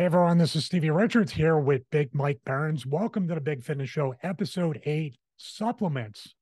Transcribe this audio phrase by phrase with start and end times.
[0.00, 2.86] Hey everyone, this is Stevie Richards here with Big Mike Behrens.
[2.86, 6.34] Welcome to the Big Fitness Show, episode eight supplements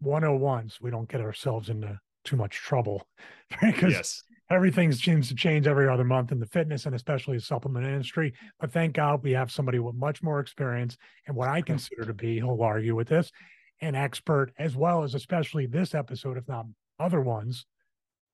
[0.00, 0.70] 101.
[0.70, 3.06] So we don't get ourselves into too much trouble
[3.60, 4.22] because yes.
[4.48, 8.32] everything seems to change every other month in the fitness and especially the supplement industry.
[8.58, 11.66] But thank God we have somebody with much more experience and what I mm-hmm.
[11.66, 13.30] consider to be, he'll argue with this,
[13.82, 16.64] an expert, as well as especially this episode, if not
[16.98, 17.66] other ones.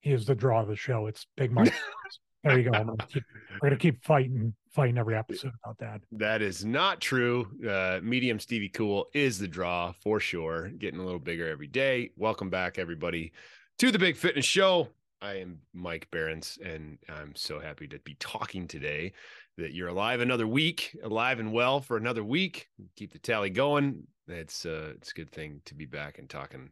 [0.02, 1.08] He is the draw of the show.
[1.08, 1.74] It's Big Mike.
[2.44, 2.70] There you go.
[2.70, 3.24] Gonna keep,
[3.60, 6.00] we're gonna keep fighting, fighting every episode about that.
[6.12, 7.48] That is not true.
[7.68, 10.68] Uh, medium Stevie Cool is the draw for sure.
[10.68, 12.10] Getting a little bigger every day.
[12.16, 13.32] Welcome back, everybody,
[13.78, 14.88] to the Big Fitness Show.
[15.20, 19.12] I am Mike Behrens, and I'm so happy to be talking today.
[19.56, 22.68] That you're alive another week, alive and well for another week.
[22.94, 24.06] Keep the tally going.
[24.28, 26.70] It's uh, it's a good thing to be back and talking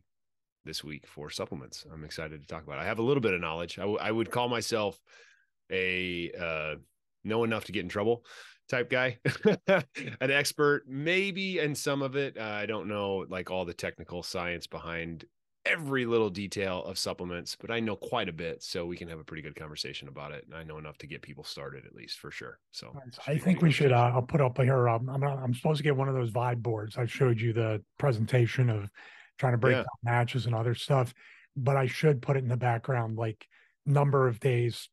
[0.65, 1.85] this week for supplements.
[1.93, 2.79] I'm excited to talk about.
[2.79, 2.83] It.
[2.83, 3.81] I have a little bit of knowledge.
[3.81, 5.01] I, w- I would call myself
[5.71, 6.75] a uh,
[7.25, 8.25] know enough to get in trouble
[8.69, 9.19] type guy,
[9.69, 12.37] an expert, maybe in some of it.
[12.39, 15.25] Uh, I don't know like all the technical science behind
[15.65, 19.19] every little detail of supplements, but I know quite a bit, so we can have
[19.19, 20.45] a pretty good conversation about it.
[20.47, 22.59] And I know enough to get people started, at least for sure.
[22.71, 23.93] So I think we should.
[23.93, 24.89] Uh, I'll put up here.
[24.89, 26.97] Um, I'm I'm supposed to get one of those vibe boards.
[26.97, 28.89] I showed you the presentation of
[29.39, 29.83] trying to break yeah.
[29.83, 31.13] down matches and other stuff,
[31.57, 33.47] but I should put it in the background, like
[33.85, 34.89] number of days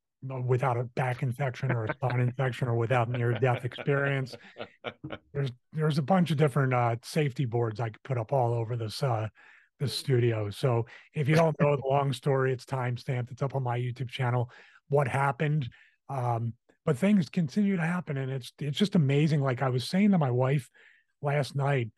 [0.46, 4.36] without a back infection or a spine infection or without near death experience.
[5.34, 8.76] There's there's a bunch of different uh, safety boards I could put up all over
[8.76, 9.28] this uh,
[9.80, 10.50] this studio.
[10.50, 13.32] So if you don't know the long story, it's time stamped.
[13.32, 14.50] It's up on my YouTube channel.
[14.90, 15.70] What happened?
[16.10, 16.54] Um,
[16.86, 19.42] but things continue to happen, and it's it's just amazing.
[19.42, 20.70] Like I was saying to my wife
[21.22, 21.90] last night,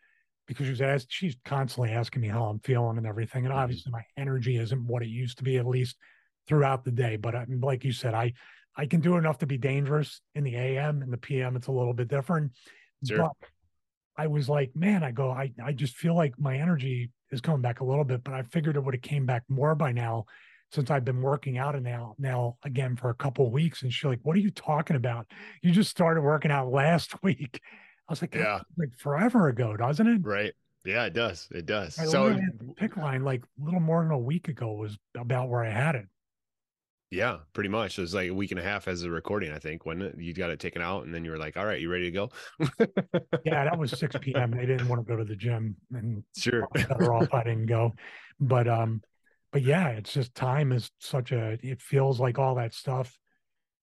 [0.47, 3.63] because she was asked, she's constantly asking me how I'm feeling and everything, and mm-hmm.
[3.63, 5.97] obviously my energy isn't what it used to be, at least
[6.47, 7.15] throughout the day.
[7.15, 8.33] But I, like you said, I
[8.77, 11.55] I can do enough to be dangerous in the AM and the PM.
[11.55, 12.51] It's a little bit different.
[13.07, 13.17] Sure.
[13.17, 13.31] But
[14.17, 17.61] I was like, man, I go, I I just feel like my energy is coming
[17.61, 20.25] back a little bit, but I figured it would have came back more by now
[20.71, 23.81] since I've been working out and now now again for a couple of weeks.
[23.81, 25.27] And she's like, What are you talking about?
[25.61, 27.61] You just started working out last week.
[28.07, 30.21] I was like, Yeah, like forever ago, doesn't it?
[30.23, 30.53] Right.
[30.83, 31.47] Yeah, it does.
[31.51, 31.97] It does.
[31.97, 32.37] I so
[32.79, 35.95] PICC line like a little more than a week ago was about where I had
[35.95, 36.05] it.
[37.11, 37.97] Yeah, pretty much.
[37.97, 40.33] It was like a week and a half as a recording, I think, when you
[40.33, 42.29] got it taken out, and then you were like, "All right, you ready to go?"
[43.45, 44.51] yeah, that was six p.m.
[44.51, 47.93] They didn't want to go to the gym, and sure, better off I didn't go.
[48.39, 49.01] But um,
[49.51, 51.57] but yeah, it's just time is such a.
[51.61, 53.17] It feels like all that stuff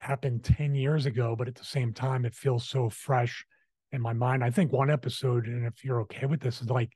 [0.01, 3.47] happened ten years ago, but at the same time, it feels so fresh
[3.93, 4.43] in my mind.
[4.43, 6.93] I think one episode, and if you're okay with this, is like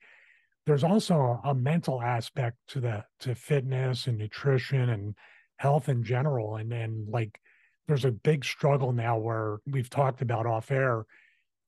[0.66, 5.14] there's also a mental aspect to the to fitness and nutrition and
[5.56, 6.56] health in general.
[6.56, 7.40] And then like
[7.86, 11.06] there's a big struggle now where we've talked about off air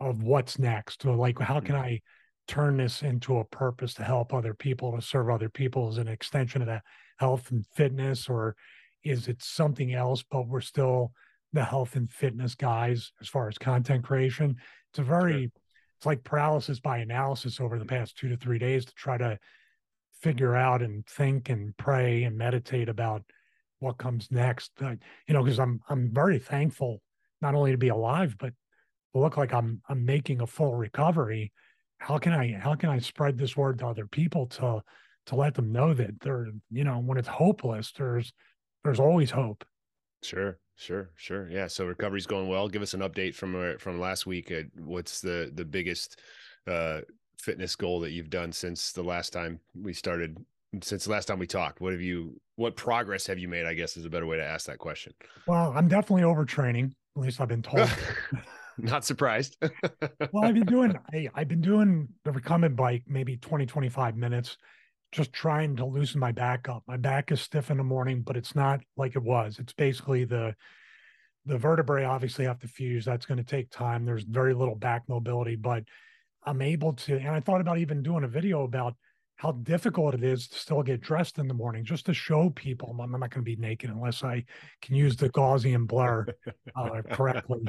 [0.00, 1.02] of what's next.
[1.02, 1.84] So like how can mm-hmm.
[1.84, 2.00] I
[2.48, 6.08] turn this into a purpose to help other people, to serve other people as an
[6.08, 6.82] extension of the
[7.18, 8.56] health and fitness, or
[9.04, 11.12] is it something else, but we're still
[11.52, 14.56] the health and fitness guys as far as content creation?
[14.90, 15.50] It's a very sure.
[15.98, 19.38] it's like paralysis by analysis over the past two to three days to try to
[20.22, 23.22] figure out and think and pray and meditate about
[23.80, 24.72] what comes next.
[24.82, 24.94] Uh,
[25.26, 27.00] you know, because I'm I'm very thankful
[27.40, 28.52] not only to be alive, but
[29.14, 31.52] to look like I'm I'm making a full recovery.
[31.98, 34.82] How can I how can I spread this word to other people to
[35.26, 38.32] to let them know that they're you know when it's hopeless, there's
[38.84, 39.64] there's always hope.
[40.22, 41.48] Sure, sure, sure.
[41.50, 41.66] Yeah.
[41.66, 42.68] So recovery's going well.
[42.68, 44.52] Give us an update from uh, from last week.
[44.76, 46.20] What's the the biggest
[46.66, 47.00] uh,
[47.38, 50.38] fitness goal that you've done since the last time we started
[50.82, 51.80] since the last time we talked?
[51.80, 53.66] What have you, what progress have you made?
[53.66, 55.14] I guess is a better way to ask that question.
[55.46, 56.92] Well, I'm definitely overtraining.
[57.16, 57.90] At least I've been told.
[58.78, 59.56] Not surprised.
[60.32, 64.56] well, I've been doing, I, I've been doing the recumbent bike maybe 20, 25 minutes,
[65.10, 66.84] just trying to loosen my back up.
[66.86, 69.58] My back is stiff in the morning, but it's not like it was.
[69.58, 70.54] It's basically the,
[71.46, 73.04] the vertebrae obviously have to fuse.
[73.04, 74.04] That's going to take time.
[74.04, 75.82] There's very little back mobility, but
[76.44, 78.94] I'm able to, and I thought about even doing a video about
[79.38, 82.90] how difficult it is to still get dressed in the morning just to show people
[83.00, 84.44] I'm not going to be naked unless I
[84.82, 86.26] can use the Gaussian blur
[86.76, 87.68] uh, correctly.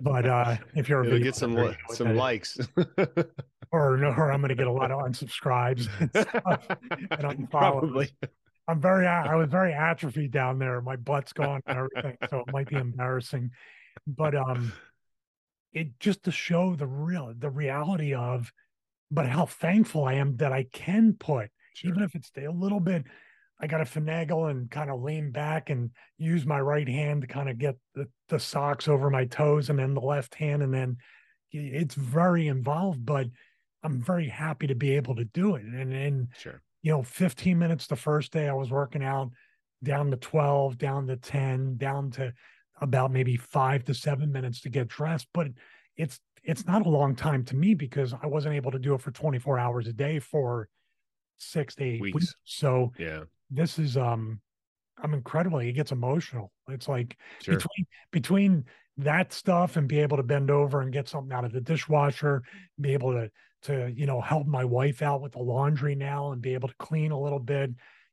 [0.00, 2.58] But uh, if you're a get some li- some likes,
[3.70, 5.88] or or I'm going to get a lot of unsubscribes
[7.10, 8.10] and, and Probably.
[8.66, 10.80] I'm very, I was very atrophied down there.
[10.80, 13.50] My butt's gone and everything, so it might be embarrassing.
[14.06, 14.72] But um,
[15.74, 18.50] it just to show the real, the reality of
[19.14, 21.90] but how thankful I am that I can put, sure.
[21.90, 23.04] even if it's a little bit
[23.60, 27.26] I got to finagle and kind of lean back and use my right hand to
[27.26, 30.62] kind of get the, the socks over my toes and then the left hand.
[30.62, 30.96] And then
[31.52, 33.28] it's very involved, but
[33.82, 35.62] I'm very happy to be able to do it.
[35.62, 36.60] And, and sure.
[36.82, 39.30] you know, 15 minutes the first day I was working out
[39.82, 42.32] down to 12, down to 10, down to
[42.80, 45.28] about maybe five to seven minutes to get dressed.
[45.32, 45.48] But
[45.96, 49.00] it's, it's not a long time to me because I wasn't able to do it
[49.00, 50.68] for 24 hours a day for
[51.38, 52.14] six to eight weeks.
[52.14, 52.34] weeks.
[52.44, 54.40] So yeah, this is um
[55.02, 56.52] I'm incredibly it gets emotional.
[56.68, 57.56] It's like sure.
[57.56, 58.64] between between
[58.98, 62.42] that stuff and be able to bend over and get something out of the dishwasher,
[62.80, 63.30] be able to
[63.62, 66.74] to you know help my wife out with the laundry now and be able to
[66.78, 67.70] clean a little bit,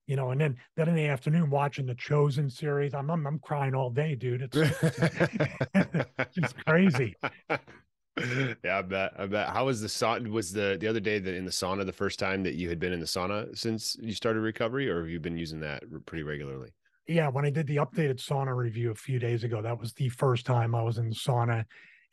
[0.08, 3.40] you know, and then then in the afternoon watching the Chosen series, I'm I'm, I'm
[3.40, 4.50] crying all day, dude.
[4.54, 4.58] It's
[6.40, 7.16] just crazy.
[8.20, 9.14] yeah, I bet.
[9.18, 9.50] I bet.
[9.50, 10.30] How was the sauna?
[10.30, 12.80] Was the the other day that in the sauna the first time that you had
[12.80, 16.24] been in the sauna since you started recovery, or have you been using that pretty
[16.24, 16.70] regularly?
[17.08, 20.10] Yeah, when I did the updated sauna review a few days ago, that was the
[20.10, 21.66] first time I was in the sauna,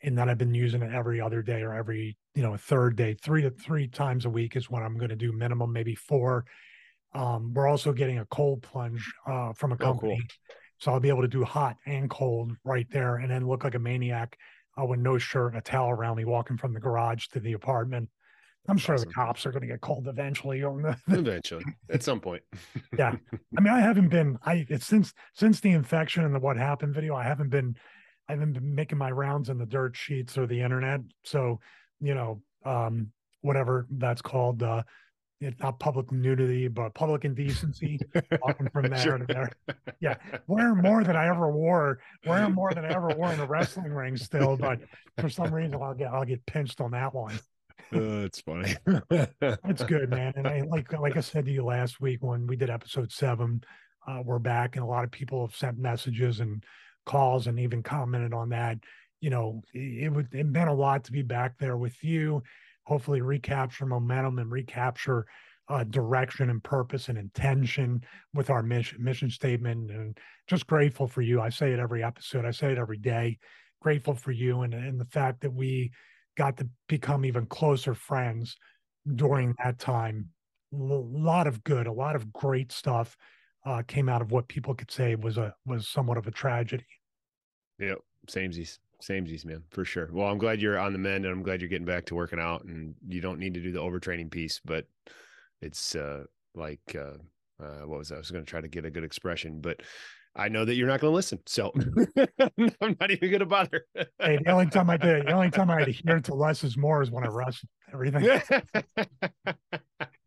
[0.03, 3.15] and then I've been using it every other day or every you know third day,
[3.15, 6.45] three to three times a week is what I'm going to do minimum, maybe four.
[7.13, 10.55] Um, we're also getting a cold plunge uh, from a company, oh, cool.
[10.79, 13.75] so I'll be able to do hot and cold right there, and then look like
[13.75, 14.39] a maniac
[14.81, 17.53] uh, with no shirt and a towel around me walking from the garage to the
[17.53, 18.09] apartment.
[18.69, 19.09] I'm sure awesome.
[19.09, 22.43] the cops are going to get called eventually on the eventually at some point.
[22.99, 23.17] yeah.
[23.57, 26.95] I mean, I haven't been, I, it's since, since the infection and the what happened
[26.95, 27.77] video, I haven't been,
[28.29, 31.01] I haven't been making my rounds in the dirt sheets or the internet.
[31.25, 31.61] So,
[32.01, 33.11] you know, um,
[33.41, 34.83] whatever that's called, uh,
[35.41, 38.01] not public nudity, but public indecency,
[38.43, 39.19] walking from there sure.
[39.19, 39.53] to there.
[40.01, 43.47] Yeah, wearing more than I ever wore, wearing more than I ever wore in a
[43.47, 44.81] wrestling ring still, but
[45.19, 47.39] for some reason I'll get I'll get pinched on that one.
[47.95, 48.75] Uh, it's funny.
[49.65, 50.35] It's good, man.
[50.37, 53.63] And I like like I said to you last week when we did episode seven,
[54.07, 56.65] uh, we're back, and a lot of people have sent messages and
[57.07, 58.79] calls and even commented on that.
[59.21, 62.43] You know, it, it would it meant a lot to be back there with you
[62.89, 65.27] hopefully recapture momentum and recapture
[65.69, 68.03] uh, direction and purpose and intention
[68.33, 69.91] with our mission mission statement.
[69.91, 71.39] And just grateful for you.
[71.43, 72.47] I say it every episode.
[72.47, 73.39] I say it every day.
[73.83, 75.93] Grateful for you and, and the fact that we
[76.39, 78.57] got to become even closer friends
[79.15, 80.31] during that time.
[80.73, 83.19] A lot of good a lot of great stuff
[83.67, 86.87] uh, came out of what people could say was a was somewhat of a tragedy.
[87.79, 87.99] Yep.
[88.31, 90.09] Samesies Samesies, man, for sure.
[90.13, 92.41] Well, I'm glad you're on the mend and I'm glad you're getting back to working
[92.41, 94.87] out and you don't need to do the overtraining piece, but
[95.61, 96.25] it's uh
[96.55, 97.19] like uh,
[97.63, 98.17] uh what was that?
[98.17, 99.83] I was gonna try to get a good expression, but
[100.39, 101.73] I know that you're not going to listen, so
[102.57, 103.85] I'm not even going to bother.
[103.95, 107.03] hey, the only time I did, the only time I adhered to less is more
[107.03, 108.41] is when I rush everything.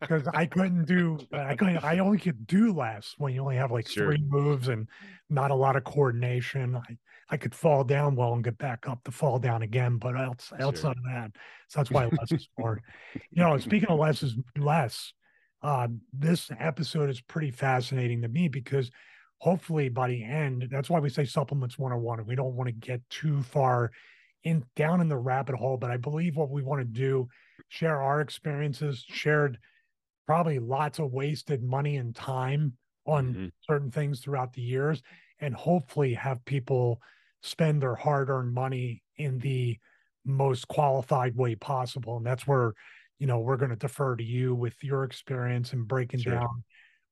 [0.02, 3.72] Because I couldn't do, I couldn't, I only could do less when you only have
[3.72, 4.08] like sure.
[4.08, 4.88] three moves and
[5.30, 6.76] not a lot of coordination.
[6.76, 6.98] I,
[7.32, 10.52] I could fall down well and get back up to fall down again, but else,
[10.60, 10.90] outside sure.
[10.92, 11.32] of that,
[11.70, 12.82] so that's why less is more.
[13.32, 15.14] You know, speaking of less is less,
[15.64, 18.92] uh, this episode is pretty fascinating to me because
[19.38, 22.20] hopefully by the end, that's why we say supplements 101.
[22.20, 23.92] And we don't want to get too far
[24.44, 27.28] in down in the rabbit hole, but I believe what we want to do,
[27.70, 29.58] share our experiences, shared
[30.28, 32.74] probably lots of wasted money and time
[33.06, 33.46] on mm-hmm.
[33.62, 35.02] certain things throughout the years,
[35.40, 37.02] and hopefully have people
[37.42, 39.78] spend their hard-earned money in the
[40.26, 42.74] most qualified way possible and that's where
[43.18, 46.34] you know we're going to defer to you with your experience and breaking sure.
[46.34, 46.64] down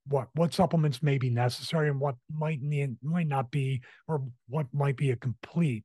[0.07, 4.67] what what supplements may be necessary and what might need might not be or what
[4.73, 5.83] might be a complete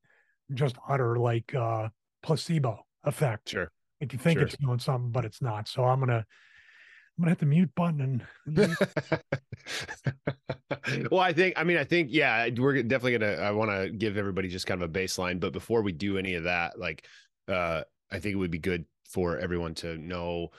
[0.52, 1.88] just utter like uh
[2.22, 3.70] placebo effect sure
[4.00, 4.46] like you think sure.
[4.46, 6.24] it's doing something but it's not so i'm gonna
[7.22, 8.76] gonna hit the mute button and.
[10.86, 11.54] and well, I think.
[11.56, 12.08] I mean, I think.
[12.10, 13.34] Yeah, we're definitely gonna.
[13.34, 16.34] I want to give everybody just kind of a baseline, but before we do any
[16.34, 17.06] of that, like,
[17.48, 20.50] uh, I think it would be good for everyone to know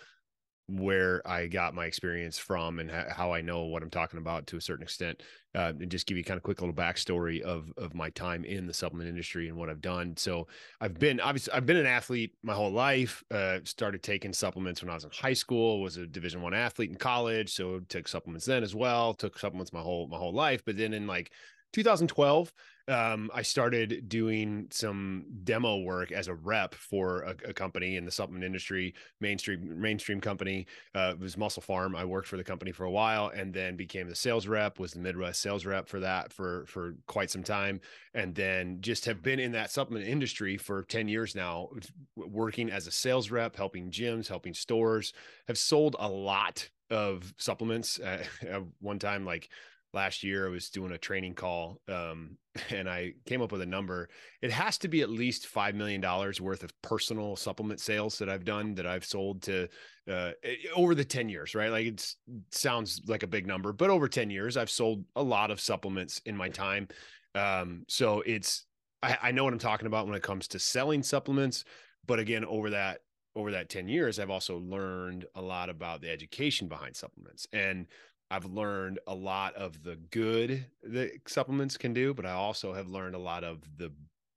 [0.67, 4.57] where I got my experience from and how I know what I'm talking about to
[4.57, 5.22] a certain extent,
[5.53, 8.65] uh, and just give you kind of quick little backstory of of my time in
[8.65, 10.17] the supplement industry and what I've done.
[10.17, 10.48] So
[10.81, 13.24] I've been obviously I've been an athlete my whole life.
[13.29, 15.81] Uh, started taking supplements when I was in high school.
[15.81, 19.13] Was a Division One athlete in college, so took supplements then as well.
[19.13, 21.31] Took supplements my whole my whole life, but then in like
[21.74, 22.51] 2012
[22.88, 28.06] um, I started doing some demo work as a rep for a, a company in
[28.06, 30.68] the supplement industry, mainstream mainstream company.
[30.94, 31.96] Uh, it was MusclePharm.
[31.96, 34.77] I worked for the company for a while, and then became the sales rep.
[34.77, 37.82] Was the Midwest sales rep for that for for quite some time,
[38.13, 41.70] and then just have been in that supplement industry for ten years now,
[42.15, 45.13] working as a sales rep, helping gyms, helping stores.
[45.48, 48.00] Have sold a lot of supplements.
[48.00, 49.50] Uh, at one time, like
[49.95, 52.37] last year i was doing a training call um,
[52.69, 54.09] and i came up with a number.
[54.41, 56.01] It has to be at least $5 million
[56.41, 59.67] worth of personal supplement sales that i've done that i've sold to
[60.11, 60.31] uh,
[60.75, 61.71] over the 10 years right?
[61.71, 62.15] Like it
[62.51, 66.21] sounds like a big number but over 10 years i've sold a lot of supplements
[66.25, 66.87] in my time.
[67.33, 68.65] Um, so it's
[69.01, 71.65] I, I know what i'm talking about when it comes to selling supplements
[72.05, 72.99] but again over that
[73.35, 77.47] over that 10 years i've also learned a lot about the education behind supplements.
[77.51, 77.87] And
[78.32, 82.88] I've learned a lot of the good that supplements can do, but I also have
[82.88, 83.91] learned a lot of the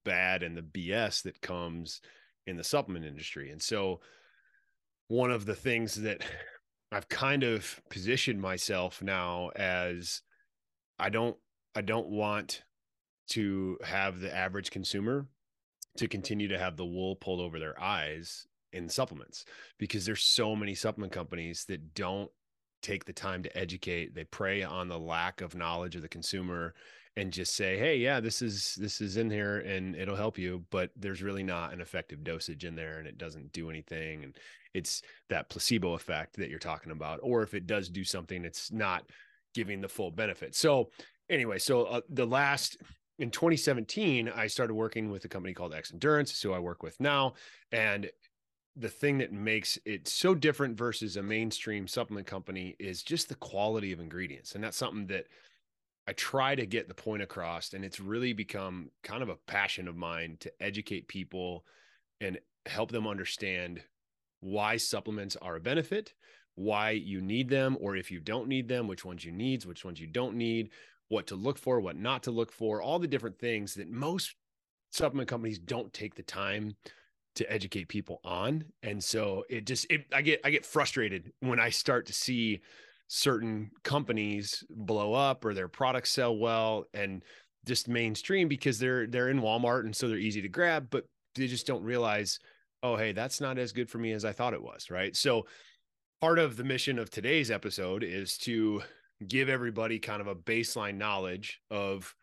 [0.04, 2.00] bad and the BS that comes
[2.46, 3.50] in the supplement industry.
[3.50, 4.00] And so,
[5.08, 6.22] one of the things that
[6.92, 10.22] I've kind of positioned myself now as
[10.98, 11.36] I don't
[11.74, 12.62] I don't want
[13.30, 15.26] to have the average consumer
[15.98, 19.44] to continue to have the wool pulled over their eyes in supplements
[19.78, 22.30] because there's so many supplement companies that don't
[22.82, 26.74] take the time to educate they prey on the lack of knowledge of the consumer
[27.16, 30.64] and just say hey yeah this is this is in here and it'll help you
[30.70, 34.36] but there's really not an effective dosage in there and it doesn't do anything and
[34.74, 38.70] it's that placebo effect that you're talking about or if it does do something it's
[38.70, 39.04] not
[39.54, 40.54] giving the full benefit.
[40.54, 40.90] So
[41.28, 42.76] anyway so uh, the last
[43.18, 47.34] in 2017 i started working with a company called Xendurance who i work with now
[47.72, 48.08] and
[48.78, 53.34] the thing that makes it so different versus a mainstream supplement company is just the
[53.34, 54.54] quality of ingredients.
[54.54, 55.26] And that's something that
[56.06, 57.72] I try to get the point across.
[57.72, 61.64] And it's really become kind of a passion of mine to educate people
[62.20, 63.82] and help them understand
[64.40, 66.14] why supplements are a benefit,
[66.54, 69.84] why you need them, or if you don't need them, which ones you need, which
[69.84, 70.70] ones you don't need,
[71.08, 74.36] what to look for, what not to look for, all the different things that most
[74.90, 76.76] supplement companies don't take the time
[77.38, 81.58] to educate people on and so it just it, i get i get frustrated when
[81.58, 82.60] i start to see
[83.08, 87.24] certain companies blow up or their products sell well and
[87.64, 91.04] just mainstream because they're they're in walmart and so they're easy to grab but
[91.34, 92.38] they just don't realize
[92.82, 95.16] oh hey that's not as good for me as i thought it was right?
[95.16, 95.46] So
[96.20, 98.82] part of the mission of today's episode is to
[99.26, 102.14] give everybody kind of a baseline knowledge of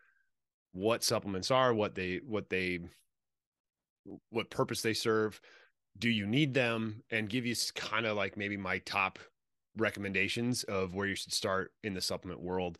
[0.74, 2.80] what supplements are what they what they
[4.30, 5.40] what purpose they serve.
[5.98, 7.04] Do you need them?
[7.10, 9.20] And give you kind of like maybe my top
[9.78, 12.78] recommendations of where you should start in the supplement world.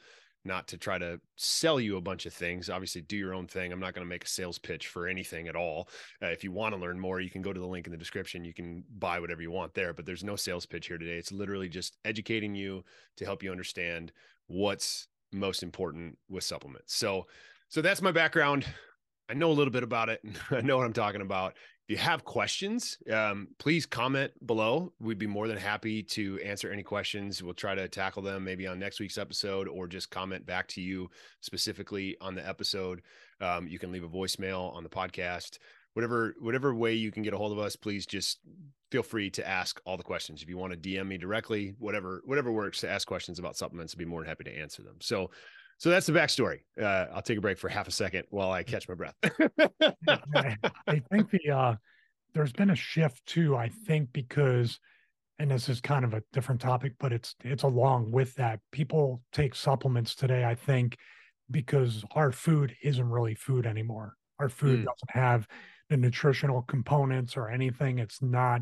[0.48, 2.70] Not to try to sell you a bunch of things.
[2.70, 3.72] Obviously do your own thing.
[3.72, 5.90] I'm not going to make a sales pitch for anything at all.
[6.22, 7.98] Uh, if you want to learn more you can go to the link in the
[7.98, 8.46] description.
[8.46, 11.18] You can buy whatever you want there but there's no sales pitch here today.
[11.18, 12.84] It's literally just educating you
[13.18, 14.12] to help you understand
[14.46, 16.96] what's most important with supplements.
[16.96, 17.26] So
[17.70, 18.68] so that's my background
[19.30, 20.22] I know a little bit about it.
[20.52, 21.56] I know what I'm talking about.
[21.88, 24.92] If you have questions, um, please comment below.
[25.00, 27.44] We'd be more than happy to answer any questions.
[27.44, 30.82] We'll try to tackle them maybe on next week's episode or just comment back to
[30.82, 31.10] you
[31.42, 33.04] specifically on the episode.
[33.40, 35.60] Um, you can leave a voicemail on the podcast.
[35.94, 38.40] Whatever, whatever way you can get a hold of us, please just
[38.92, 40.42] feel free to ask all the questions.
[40.42, 43.94] If you want to DM me directly, whatever, whatever works to ask questions about supplements,
[43.94, 44.98] I'd be more than happy to answer them.
[45.02, 45.30] So
[45.78, 46.60] so that's the backstory.
[46.80, 49.16] Uh, I'll take a break for half a second while I catch my breath.
[50.34, 51.76] I, I think the uh,
[52.34, 53.56] there's been a shift too.
[53.56, 54.80] I think because,
[55.40, 58.60] and this is kind of a different topic, but it's it's along with that.
[58.72, 60.46] People take supplements today.
[60.46, 60.98] I think
[61.52, 64.16] because our food isn't really food anymore.
[64.40, 64.86] Our food mm.
[64.86, 65.48] doesn't have
[65.90, 68.00] the nutritional components or anything.
[68.00, 68.62] It's not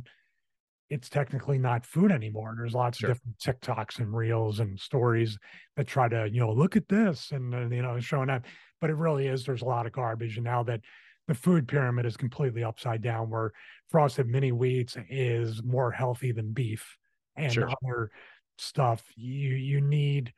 [0.93, 2.53] it's technically not food anymore.
[2.55, 3.09] There's lots sure.
[3.09, 5.38] of different TikToks and reels and stories
[5.75, 8.45] that try to, you know, look at this and, uh, you know, showing up.
[8.79, 10.38] But it really is, there's a lot of garbage.
[10.38, 10.81] And now that
[11.27, 13.53] the food pyramid is completely upside down, where
[13.89, 16.97] frosted mini wheats is more healthy than beef
[17.35, 17.69] and sure.
[17.69, 18.12] other
[18.57, 20.33] stuff, you you need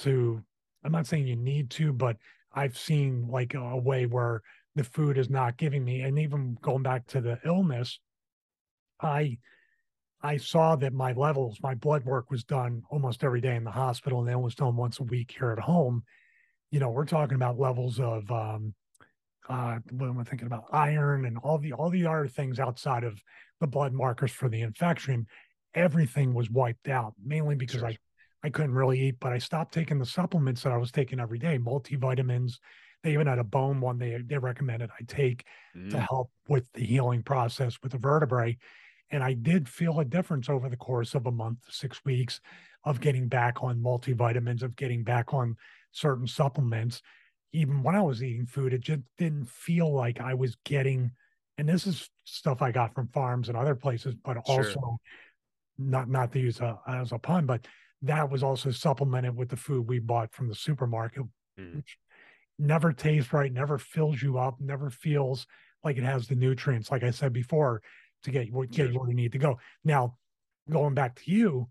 [0.00, 0.42] to.
[0.84, 2.16] I'm not saying you need to, but
[2.52, 4.42] I've seen like a, a way where
[4.74, 7.98] the food is not giving me, and even going back to the illness,
[9.00, 9.38] I
[10.22, 13.70] I saw that my levels, my blood work was done almost every day in the
[13.70, 16.02] hospital, and then was done once a week here at home.
[16.70, 18.74] You know, we're talking about levels of um,
[19.48, 20.64] uh, what am I thinking about?
[20.72, 23.20] Iron and all the all the other things outside of
[23.60, 25.26] the blood markers for the infection.
[25.74, 27.88] Everything was wiped out, mainly because sure.
[27.88, 27.98] I
[28.42, 31.38] I couldn't really eat, but I stopped taking the supplements that I was taking every
[31.38, 32.54] day, multivitamins.
[33.02, 35.44] They even had a bone one they they recommended I take
[35.76, 35.90] mm.
[35.90, 38.56] to help with the healing process with the vertebrae.
[39.10, 42.40] And I did feel a difference over the course of a month, six weeks
[42.84, 45.56] of getting back on multivitamins, of getting back on
[45.92, 47.02] certain supplements.
[47.52, 51.12] Even when I was eating food, it just didn't feel like I was getting,
[51.56, 54.58] and this is stuff I got from farms and other places, but sure.
[54.58, 54.98] also
[55.78, 57.66] not not to use a, as a pun, but
[58.02, 61.22] that was also supplemented with the food we bought from the supermarket,
[61.58, 61.76] mm.
[61.76, 61.98] which
[62.58, 65.46] never tastes right, never fills you up, never feels
[65.84, 67.82] like it has the nutrients, like I said before,
[68.26, 69.58] to get get you where you need to go.
[69.84, 70.16] Now,
[70.70, 71.68] going back to you,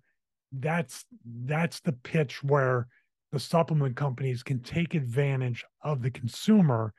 [0.52, 2.88] that's that's the pitch where
[3.32, 6.94] the supplement companies can take advantage of the consumer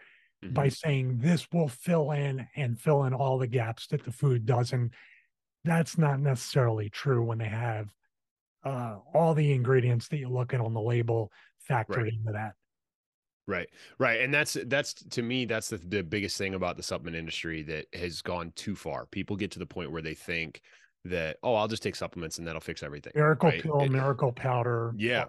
[0.44, 0.54] mm-hmm.
[0.54, 4.46] by saying this will fill in and fill in all the gaps that the food
[4.46, 4.92] doesn't.
[5.64, 7.88] That's not necessarily true when they have
[8.64, 11.32] uh, all the ingredients that you look at on the label
[11.68, 12.12] factored right.
[12.12, 12.52] into that.
[13.48, 17.16] Right, right, and that's that's to me that's the, the biggest thing about the supplement
[17.16, 19.06] industry that has gone too far.
[19.06, 20.62] People get to the point where they think
[21.04, 23.12] that oh, I'll just take supplements and that'll fix everything.
[23.14, 23.62] Miracle right?
[23.62, 24.92] pill, it, miracle powder.
[24.96, 25.26] Yeah,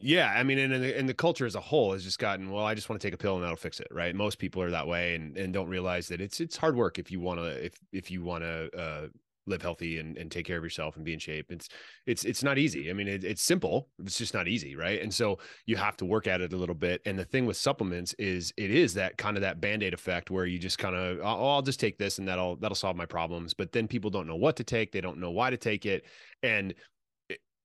[0.00, 0.32] yeah.
[0.34, 2.64] I mean, and, and, the, and the culture as a whole has just gotten well.
[2.64, 4.14] I just want to take a pill and that'll fix it, right?
[4.16, 7.10] Most people are that way and and don't realize that it's it's hard work if
[7.10, 9.06] you want to if if you want to uh,
[9.48, 11.50] live healthy and, and take care of yourself and be in shape.
[11.50, 11.68] It's
[12.06, 12.90] it's it's not easy.
[12.90, 13.88] I mean, it, it's simple.
[13.98, 15.00] It's just not easy, right?
[15.02, 17.00] And so you have to work at it a little bit.
[17.06, 20.46] And the thing with supplements is it is that kind of that band-aid effect where
[20.46, 23.54] you just kind of oh, I'll just take this and that'll that'll solve my problems.
[23.54, 24.92] But then people don't know what to take.
[24.92, 26.04] They don't know why to take it.
[26.42, 26.74] And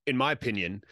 [0.06, 0.84] in my opinion,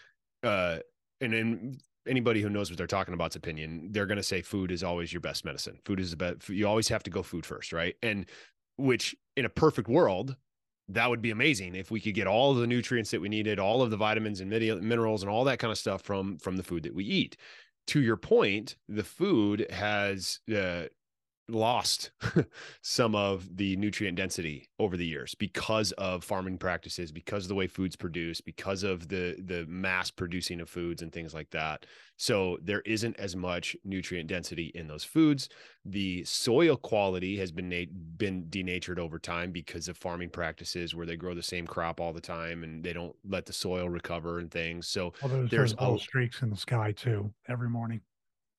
[0.43, 0.79] uh,
[1.19, 4.71] and in anybody who knows what they're talking about's opinion, they're going to say food
[4.71, 5.77] is always your best medicine.
[5.85, 6.49] Food is the best.
[6.49, 7.95] You always have to go food first, right?
[8.01, 8.25] And
[8.77, 10.35] which in a perfect world
[10.93, 13.59] that would be amazing if we could get all of the nutrients that we needed,
[13.59, 16.63] all of the vitamins and minerals and all that kind of stuff from from the
[16.63, 17.37] food that we eat.
[17.87, 20.83] To your point, the food has uh,
[21.49, 22.11] lost
[22.81, 27.55] some of the nutrient density over the years because of farming practices because of the
[27.55, 31.85] way foods produced because of the the mass producing of foods and things like that.
[32.17, 35.49] So there isn't as much nutrient density in those foods.
[35.85, 41.05] The soil quality has been na- been denatured over time because of farming practices where
[41.05, 44.39] they grow the same crop all the time and they don't let the soil recover
[44.39, 44.87] and things.
[44.87, 48.01] So well, there's, there's all streaks in the sky too every morning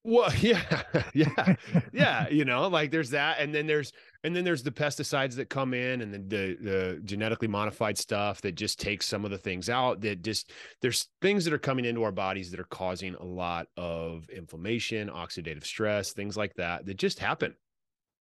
[0.04, 0.82] well, yeah,
[1.14, 1.54] yeah,
[1.92, 2.28] yeah.
[2.28, 3.92] You know, like there's that, and then there's
[4.24, 8.40] and then there's the pesticides that come in, and then the the genetically modified stuff
[8.42, 10.00] that just takes some of the things out.
[10.00, 13.66] That just there's things that are coming into our bodies that are causing a lot
[13.76, 17.54] of inflammation, oxidative stress, things like that that just happen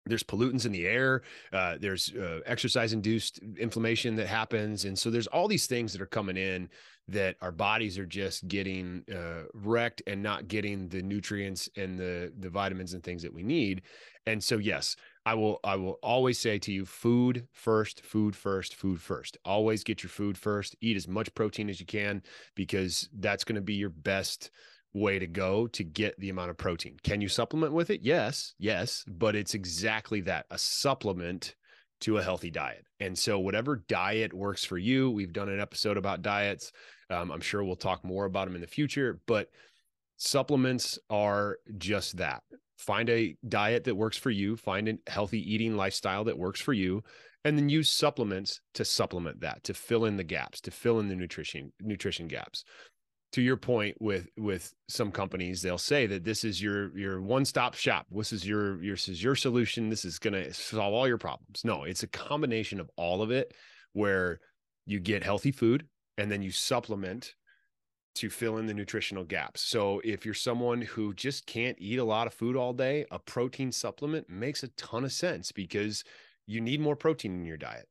[0.06, 1.22] there's pollutants in the air
[1.54, 6.02] uh, there's uh, exercise induced inflammation that happens and so there's all these things that
[6.02, 6.70] are coming in
[7.08, 12.32] that our bodies are just getting uh, wrecked and not getting the nutrients and the
[12.40, 13.82] the vitamins and things that we need
[14.26, 18.76] and so yes i will i will always say to you food first food first
[18.82, 19.38] food first.
[19.46, 20.76] Always get your food first.
[20.82, 22.24] Eat as much protein as you can
[22.56, 24.50] because that's going to be your best
[24.94, 26.98] way to go to get the amount of protein.
[27.04, 28.02] Can you supplement with it?
[28.04, 31.56] Yes, yes, but it's exactly that a supplement
[32.02, 32.86] to a healthy diet.
[33.00, 36.72] And so, whatever diet works for you, we've done an episode about diets.
[37.10, 39.50] Um, I'm sure we'll talk more about them in the future, but
[40.18, 42.44] supplements are just that.
[42.78, 46.74] Find a diet that works for you, find a healthy eating lifestyle that works for
[46.74, 47.04] you,
[47.46, 51.08] and then use supplements to supplement that, to fill in the gaps, to fill in
[51.08, 52.64] the nutrition nutrition gaps
[53.34, 57.76] to your point with with some companies they'll say that this is your your one-stop
[57.76, 58.06] shop.
[58.12, 59.90] This is your your this is your solution.
[59.90, 61.62] This is going to solve all your problems.
[61.64, 63.54] No it's a combination of all of it
[63.94, 64.40] where
[64.86, 67.36] you get healthy food and then you supplement
[68.14, 69.62] to fill in the nutritional gaps.
[69.62, 73.20] So if you're someone who just can't eat a lot of food all day a
[73.20, 76.04] protein supplement makes a ton of sense because
[76.48, 77.88] you need more protein in your diet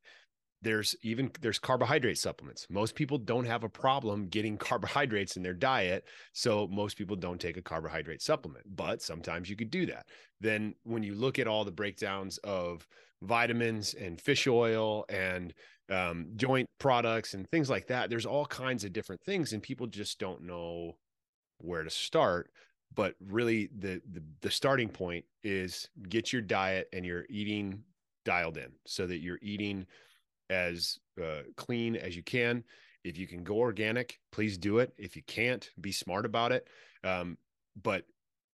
[0.63, 2.67] there's even there's carbohydrate supplements.
[2.69, 7.41] Most people don't have a problem getting carbohydrates in their diet so most people don't
[7.41, 10.07] take a carbohydrate supplement but sometimes you could do that.
[10.41, 12.87] Then when you look at all the breakdowns of
[13.23, 15.53] vitamins and fish oil and
[15.91, 19.87] um, joint products and things like that there's all kinds of different things and people
[19.87, 20.97] just don't know
[21.59, 22.51] where to start.
[22.93, 27.85] But really the, the the starting point is get your diet and your eating
[28.25, 29.87] dialed in so that you're eating
[30.51, 32.65] as uh, clean as you can.
[33.05, 34.93] If you can go organic, please do it.
[34.99, 36.69] If you can't, be smart about it.
[37.03, 37.39] Um,
[37.83, 38.05] but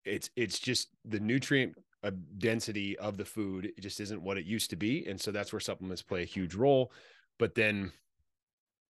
[0.04, 4.44] it's it's just the nutrient uh, density of the food it just isn't what it
[4.44, 6.92] used to be, and so that's where supplements play a huge role.
[7.38, 7.92] But then,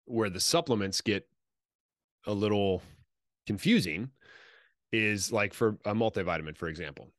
[0.06, 1.28] where the supplements get
[2.26, 2.82] a little
[3.46, 4.10] confusing
[4.92, 7.10] is like for a multivitamin, for example.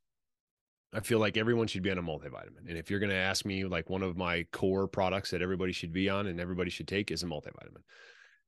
[0.95, 2.69] I feel like everyone should be on a multivitamin.
[2.69, 5.73] And if you're going to ask me, like one of my core products that everybody
[5.73, 7.84] should be on and everybody should take is a multivitamin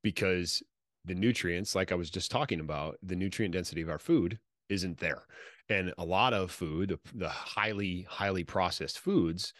[0.01, 0.63] because
[1.03, 4.97] the nutrients, like I was just talking about, the nutrient density of our food isn't
[4.97, 5.23] there.
[5.67, 9.53] And a lot of food, the, the highly, highly processed foods,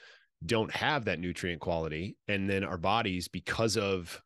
[0.46, 2.16] don't have that nutrient quality.
[2.30, 4.22] And then our bodies, because of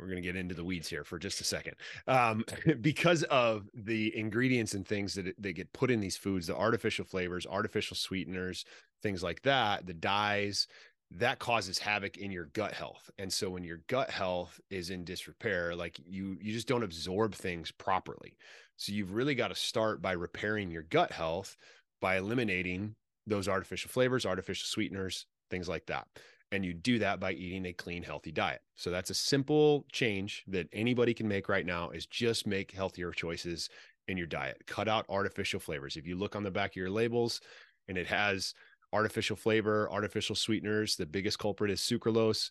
[0.00, 1.74] we're going to get into the weeds here for just a second.
[2.06, 2.44] Um,
[2.80, 7.04] because of the ingredients and things that they get put in these foods the artificial
[7.04, 8.64] flavors artificial sweeteners
[9.02, 10.66] things like that the dyes
[11.12, 13.10] that causes havoc in your gut health.
[13.18, 17.34] And so when your gut health is in disrepair like you you just don't absorb
[17.34, 18.36] things properly.
[18.76, 21.56] So you've really got to start by repairing your gut health
[22.00, 22.94] by eliminating
[23.26, 26.06] those artificial flavors artificial sweeteners things like that
[26.52, 28.60] and you do that by eating a clean healthy diet.
[28.74, 33.12] So that's a simple change that anybody can make right now is just make healthier
[33.12, 33.68] choices
[34.08, 34.62] in your diet.
[34.66, 35.96] Cut out artificial flavors.
[35.96, 37.40] If you look on the back of your labels
[37.88, 38.54] and it has
[38.92, 42.50] artificial flavor artificial sweeteners the biggest culprit is sucralose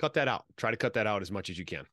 [0.00, 0.44] cut that out.
[0.56, 1.84] Try to cut that out as much as you can.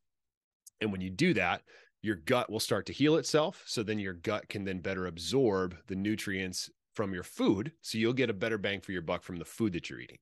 [0.81, 1.61] And when you do that
[2.01, 3.63] your gut will start to heal itself.
[3.65, 7.71] So then your gut can then better absorb the nutrients from your food.
[7.81, 10.17] So you'll get a better bang for your buck from the food that you're eating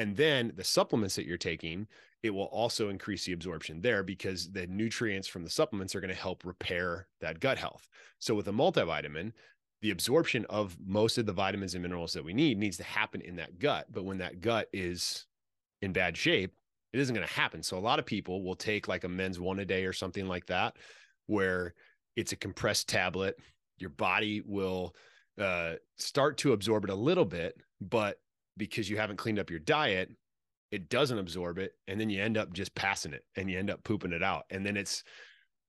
[0.00, 1.86] and then the supplements that you're taking,
[2.22, 6.12] it will also increase the absorption there because the nutrients from the supplements are going
[6.12, 7.86] to help repair that gut health.
[8.18, 9.32] So with a multivitamin,
[9.82, 13.20] the absorption of most of the vitamins and minerals that we need needs to happen
[13.20, 13.88] in that gut.
[13.92, 15.26] But when that gut is
[15.82, 16.54] in bad shape,
[16.94, 17.62] it isn't going to happen.
[17.62, 20.26] So a lot of people will take like a men's one a day or something
[20.26, 20.76] like that,
[21.26, 21.74] where
[22.16, 23.36] it's a compressed tablet.
[23.76, 24.94] Your body will
[25.38, 28.18] uh, start to absorb it a little bit, but
[28.56, 30.10] because you haven't cleaned up your diet,
[30.70, 31.72] it doesn't absorb it.
[31.88, 34.44] And then you end up just passing it and you end up pooping it out.
[34.50, 35.02] And then it's,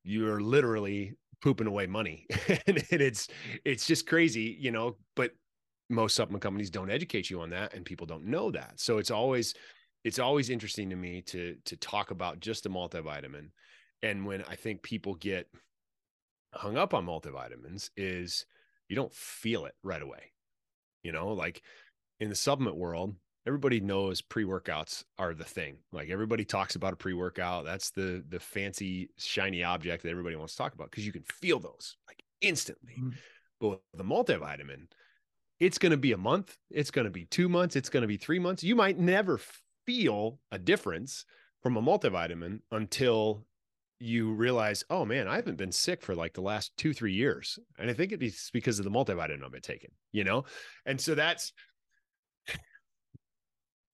[0.03, 2.27] you're literally pooping away money.
[2.47, 3.27] and it's,
[3.65, 5.31] it's just crazy, you know, but
[5.89, 8.79] most supplement companies don't educate you on that and people don't know that.
[8.79, 9.53] So it's always,
[10.03, 13.49] it's always interesting to me to, to talk about just a multivitamin.
[14.03, 15.47] And when I think people get
[16.53, 18.45] hung up on multivitamins is
[18.89, 20.31] you don't feel it right away.
[21.03, 21.61] You know, like
[22.21, 23.13] in the supplement world,
[23.45, 25.77] everybody knows pre-workouts are the thing.
[25.91, 27.65] Like everybody talks about a pre-workout.
[27.65, 31.23] That's the the fancy shiny object that everybody wants to talk about because you can
[31.23, 32.93] feel those like instantly.
[32.97, 33.09] Mm-hmm.
[33.59, 34.87] But with the multivitamin,
[35.59, 38.07] it's going to be a month, it's going to be 2 months, it's going to
[38.07, 38.63] be 3 months.
[38.63, 39.39] You might never
[39.85, 41.25] feel a difference
[41.61, 43.45] from a multivitamin until
[43.99, 47.59] you realize, oh man, I haven't been sick for like the last two, three years.
[47.77, 50.45] And I think it's because of the multivitamin I've been taking, you know?
[50.87, 51.53] And so that's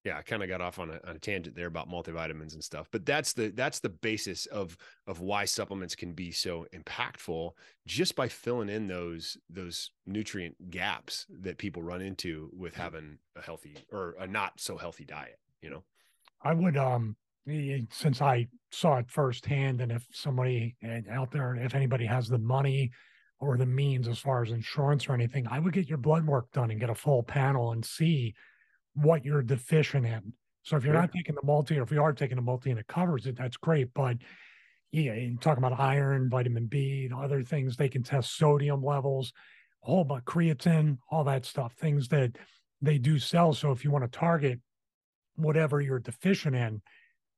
[0.07, 2.63] yeah, I kind of got off on a, on a, tangent there about multivitamins and
[2.63, 7.51] stuff, but that's the that's the basis of of why supplements can be so impactful
[7.85, 13.41] just by filling in those those nutrient gaps that people run into with having a
[13.41, 15.39] healthy or a not so healthy diet.
[15.61, 15.83] You know,
[16.41, 17.17] I would um
[17.89, 20.77] since I saw it firsthand, and if somebody
[21.11, 22.91] out there, if anybody has the money
[23.41, 26.49] or the means as far as insurance or anything, I would get your blood work
[26.53, 28.35] done and get a full panel and see
[28.97, 30.33] what you're deficient in.
[30.63, 32.79] So if you're not taking the multi, or if you are taking the multi and
[32.79, 33.93] it covers it, that's great.
[33.93, 34.17] But
[34.91, 37.77] yeah, you talk about iron, vitamin B, and other things.
[37.77, 39.31] They can test sodium levels,
[39.83, 41.73] a whole bunch creatine, all that stuff.
[41.73, 42.37] Things that
[42.81, 43.53] they do sell.
[43.53, 44.59] So if you want to target
[45.35, 46.81] whatever you're deficient in,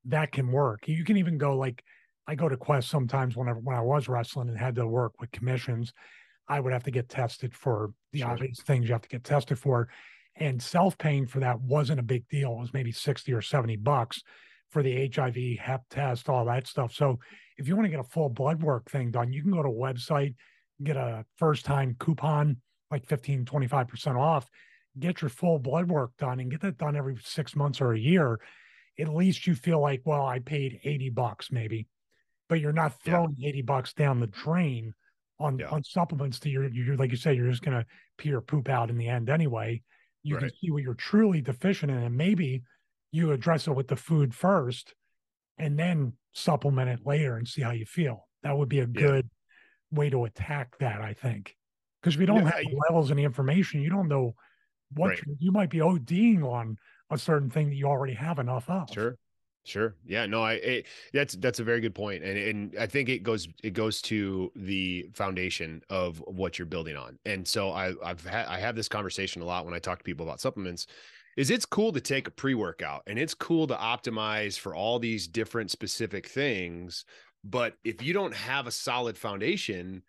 [0.06, 0.88] that can work.
[0.88, 1.84] You can even go like
[2.28, 5.32] I go to Quest sometimes whenever when I was wrestling and had to work with
[5.32, 5.94] commissions.
[6.48, 8.30] I would have to get tested for the sure.
[8.30, 9.88] obvious things you have to get tested for
[10.40, 12.54] and self-paying for that wasn't a big deal.
[12.54, 14.22] It was maybe 60 or 70 bucks
[14.72, 16.94] for the HIV hep test, all that stuff.
[16.94, 17.20] So
[17.58, 19.70] if you want to get a full blood work thing done, you can go to
[19.70, 20.36] a website,
[20.84, 22.58] get a first time coupon,
[22.90, 24.50] like 15, 25% off,
[24.98, 28.00] get your full blood work done and get that done every six months or a
[28.00, 28.40] year.
[28.98, 31.88] At least you feel like, well, I paid 80 bucks maybe,
[32.48, 33.50] but you're not throwing yeah.
[33.50, 34.94] 80 bucks down the drain
[35.40, 35.70] on, yeah.
[35.70, 37.86] on supplements that you're, you're, like you said, you're just going to
[38.18, 39.82] pee or poop out in the end anyway
[40.24, 40.42] you right.
[40.42, 42.64] can see what you're truly deficient in and maybe
[43.12, 44.94] you address it with the food first
[45.58, 49.30] and then supplement it later and see how you feel that would be a good
[49.92, 49.98] yeah.
[49.98, 51.56] way to attack that i think
[52.02, 54.34] because we don't yeah, have the levels and the information you don't know
[54.94, 55.24] what right.
[55.40, 56.78] you might be oding on
[57.10, 59.18] a certain thing that you already have enough of sure
[59.66, 59.96] Sure.
[60.06, 60.26] Yeah.
[60.26, 60.42] No.
[60.42, 60.54] I.
[60.54, 64.02] It, that's that's a very good point, and and I think it goes it goes
[64.04, 67.20] to the foundation of what you're building on.
[67.26, 70.04] And so I I've had I have this conversation a lot when I talk to
[70.04, 70.88] people about supplements.
[71.38, 74.98] Is it's cool to take a pre workout and it's cool to optimize for all
[74.98, 77.06] these different specific things,
[77.44, 80.04] But if you don't have a solid foundation,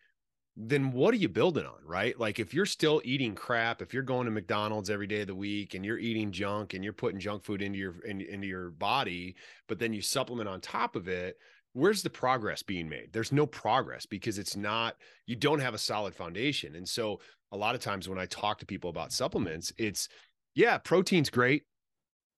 [0.62, 2.18] then what are you building on, right?
[2.20, 5.34] Like if you're still eating crap, if you're going to McDonald's every day of the
[5.34, 8.70] week and you're eating junk and you're putting junk food into your in, into your
[8.70, 9.36] body,
[9.68, 11.38] but then you supplement on top of it,
[11.72, 13.08] where's the progress being made?
[13.10, 14.96] There's no progress because it's not
[15.26, 16.76] you don't have a solid foundation.
[16.76, 17.20] And so
[17.52, 20.08] a lot of times when I talk to people about supplements, it's
[20.54, 21.62] yeah, protein's great,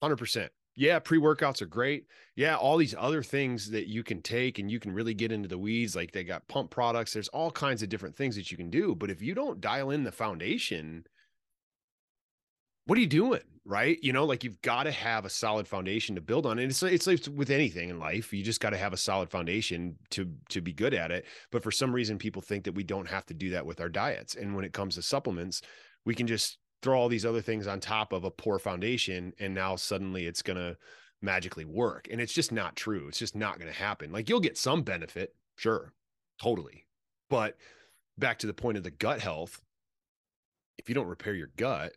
[0.04, 2.06] 100% yeah, pre workouts are great.
[2.34, 5.48] Yeah, all these other things that you can take and you can really get into
[5.48, 5.94] the weeds.
[5.94, 7.12] Like they got pump products.
[7.12, 8.94] There's all kinds of different things that you can do.
[8.94, 11.04] But if you don't dial in the foundation,
[12.86, 13.42] what are you doing?
[13.64, 13.98] Right.
[14.02, 16.58] You know, like you've got to have a solid foundation to build on.
[16.58, 19.30] And it's, it's like with anything in life, you just got to have a solid
[19.30, 21.26] foundation to, to be good at it.
[21.52, 23.88] But for some reason, people think that we don't have to do that with our
[23.88, 24.34] diets.
[24.34, 25.62] And when it comes to supplements,
[26.04, 29.54] we can just throw all these other things on top of a poor foundation and
[29.54, 30.76] now suddenly it's going to
[31.22, 34.12] magically work and it's just not true it's just not going to happen.
[34.12, 35.92] Like you'll get some benefit sure
[36.40, 36.86] totally
[37.30, 37.56] but
[38.18, 39.60] back to the point of the gut health
[40.78, 41.92] if you don't repair your gut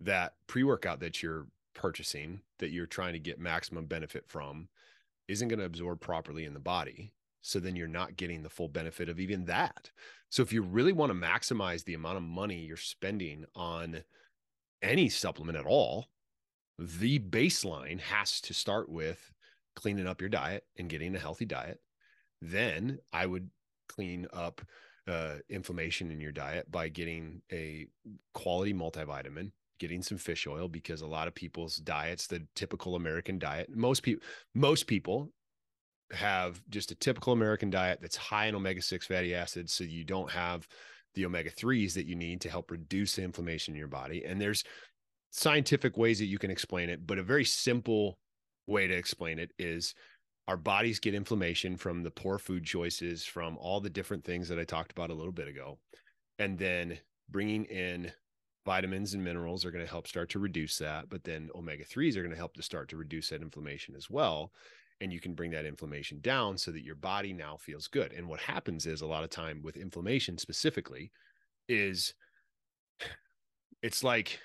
[0.00, 4.68] that pre-workout that you're purchasing that you're trying to get maximum benefit from
[5.28, 8.68] isn't going to absorb properly in the body so then you're not getting the full
[8.68, 9.90] benefit of even that.
[10.30, 14.02] So if you really want to maximize the amount of money you're spending on
[14.82, 16.08] any supplement at all,
[16.78, 19.32] the baseline has to start with
[19.74, 21.80] cleaning up your diet and getting a healthy diet.
[22.40, 23.50] Then I would
[23.88, 24.60] clean up
[25.08, 27.86] uh, inflammation in your diet by getting a
[28.34, 33.38] quality multivitamin, getting some fish oil because a lot of people's diets, the typical American
[33.38, 34.24] diet, most people,
[34.54, 35.32] most people
[36.12, 39.72] have just a typical American diet that's high in omega 6 fatty acids.
[39.72, 40.66] So you don't have
[41.14, 44.24] the omega 3s that you need to help reduce the inflammation in your body.
[44.24, 44.64] And there's
[45.30, 48.18] scientific ways that you can explain it, but a very simple
[48.66, 49.94] way to explain it is
[50.46, 54.58] our bodies get inflammation from the poor food choices, from all the different things that
[54.58, 55.78] I talked about a little bit ago.
[56.38, 58.10] And then bringing in
[58.64, 61.10] vitamins and minerals are going to help start to reduce that.
[61.10, 64.08] But then omega 3s are going to help to start to reduce that inflammation as
[64.08, 64.52] well
[65.00, 68.12] and you can bring that inflammation down so that your body now feels good.
[68.12, 71.12] And what happens is a lot of time with inflammation specifically
[71.68, 72.14] is
[73.82, 74.40] it's like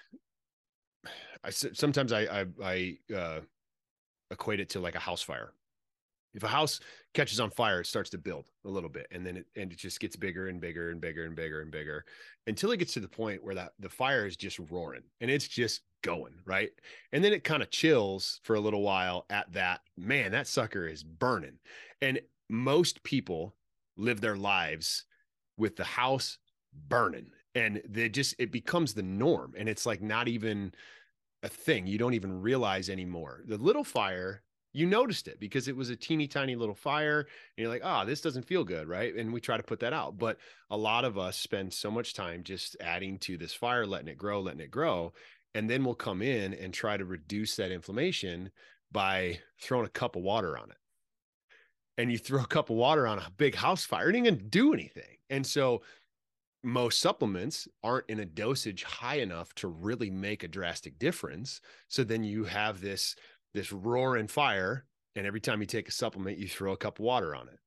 [1.44, 3.40] i sometimes i i, I uh,
[4.32, 5.54] equate it to like a house fire.
[6.34, 6.80] If a house
[7.14, 9.78] catches on fire it starts to build a little bit and then it and it
[9.78, 12.06] just gets bigger and bigger and bigger and bigger and bigger
[12.48, 15.48] until it gets to the point where that the fire is just roaring and it's
[15.48, 16.72] just going right?
[17.12, 20.88] And then it kind of chills for a little while at that man that sucker
[20.88, 21.60] is burning.
[22.02, 23.56] And most people
[23.96, 25.06] live their lives
[25.58, 26.40] with the house
[26.88, 30.74] burning and they just it becomes the norm and it's like not even
[31.44, 31.86] a thing.
[31.86, 33.42] You don't even realize anymore.
[33.46, 34.42] The little fire
[34.74, 38.06] you noticed it because it was a teeny tiny little fire and you're like oh
[38.06, 39.16] this doesn't feel good right?
[39.16, 40.38] And we try to put that out but
[40.70, 44.18] a lot of us spend so much time just adding to this fire letting it
[44.18, 45.14] grow letting it grow
[45.56, 48.50] and then we'll come in and try to reduce that inflammation
[48.92, 50.78] by throwing a cup of water on it.
[51.98, 54.38] And you throw a cup of water on a big house fire it ain't gonna
[54.38, 55.18] do anything.
[55.30, 55.84] And so
[56.64, 61.60] most supplements aren't in a dosage high enough to really make a drastic difference.
[61.90, 63.16] So then you have this
[63.54, 64.86] this roaring fire
[65.16, 67.60] and every time you take a supplement you throw a cup of water on it.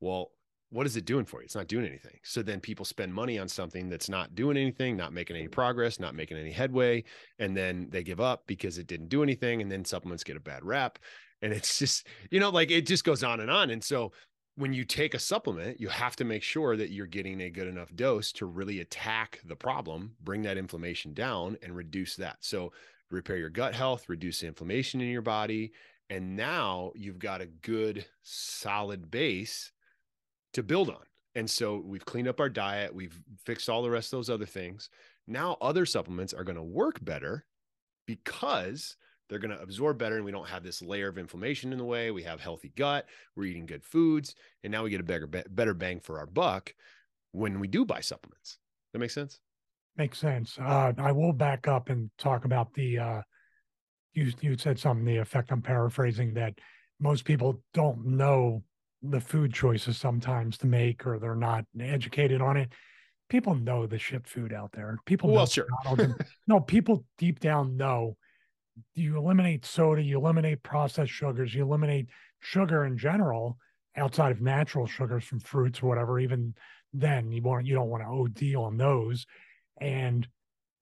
[0.00, 0.30] Well
[0.70, 1.46] what is it doing for you?
[1.46, 2.18] It's not doing anything.
[2.24, 6.00] So then people spend money on something that's not doing anything not making any progress
[6.00, 7.04] not making any headway
[7.38, 10.40] and then they give up because it didn't do anything and then supplements get a
[10.40, 10.98] bad rap.
[11.40, 13.70] And it's just you know like it just goes on and on.
[13.70, 14.12] And so
[14.56, 17.68] when you take a supplement you have to make sure that you're getting a good
[17.68, 22.38] enough dose to really attack the problem bring that inflammation down and reduce that.
[22.40, 22.72] So
[23.10, 25.72] repair your gut health, reduce inflammation in your body.
[26.10, 29.72] And now you've got a good, solid base
[30.54, 31.02] to build on.
[31.34, 34.46] And so we've cleaned up our diet, we've fixed all the rest of those other
[34.46, 34.90] things.
[35.26, 37.44] Now other supplements are going to work better
[38.06, 38.96] because
[39.28, 41.84] they're going to absorb better and we don't have this layer of inflammation in the
[41.84, 42.10] way.
[42.10, 45.74] We have healthy gut, we're eating good foods, and now we get a better better
[45.74, 46.74] bang for our buck
[47.32, 48.58] when we do buy supplements.
[48.92, 49.40] That makes sense?
[49.98, 50.56] Makes sense.
[50.60, 52.98] Uh, I will back up and talk about the.
[52.98, 53.22] Uh,
[54.14, 55.50] you you said something the effect.
[55.50, 56.54] I'm paraphrasing that
[57.00, 58.62] most people don't know
[59.02, 62.72] the food choices sometimes to make, or they're not educated on it.
[63.28, 64.96] People know the shit food out there.
[65.04, 65.66] People well, sure.
[66.46, 68.16] no, people deep down know.
[68.94, 72.08] You eliminate soda, you eliminate processed sugars, you eliminate
[72.38, 73.58] sugar in general
[73.96, 76.20] outside of natural sugars from fruits or whatever.
[76.20, 76.54] Even
[76.92, 79.26] then, you want you don't want to OD on those
[79.80, 80.26] and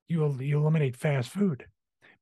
[0.08, 1.66] you you eliminate fast food.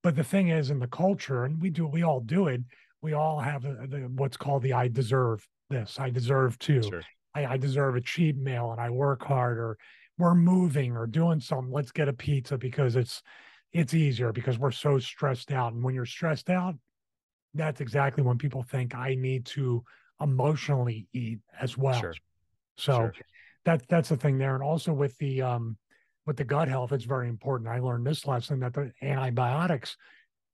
[0.02, 2.62] But the thing is, in the culture, and we do, we all do it.
[3.00, 5.98] We all have the, the, what's called the "I deserve" this.
[5.98, 6.82] I deserve to.
[6.82, 7.02] Sure.
[7.34, 9.76] I, I deserve a cheap meal and I work hard or
[10.18, 11.72] we're moving or doing something.
[11.72, 13.22] Let's get a pizza because it's
[13.72, 15.72] it's easier because we're so stressed out.
[15.72, 16.76] And when you're stressed out,
[17.54, 19.82] that's exactly when people think I need to
[20.20, 22.00] emotionally eat as well.
[22.00, 22.14] Sure.
[22.76, 23.12] So Sure.
[23.64, 24.54] that that's the thing there.
[24.54, 25.76] And also with the um
[26.26, 27.68] with the gut health, it's very important.
[27.68, 29.96] I learned this lesson that the antibiotics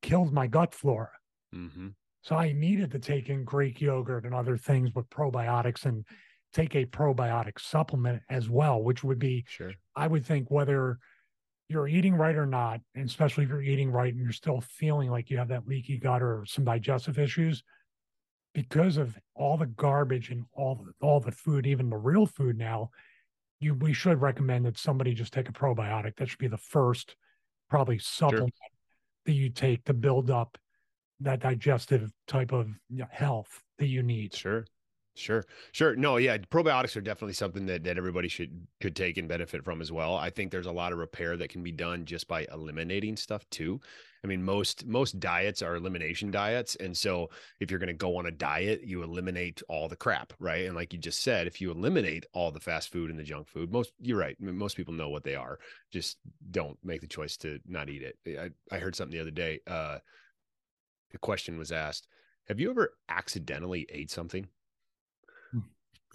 [0.03, 1.11] killed my gut flora.
[1.53, 1.89] hmm
[2.23, 6.05] So I needed to take in Greek yogurt and other things with probiotics and
[6.53, 9.73] take a probiotic supplement as well, which would be, Sure.
[9.95, 10.99] I would think, whether
[11.69, 15.09] you're eating right or not, and especially if you're eating right and you're still feeling
[15.11, 17.63] like you have that leaky gut or some digestive issues,
[18.53, 22.59] because of all the garbage and all the, all the food, even the real food
[22.59, 22.91] now,
[23.61, 26.17] you we should recommend that somebody just take a probiotic.
[26.17, 27.15] That should be the first,
[27.69, 28.55] probably supplement
[29.27, 30.59] that you take to build up
[31.21, 32.69] that digestive type of
[33.11, 34.35] health that you need.
[34.35, 34.65] Sure.
[35.15, 35.45] Sure.
[35.73, 35.95] Sure.
[35.97, 39.83] No, yeah, probiotics are definitely something that, that everybody should could take and benefit from
[39.83, 40.17] as well.
[40.17, 43.49] I think there's a lot of repair that can be done just by eliminating stuff
[43.51, 43.81] too.
[44.23, 46.77] I mean, most most diets are elimination diets.
[46.77, 50.33] And so if you're going to go on a diet, you eliminate all the crap,
[50.39, 50.67] right?
[50.67, 53.49] And like you just said, if you eliminate all the fast food and the junk
[53.49, 54.37] food, most you're right.
[54.41, 55.59] Most people know what they are.
[55.91, 56.19] Just
[56.51, 58.19] don't make the choice to not eat it.
[58.39, 59.61] I, I heard something the other day.
[59.67, 59.99] Uh
[61.11, 62.07] the question was asked,
[62.47, 64.47] have you ever accidentally ate something?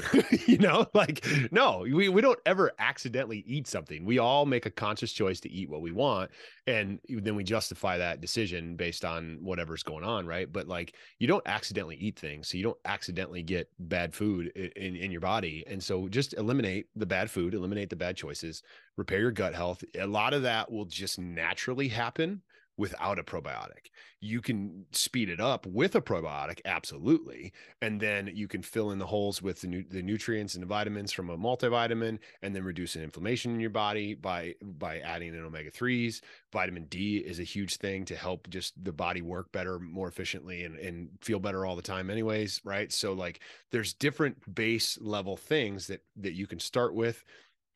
[0.48, 4.04] you know, like no, we, we don't ever accidentally eat something.
[4.04, 6.32] We all make a conscious choice to eat what we want.
[6.68, 10.26] And then we justify that decision based on whatever's going on.
[10.26, 10.52] Right.
[10.52, 12.50] But like you don't accidentally eat things.
[12.50, 15.64] So you don't accidentally get bad food in, in your body.
[15.68, 18.64] And so just eliminate the bad food, eliminate the bad choices,
[18.98, 19.84] repair your gut health.
[19.98, 22.42] A lot of that will just naturally happen
[22.78, 23.90] without a probiotic.
[24.20, 29.00] You can speed it up with a probiotic, absolutely, and then you can fill in
[29.00, 32.64] the holes with the, nu- the nutrients and the vitamins from a multivitamin, and then
[32.64, 36.22] reduce an inflammation in your body by by adding in omega threes.
[36.52, 40.64] Vitamin D is a huge thing to help just the body work better, more efficiently,
[40.64, 42.92] and and feel better all the time, anyways, right?
[42.92, 47.24] So like, there's different base level things that that you can start with.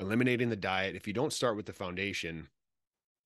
[0.02, 0.96] Eliminating the diet.
[0.96, 2.48] If you don't start with the foundation,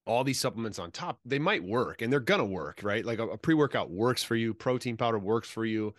[0.06, 3.04] all these supplements on top, they might work and they're gonna work, right?
[3.04, 5.94] Like a, a pre-workout works for you, protein powder works for you,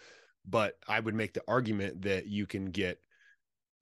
[0.48, 3.00] but I would make the argument that you can get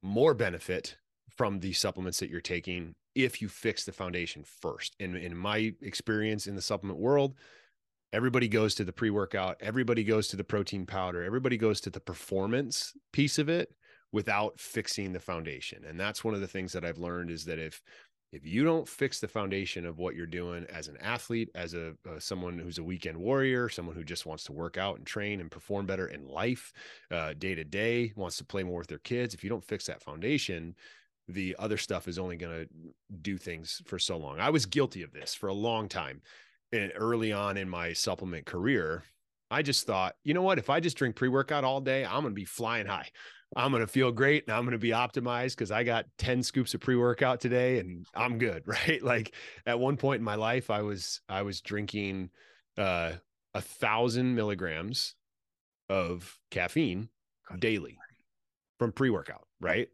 [0.02, 0.96] more benefit
[1.36, 4.94] from the supplements that you're taking if you fix the foundation first.
[5.00, 7.34] And in my experience in the supplement world,
[8.12, 12.00] everybody goes to the pre-workout, everybody goes to the protein powder, everybody goes to the
[12.00, 13.74] performance piece of it
[14.12, 15.84] without fixing the foundation.
[15.84, 17.82] And that's one of the things that I've learned is that if
[18.34, 21.94] if you don't fix the foundation of what you're doing as an athlete as a
[22.08, 25.40] uh, someone who's a weekend warrior someone who just wants to work out and train
[25.40, 26.72] and perform better in life
[27.10, 29.86] uh, day to day wants to play more with their kids if you don't fix
[29.86, 30.74] that foundation
[31.28, 32.68] the other stuff is only going to
[33.22, 34.40] do things for so long.
[34.40, 36.20] I was guilty of this for a long time
[36.72, 39.04] and early on in my supplement career.
[39.50, 40.58] I just thought you know what?
[40.58, 43.08] If i just drink pre-workout all day i'm going to be flying high
[43.56, 46.42] I'm going to feel great and I'm going to be optimized because I got 10
[46.42, 49.02] scoops of pre-workout today and I'm good, right?
[49.02, 49.34] Like
[49.66, 52.30] at one point in my life, I was I was drinking
[52.76, 53.12] uh
[53.54, 55.14] a thousand milligrams
[55.88, 57.08] of caffeine
[57.58, 57.98] daily
[58.78, 59.88] from pre-workout, right?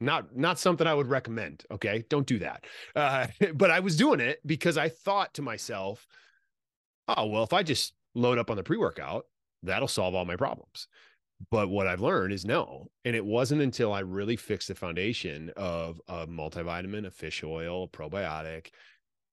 [0.00, 1.64] Not not something I would recommend.
[1.70, 2.04] Okay.
[2.08, 2.64] Don't do that.
[2.94, 6.06] Uh, but I was doing it because I thought to myself,
[7.08, 9.26] oh well, if I just load up on the pre-workout,
[9.62, 10.88] that'll solve all my problems.
[11.50, 12.88] But what I've learned is no.
[13.04, 17.84] And it wasn't until I really fixed the foundation of a multivitamin, a fish oil,
[17.84, 18.68] a probiotic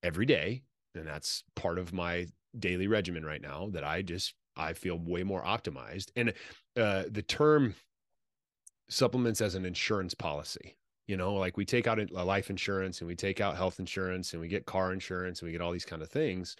[0.02, 0.62] every day.
[0.94, 2.26] And that's part of my
[2.58, 6.10] daily regimen right now that I just, I feel way more optimized.
[6.16, 6.32] And
[6.76, 7.74] uh, the term
[8.88, 13.08] supplements as an insurance policy, you know, like we take out a life insurance and
[13.08, 15.84] we take out health insurance and we get car insurance and we get all these
[15.84, 16.56] kind of things.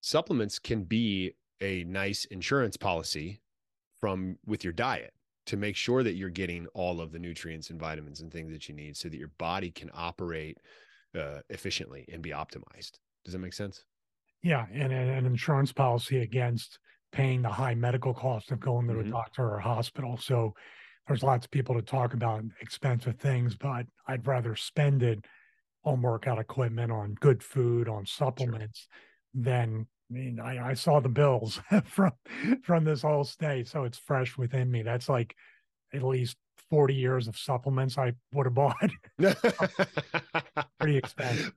[0.00, 3.40] Supplements can be a nice insurance policy
[4.00, 5.14] from with your diet
[5.46, 8.68] to make sure that you're getting all of the nutrients and vitamins and things that
[8.68, 10.58] you need so that your body can operate
[11.14, 12.98] uh, efficiently and be optimized.
[13.24, 13.84] Does that make sense?
[14.42, 16.78] Yeah, and an insurance policy against
[17.12, 19.00] paying the high medical cost of going to Mhm.
[19.00, 20.16] a doctor or a hospital.
[20.16, 20.52] So
[21.06, 25.24] there's lots of people to talk about expensive things, but I'd rather spend it
[25.84, 28.88] on workout equipment, on good food, on supplements
[29.34, 32.12] than I mean, I, I saw the bills from
[32.62, 34.82] from this whole stay, so it's fresh within me.
[34.82, 35.34] That's like
[35.92, 36.36] at least
[36.70, 38.90] 40 years of supplements I would have bought.
[40.78, 41.52] Pretty expensive.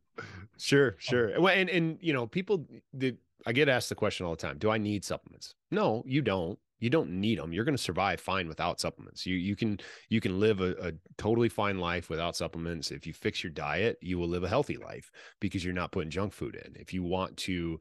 [0.58, 1.42] Sure, um, sure.
[1.42, 4.58] Well, and and you know, people that I get asked the question all the time:
[4.58, 5.56] Do I need supplements?
[5.72, 6.58] No, you don't.
[6.82, 7.52] You don't need them.
[7.52, 9.26] You're going to survive fine without supplements.
[9.26, 12.90] You you can you can live a, a totally fine life without supplements.
[12.90, 16.10] If you fix your diet, you will live a healthy life because you're not putting
[16.10, 16.76] junk food in.
[16.80, 17.80] If you want to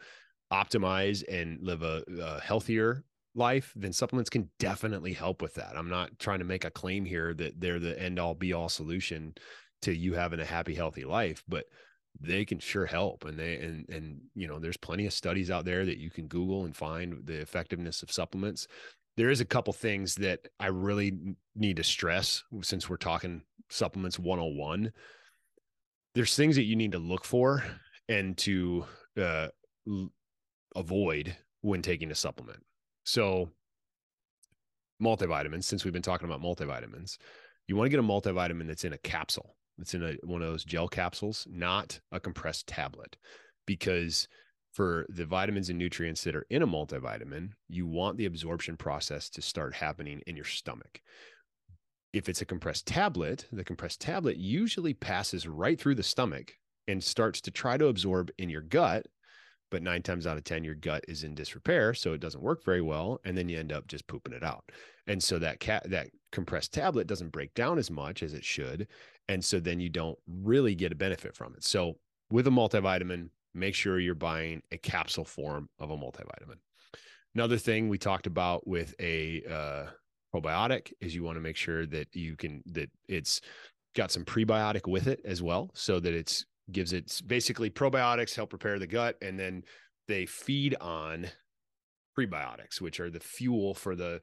[0.52, 5.76] optimize and live a, a healthier life, then supplements can definitely help with that.
[5.76, 8.68] I'm not trying to make a claim here that they're the end all be all
[8.68, 9.34] solution
[9.82, 11.66] to you having a happy, healthy life, but
[12.20, 13.24] they can sure help.
[13.24, 16.26] And they, and, and, you know, there's plenty of studies out there that you can
[16.26, 18.66] Google and find the effectiveness of supplements.
[19.16, 24.18] There is a couple things that I really need to stress since we're talking supplements
[24.18, 24.92] 101.
[26.14, 27.62] There's things that you need to look for
[28.08, 28.84] and to
[29.20, 29.48] uh,
[30.78, 32.62] avoid when taking a supplement.
[33.04, 33.50] So,
[35.02, 37.18] multivitamins, since we've been talking about multivitamins,
[37.66, 39.56] you want to get a multivitamin that's in a capsule.
[39.78, 43.16] It's in a, one of those gel capsules, not a compressed tablet,
[43.66, 44.28] because
[44.72, 49.28] for the vitamins and nutrients that are in a multivitamin, you want the absorption process
[49.30, 51.00] to start happening in your stomach.
[52.12, 56.54] If it's a compressed tablet, the compressed tablet usually passes right through the stomach
[56.86, 59.06] and starts to try to absorb in your gut
[59.70, 61.94] but nine times out of 10, your gut is in disrepair.
[61.94, 63.20] So it doesn't work very well.
[63.24, 64.64] And then you end up just pooping it out.
[65.06, 68.88] And so that cat, that compressed tablet doesn't break down as much as it should.
[69.28, 71.64] And so then you don't really get a benefit from it.
[71.64, 71.98] So
[72.30, 76.56] with a multivitamin, make sure you're buying a capsule form of a multivitamin.
[77.34, 79.86] Another thing we talked about with a uh,
[80.34, 83.40] probiotic is you want to make sure that you can, that it's
[83.94, 88.52] got some prebiotic with it as well, so that it's gives it basically probiotics help
[88.52, 89.62] repair the gut and then
[90.06, 91.26] they feed on
[92.18, 94.20] prebiotics which are the fuel for the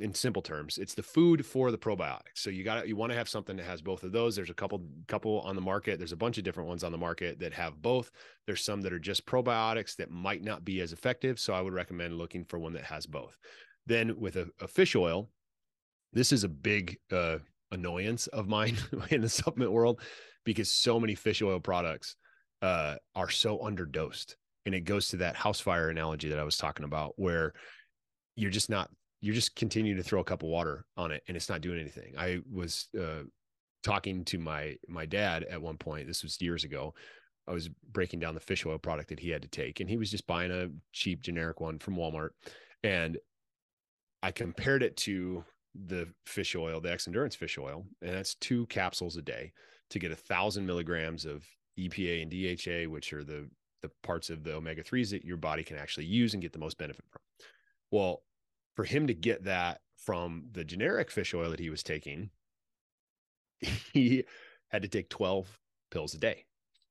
[0.00, 2.34] in simple terms it's the food for the probiotics.
[2.34, 4.36] So you got you want to have something that has both of those.
[4.36, 5.98] There's a couple couple on the market.
[5.98, 8.10] There's a bunch of different ones on the market that have both.
[8.46, 11.72] There's some that are just probiotics that might not be as effective so i would
[11.72, 13.36] recommend looking for one that has both.
[13.86, 15.30] Then with a, a fish oil
[16.12, 17.38] this is a big uh,
[17.70, 18.76] annoyance of mine
[19.10, 20.00] in the supplement world
[20.44, 22.16] because so many fish oil products
[22.62, 24.34] uh, are so underdosed.
[24.64, 27.52] And it goes to that house fire analogy that I was talking about, where
[28.36, 28.90] you're just not,
[29.20, 31.80] you're just continuing to throw a cup of water on it and it's not doing
[31.80, 32.14] anything.
[32.16, 33.22] I was uh,
[33.82, 36.06] talking to my my dad at one point.
[36.06, 36.94] This was years ago.
[37.48, 39.96] I was breaking down the fish oil product that he had to take, and he
[39.96, 42.30] was just buying a cheap generic one from Walmart.
[42.84, 43.18] And
[44.22, 49.16] I compared it to the fish oil, the Xendurance fish oil, and that's two capsules
[49.16, 49.52] a day
[49.92, 51.44] to get a thousand milligrams of
[51.78, 53.48] EPA and DHA, which are the
[53.82, 56.58] the parts of the omega threes that your body can actually use and get the
[56.58, 57.20] most benefit from.
[57.90, 58.22] Well,
[58.76, 62.30] for him to get that from the generic fish oil that he was taking,
[63.92, 64.24] he
[64.68, 65.58] had to take 12
[65.90, 66.44] pills a day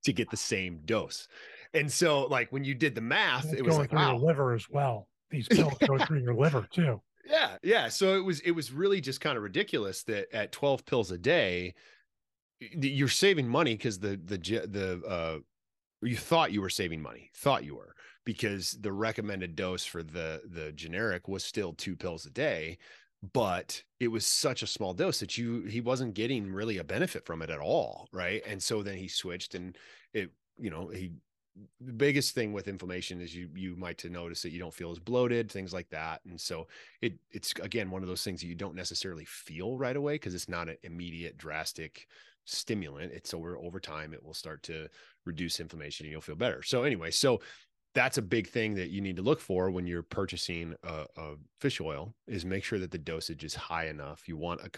[0.04, 1.28] to get the same dose.
[1.74, 4.18] And so, like when you did the math, it was like, through wow.
[4.18, 5.08] your liver as well.
[5.30, 7.02] These pills go through your liver too.
[7.26, 7.88] Yeah, yeah.
[7.88, 11.18] So it was it was really just kind of ridiculous that at 12 pills a
[11.18, 11.74] day,
[12.62, 15.40] you're saving money because the the the uh
[16.02, 17.96] you thought you were saving money thought you were
[18.26, 22.78] because the recommended dose for the the generic was still two pills a day
[23.34, 27.26] but it was such a small dose that you he wasn't getting really a benefit
[27.26, 28.42] from it at all right?
[28.48, 29.78] And so then he switched and
[30.14, 31.12] it you know he
[31.82, 34.90] the biggest thing with inflammation is you you might to notice that you don't feel
[34.90, 36.66] as bloated things like that and so
[37.02, 40.34] it it's again one of those things that you don't necessarily feel right away because
[40.34, 42.08] it's not an immediate drastic
[42.46, 43.12] stimulant.
[43.12, 44.88] It's over over time it will start to
[45.26, 46.64] reduce inflammation and you'll feel better.
[46.64, 47.42] So anyway, so
[47.94, 51.34] that's a big thing that you need to look for when you're purchasing a, a
[51.60, 54.28] fish oil is make sure that the dosage is high enough.
[54.28, 54.70] You want a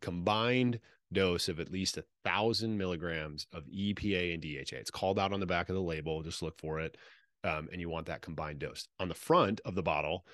[0.00, 0.78] combined
[1.12, 4.76] dose of at least a thousand milligrams of EPA and DHA.
[4.76, 6.22] It's called out on the back of the label.
[6.22, 6.96] Just look for it.
[7.42, 8.86] Um, and you want that combined dose.
[9.00, 10.26] On the front of the bottle,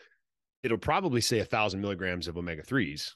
[0.63, 3.15] it'll probably say a thousand milligrams of omega 3s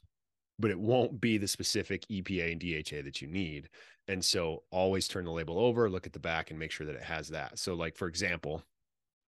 [0.61, 3.69] but it won't be the specific EPA and DHA that you need.
[4.09, 6.97] And so always turn the label over, look at the back and make sure that
[6.97, 7.59] it has that.
[7.59, 8.63] So, like, for example,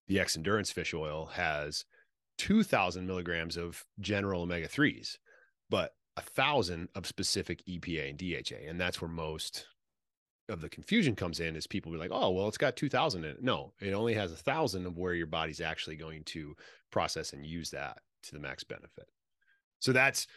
[0.08, 1.86] the Xendurance fish oil has
[2.38, 5.18] 2000 milligrams of general omega 3s,
[5.70, 8.70] but a thousand of specific EPA and DHA.
[8.70, 9.68] And that's where most
[10.50, 13.30] of the confusion comes in is people be like, oh, well, it's got 2000 in
[13.30, 13.44] it.
[13.44, 16.56] No, it only has a thousand of where your body's actually going to
[16.92, 19.08] process and use that to the max benefit.
[19.80, 20.28] So that's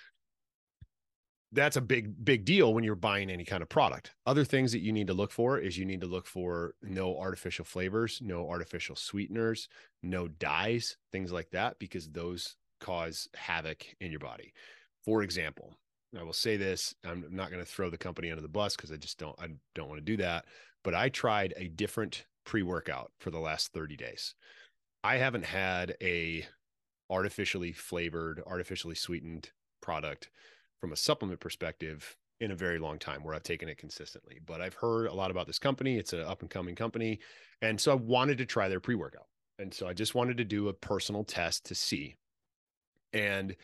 [1.53, 4.13] that's a big big deal when you're buying any kind of product.
[4.27, 7.19] Other things that you need to look for is you need to look for no
[7.19, 9.69] artificial flavors no artificial sweeteners
[10.03, 14.53] no dyes things like that because those cause havoc in your body.
[15.05, 15.75] For example
[16.19, 18.93] i will say this i'm not going to throw the company under the bus because
[18.93, 20.45] i just don't i don't want to do that
[20.85, 24.35] but i tried a different pre-workout for the last 30 days.
[25.05, 26.47] I haven't had a
[27.11, 29.51] artificially flavored, artificially sweetened
[29.81, 30.31] product
[30.83, 34.41] from a supplement perspective in a very long time where I've taken it consistently.
[34.45, 35.97] But I've heard a lot about this company.
[35.97, 37.21] It's an up and coming company.
[37.63, 39.29] And so I wanted to try their pre workout.
[39.61, 42.17] And so I just wanted to do a personal test to see.
[43.13, 43.55] And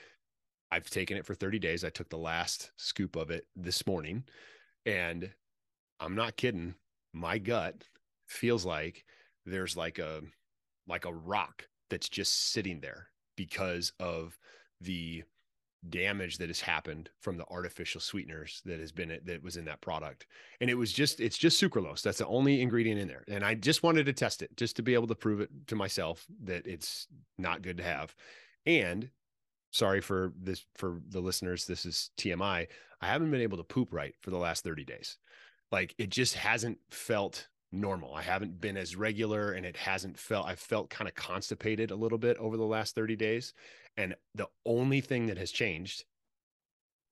[0.71, 1.83] I've taken it for 30 days.
[1.83, 4.23] I took the last scoop of it this morning.
[4.87, 5.29] And
[5.99, 6.77] I'm not kidding.
[7.13, 7.83] My gut
[8.29, 9.05] feels like
[9.45, 10.21] there's like a
[10.87, 14.39] like a rock that's just sitting there because of
[14.81, 15.25] the
[15.89, 19.81] damage that has happened from the artificial sweeteners that has been that was in that
[19.81, 20.27] product.
[20.61, 22.03] And it was just it's just sucralose.
[22.03, 23.25] That's the only ingredient in there.
[23.29, 25.77] And i just wanted to test it just to be able to prove it to
[25.77, 27.07] myself that it's
[27.39, 28.15] not good to have.
[28.67, 29.11] And
[29.71, 32.67] sorry for this for the listeners this is tmi i.
[33.01, 35.17] Haven't been able to poop right for the last 30 days.
[35.71, 38.15] Like it just hasn't felt normal.
[38.15, 41.97] I haven't been as regular and it hasn't felt i felt kind of constipated a
[41.97, 43.55] little bit over the last 30 days
[43.99, 46.05] and the only thing that has changed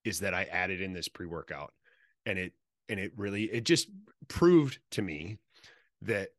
[0.04, 1.74] is that I added in this pre-workout
[2.24, 2.52] and it
[2.88, 3.88] and it really it just
[4.28, 5.38] proved to me
[6.00, 6.30] that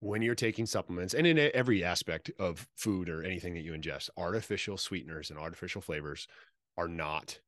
[0.00, 4.10] when you're taking supplements and in every aspect of food or anything that you ingest,
[4.18, 6.28] artificial sweeteners and artificial flavors
[6.76, 7.40] are not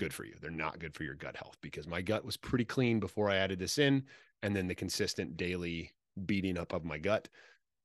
[0.00, 0.34] good for you.
[0.40, 3.36] They're not good for your gut health because my gut was pretty clean before I
[3.36, 4.02] added this in
[4.42, 5.92] and then the consistent daily
[6.26, 7.28] beating up of my gut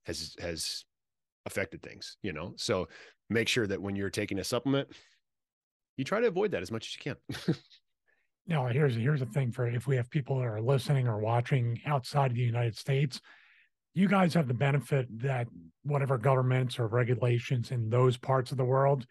[0.06, 0.84] has has
[1.48, 2.54] affected things, you know.
[2.56, 2.86] So
[3.28, 4.88] make sure that when you're taking a supplement,
[5.96, 7.54] you try to avoid that as much as you can.
[8.46, 11.80] now, here's here's the thing for if we have people that are listening or watching
[11.86, 13.20] outside of the United States,
[13.94, 15.48] you guys have the benefit that
[15.82, 19.06] whatever governments or regulations in those parts of the world,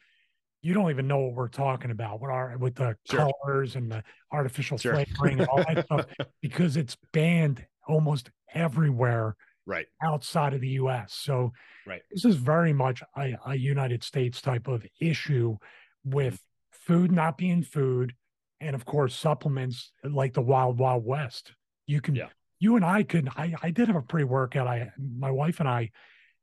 [0.61, 2.21] you don't even know what we're talking about.
[2.21, 3.29] What are with the sure.
[3.43, 4.93] colors and the artificial sure.
[4.93, 6.05] flavoring and all that stuff
[6.41, 9.35] because it's banned almost everywhere
[9.67, 11.13] right outside of the US.
[11.13, 11.51] So
[11.85, 12.01] right.
[12.09, 15.57] this is very much a, a United States type of issue
[16.03, 16.93] with mm-hmm.
[16.93, 18.13] food not being food
[18.59, 21.51] and of course supplements like the wild wild west.
[21.85, 22.29] You can yeah.
[22.59, 25.91] you and I could I I did have a pre-workout I my wife and I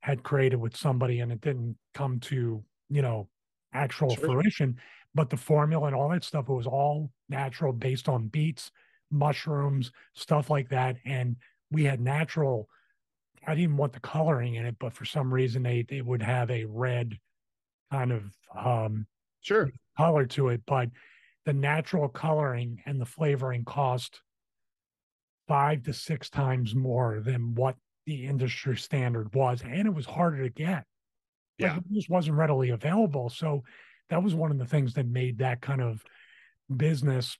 [0.00, 3.28] had created with somebody and it didn't come to, you know,
[3.72, 4.26] actual sure.
[4.26, 4.76] fruition,
[5.14, 8.70] but the formula and all that stuff it was all natural based on beets,
[9.10, 11.36] mushrooms, stuff like that and
[11.70, 12.68] we had natural
[13.46, 16.50] I didn't want the coloring in it, but for some reason they they would have
[16.50, 17.18] a red
[17.90, 18.24] kind of
[18.56, 19.06] um
[19.40, 20.62] sure color to it.
[20.66, 20.90] But
[21.44, 24.20] the natural coloring and the flavoring cost
[25.46, 27.76] five to six times more than what
[28.06, 30.84] the industry standard was, and it was harder to get.
[31.58, 33.28] Yeah, like it just wasn't readily available.
[33.28, 33.62] So
[34.10, 36.02] that was one of the things that made that kind of
[36.74, 37.36] business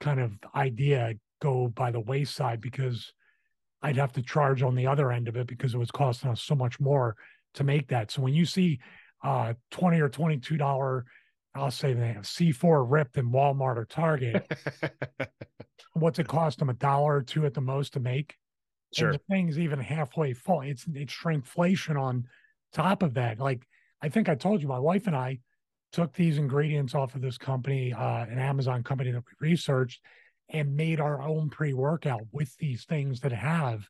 [0.00, 3.12] kind of idea go by the wayside because
[3.86, 6.42] I'd have to charge on the other end of it because it was costing us
[6.42, 7.14] so much more
[7.54, 8.10] to make that.
[8.10, 8.80] So when you see
[9.22, 11.06] uh 20 or 22 dollar
[11.54, 14.46] I'll say they have C4 ripped in Walmart or Target,
[15.94, 18.34] what's it cost them a dollar or two at the most to make?
[18.92, 19.10] Sure.
[19.10, 20.60] And the thing's even halfway full.
[20.62, 22.24] It's it's shrinkflation on
[22.72, 23.38] top of that.
[23.38, 23.66] Like
[24.02, 25.38] I think I told you, my wife and I
[25.92, 30.02] took these ingredients off of this company, uh, an Amazon company that we researched,
[30.50, 33.88] and made our own pre workout with these things that have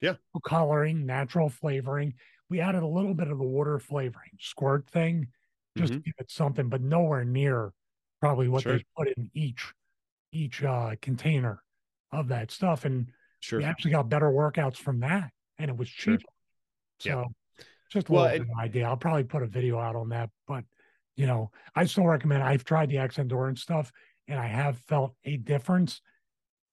[0.00, 2.14] yeah coloring, natural flavoring.
[2.50, 5.28] We added a little bit of the water flavoring squirt thing
[5.76, 6.00] just mm-hmm.
[6.00, 7.72] to give it something, but nowhere near
[8.20, 8.76] probably what sure.
[8.76, 9.72] they put in each
[10.32, 11.62] each uh, container
[12.10, 12.84] of that stuff.
[12.84, 13.08] And
[13.40, 13.58] sure.
[13.58, 16.20] we actually got better workouts from that, and it was cheap.
[16.20, 16.20] Sure.
[16.98, 17.64] So yeah.
[17.90, 18.86] just a well, little it, idea.
[18.86, 20.64] I'll probably put a video out on that, but
[21.16, 22.42] you know, I still recommend.
[22.42, 23.92] I've tried the Xendurance stuff
[24.28, 26.00] and I have felt a difference.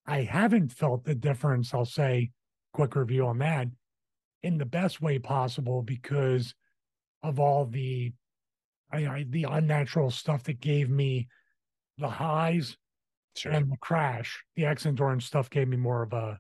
[0.06, 2.32] I haven't felt the difference, I'll say,
[2.74, 3.68] quick review on that,
[4.44, 6.54] in the best way possible because
[7.24, 8.14] of all the
[8.92, 11.28] I, I, the unnatural stuff that gave me
[11.98, 12.76] the highs
[13.36, 13.52] sure.
[13.52, 14.44] and the crash.
[14.56, 16.40] The Xendurance stuff gave me more of a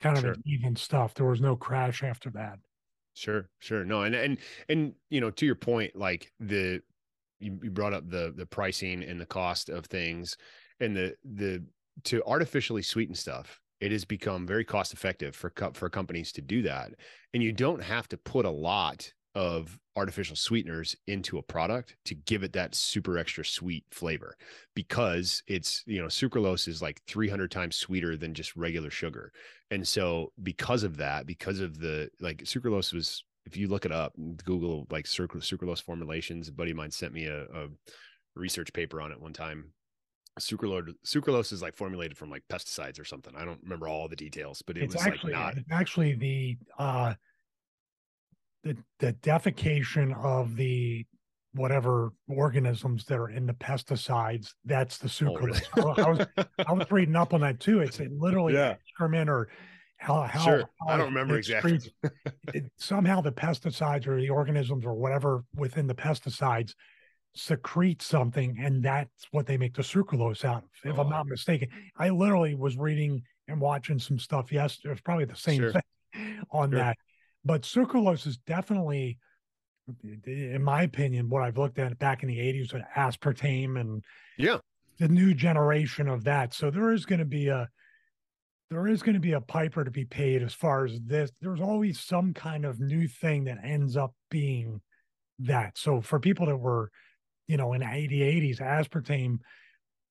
[0.00, 0.32] kind of sure.
[0.32, 1.14] an even stuff.
[1.14, 2.58] There was no crash after that.
[3.14, 3.84] Sure, sure.
[3.84, 4.38] No, and and
[4.68, 6.82] and you know, to your point, like the
[7.38, 10.36] you, you brought up the the pricing and the cost of things
[10.80, 11.64] and the the
[12.04, 16.62] to artificially sweeten stuff it has become very cost effective for for companies to do
[16.62, 16.92] that.
[17.34, 22.14] And you don't have to put a lot of artificial sweeteners into a product to
[22.14, 24.34] give it that super extra sweet flavor
[24.74, 29.30] because it's you know sucralose is like 300 times sweeter than just regular sugar.
[29.70, 33.92] And so because of that because of the like sucralose was if you look it
[33.92, 34.12] up,
[34.44, 36.48] Google like sucralose formulations.
[36.48, 37.68] A buddy of mine sent me a, a
[38.34, 39.72] research paper on it one time.
[40.38, 43.34] Sucralose, sucralose is like formulated from like pesticides or something.
[43.36, 46.58] I don't remember all the details, but it it's was actually, like not actually the
[46.78, 47.14] uh
[48.64, 51.06] the the defecation of the
[51.52, 54.52] whatever organisms that are in the pesticides.
[54.66, 55.58] That's the Oh, really?
[55.60, 55.98] sucralose.
[55.98, 57.80] I was I was reading up on that too.
[57.80, 58.70] It's it literally Yeah.
[58.72, 59.48] excrement or
[60.06, 60.70] how how, Sure.
[60.86, 61.80] I don't remember exactly.
[62.54, 66.74] it- somehow the pesticides or the organisms or whatever within the pesticides
[67.34, 71.10] secrete something and that's what they make the sucralose out of if i'm Oh.
[71.10, 75.60] not mistaken i literally was reading and watching some stuff yesterday it's probably the same
[75.60, 75.72] Sure.
[75.72, 76.78] thing on Sure.
[76.78, 76.96] that
[77.44, 79.18] but sucralose is definitely
[80.24, 84.02] in my opinion what i've looked at back in the 80s with uh, aspartame and
[84.38, 84.58] Yeah.
[84.98, 87.68] the new generation of that so there is going to be a
[88.70, 91.30] there is going to be a piper to be paid as far as this.
[91.40, 94.80] There's always some kind of new thing that ends up being
[95.40, 95.78] that.
[95.78, 96.90] So for people that were,
[97.46, 99.38] you know, in the 80s, aspartame,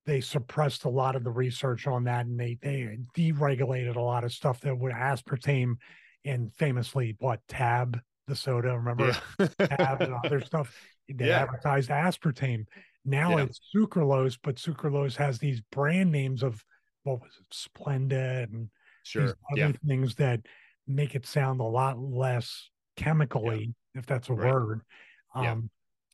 [0.06, 4.24] they suppressed a lot of the research on that and they they deregulated a lot
[4.24, 5.74] of stuff that would aspartame
[6.24, 10.74] and famously what tab the soda, remember tab and other stuff.
[11.12, 11.42] They Yeah.
[11.42, 12.66] advertised aspartame.
[13.04, 13.44] Now Yeah.
[13.44, 16.64] it's sucralose, but sucralose has these brand names of
[17.06, 18.70] what was it, Splenda and these
[19.04, 19.36] Sure.
[19.52, 19.72] other Yeah.
[19.86, 20.40] things that
[20.86, 24.52] make it sound a lot less chemically, if that's a Right.
[24.52, 24.80] word.
[25.34, 25.60] Um, Yeah.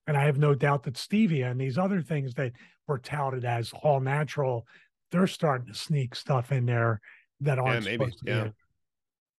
[0.09, 2.53] and I have no doubt that stevia and these other things that
[2.87, 4.67] were touted as all natural,
[5.11, 7.01] they're starting to sneak stuff in there
[7.41, 8.05] that aren't maybe.
[8.05, 8.45] supposed to Yeah.
[8.45, 8.53] be.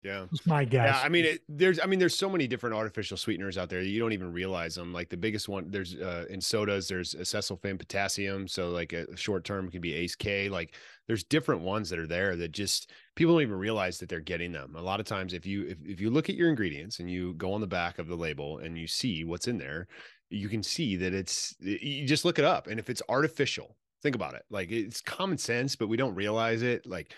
[0.04, 0.26] Yeah.
[0.30, 0.98] That's my guess.
[0.98, 3.80] Yeah, I mean, it, there's, I mean, there's so many different artificial sweeteners out there.
[3.80, 4.92] You don't even realize them.
[4.92, 8.46] Like the biggest one, there's uh, in sodas, there's acesulfame potassium.
[8.46, 10.50] So like a short term can be Ace K.
[10.50, 10.74] Like
[11.06, 14.52] there's different ones that are there that just people don't even realize that they're getting
[14.52, 14.74] them.
[14.76, 17.32] A lot of times, if you if, if you look at your ingredients and you
[17.34, 19.88] go on the back of the label and you see what's in there,
[20.28, 22.66] you can see that it's you just look it up.
[22.66, 24.42] And if it's artificial, think about it.
[24.50, 26.84] Like it's common sense, but we don't realize it.
[26.86, 27.14] Like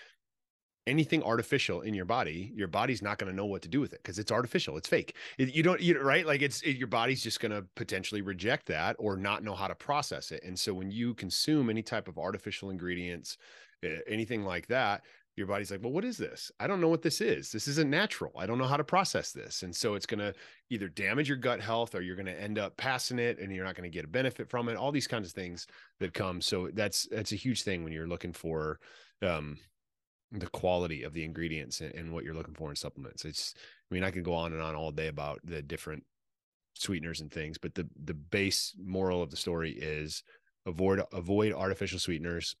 [0.87, 3.93] anything artificial in your body, your body's not going to know what to do with
[3.93, 4.77] it because it's artificial.
[4.77, 5.15] It's fake.
[5.37, 6.25] It- you don't, you right?
[6.25, 9.67] Like it's it, your body's just going to potentially reject that or not know how
[9.67, 10.43] to process it.
[10.43, 13.37] And so when you consume any type of artificial ingredients,
[13.83, 15.03] eh, anything like that,
[15.35, 16.51] your body's like, well, what is this?
[16.59, 17.51] I don't know what this is.
[17.51, 18.31] This isn't natural.
[18.37, 19.61] I don't know how to process this.
[19.61, 20.33] And so it's going to
[20.71, 23.63] either damage your gut health or you're going to end up passing it and you're
[23.63, 24.75] not going to get a benefit from it.
[24.77, 25.67] All these kinds of things
[25.99, 26.41] that come.
[26.41, 28.79] So that's that's a huge thing when you're looking for
[29.21, 29.57] um
[30.31, 33.25] the quality of the ingredients and, and what you're looking for in supplements.
[33.25, 33.53] It's
[33.89, 36.03] I mean, I can go on and on all day about the different
[36.73, 40.23] sweeteners and things, but the the base moral of the story is
[40.65, 42.55] avoid avoid artificial sweeteners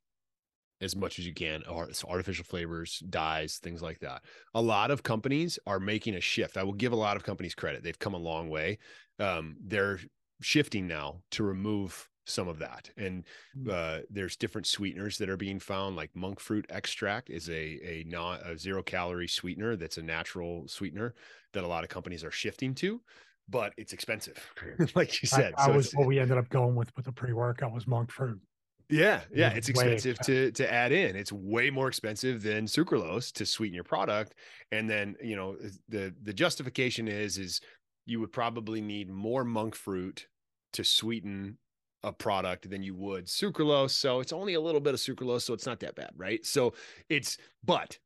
[0.79, 4.21] as much as you can artificial flavors dyes things like that.
[4.53, 6.55] A lot of companies are making a shift.
[6.55, 7.83] I will give a lot of companies credit.
[7.83, 8.77] They've come a long way.
[9.19, 9.99] Um, they're
[10.41, 13.25] shifting now to remove some of that and
[13.57, 13.69] Mm.
[13.71, 18.03] uh, there's different sweeteners that are being found like monk fruit extract is a a
[18.07, 21.15] not a zero calorie sweetener that's a natural sweetener
[21.53, 23.01] that a lot of companies are shifting to
[23.47, 24.37] but it's expensive
[24.95, 27.33] like you said I, so was what we ended up going with with the pre
[27.33, 28.41] workout was monk fruit.
[28.89, 31.15] yeah, yeah, it's way expensive to to add in.
[31.15, 34.35] It's way more expensive than sucralose to sweeten your product.
[34.71, 35.57] And then, you know,
[35.89, 37.59] the the justification is is
[38.05, 40.27] you would probably need more monk fruit
[40.73, 41.57] to sweeten
[42.03, 43.91] a product than you would sucralose.
[43.91, 46.45] So it's only a little bit of sucralose, so it's not that bad, right?
[46.45, 46.73] So
[47.09, 47.97] it's but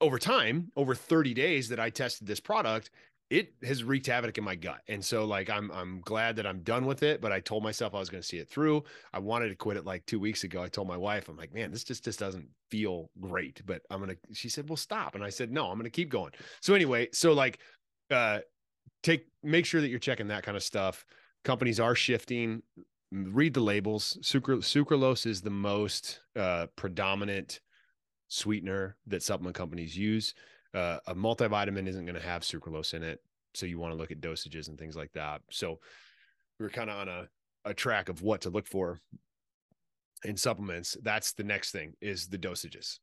[0.00, 2.90] over time, over 30 days that I tested this product,
[3.30, 4.80] it has wreaked havoc in my gut.
[4.88, 7.94] And so like I'm I'm glad that I'm done with it, but I told myself
[7.94, 8.84] I was going to see it through.
[9.12, 10.62] I wanted to quit it like 2 weeks ago.
[10.62, 14.02] I told my wife, I'm like, "Man, this just just doesn't feel great." But I'm
[14.02, 16.32] going to she said, "Well, stop." And I said, "No, I'm going to keep going."
[16.62, 17.58] So anyway, so like
[18.10, 18.40] uh
[19.02, 21.04] take make sure that you're checking that kind of stuff.
[21.44, 22.62] Companies are shifting.
[23.10, 24.18] Read the labels.
[24.20, 27.60] Sucral sucralose is the most uh predominant
[28.28, 30.34] sweetener that supplement companies use.
[30.74, 33.20] Uh, a multivitamin isn't going to have sucralose in it,
[33.54, 35.40] so you want to look at dosages and things like that.
[35.50, 35.80] So
[36.60, 37.28] we're kind of on a
[37.64, 39.00] a track of what to look for
[40.24, 40.96] in supplements.
[41.02, 42.98] That's the next thing is the dosages,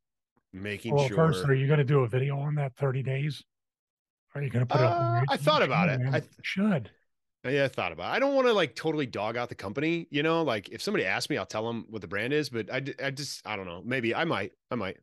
[0.52, 1.16] making Well, sure.
[1.16, 3.42] first, are you going to do a video on that 30 days?
[4.34, 5.00] Are you going to put up?
[5.00, 5.98] Uh, your I thought about it.
[6.00, 6.14] man?
[6.14, 6.90] I- You should.
[7.48, 8.12] Yeah, I thought about.
[8.12, 8.16] It.
[8.16, 10.42] I don't want to like totally dog out the company, you know.
[10.42, 12.48] Like if somebody asks me, I'll tell them what the brand is.
[12.48, 13.82] But I, I just, I don't know.
[13.84, 14.96] Maybe I might, I might.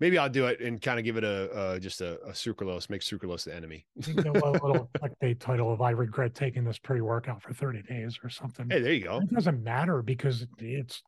[0.00, 2.90] Maybe I'll do it and kind of give it a, uh, just a, a sucralose,
[2.90, 3.86] make sucralose the enemy.
[3.96, 8.18] I think the little clickbait title of "I regret taking this pre-workout for 30 days"
[8.24, 8.68] or something.
[8.68, 9.18] Hey, there you go.
[9.18, 11.00] It doesn't matter because it's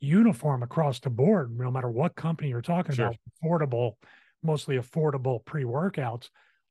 [0.00, 3.06] uniform across the board, no matter what company you're talking Sure.
[3.06, 3.16] about.
[3.42, 3.92] Affordable,
[4.42, 6.28] mostly affordable pre-workouts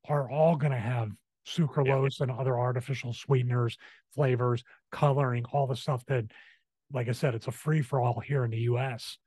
[0.09, 1.09] are all going to have
[1.47, 3.77] sucralose and other artificial sweeteners,
[4.13, 6.25] flavors, coloring, all the stuff that,
[6.93, 9.17] like I said, it's a free for all here in the U.S.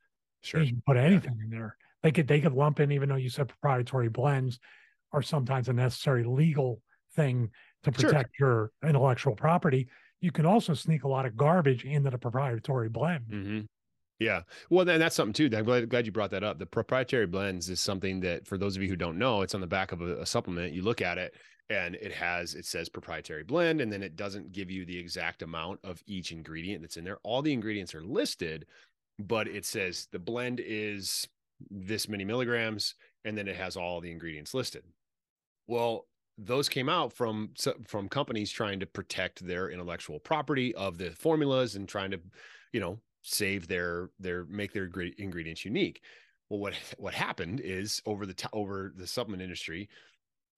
[0.41, 0.61] Sure.
[0.61, 1.75] You can put anything in there.
[2.03, 4.59] They could they could lump in, even though you said proprietary blends
[5.11, 6.81] are sometimes a necessary legal
[7.15, 7.49] thing
[7.83, 8.09] to Sure.
[8.09, 9.87] protect your intellectual property.
[10.21, 13.25] you can also sneak a lot of garbage into the proprietary blend.
[13.29, 13.59] Mm-hmm.
[14.19, 14.41] Yeah.
[14.69, 15.55] Well, then that's something too.
[15.55, 16.57] I'm glad, glad you brought that up.
[16.57, 19.61] The proprietary blends is something that, for those of you who don't know, it's on
[19.61, 20.73] the back of a, a, supplement.
[20.73, 21.35] You look at it
[21.69, 25.41] and it has, it says proprietary blend, and then it doesn't give you the exact
[25.41, 27.19] amount of each ingredient that's in there.
[27.23, 28.65] All the ingredients are listed,
[29.19, 31.27] but it says the blend is
[31.69, 34.83] this many milligrams, and then it has all the ingredients listed.
[35.67, 36.05] Well,
[36.37, 37.51] those came out from
[37.87, 42.19] from companies trying to protect their intellectual property of the formulas and trying to
[42.73, 46.01] you know save their their make their ingredients unique.
[46.49, 49.89] Well, what what happened is over the over the supplement industry,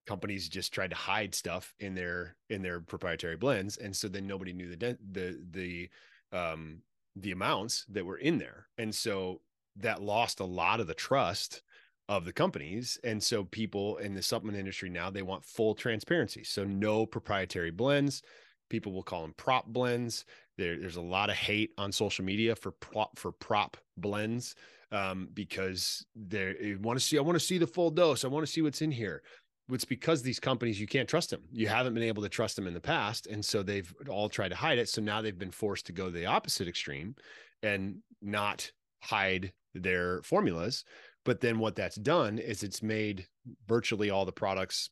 [0.07, 4.25] companies just tried to hide stuff in their in their proprietary blends, and so then
[4.25, 5.89] nobody knew the the the
[6.31, 6.81] um
[7.15, 9.41] the amounts that were in there, and so
[9.75, 11.61] that lost a lot of the trust
[12.09, 16.41] of the companies and so people in the supplement industry now they want full transparency
[16.41, 18.21] so no proprietary blends
[18.69, 20.23] people will call them prop blends
[20.57, 24.55] there, there's a lot of hate on social media for prop for prop blends
[24.91, 27.17] um, because they want to see.
[27.17, 28.25] I want to see the full dose.
[28.25, 29.21] I want to see what's in here.
[29.69, 31.41] It's because these companies you can't trust them.
[31.51, 34.49] You haven't been able to trust them in the past, and so they've all tried
[34.49, 34.87] to hide it.
[34.87, 37.15] So now they've been forced to go to the opposite extreme
[37.63, 40.85] and not hide their formulas.
[41.25, 43.27] But then what that's done is it's made
[43.67, 44.89] virtually all the products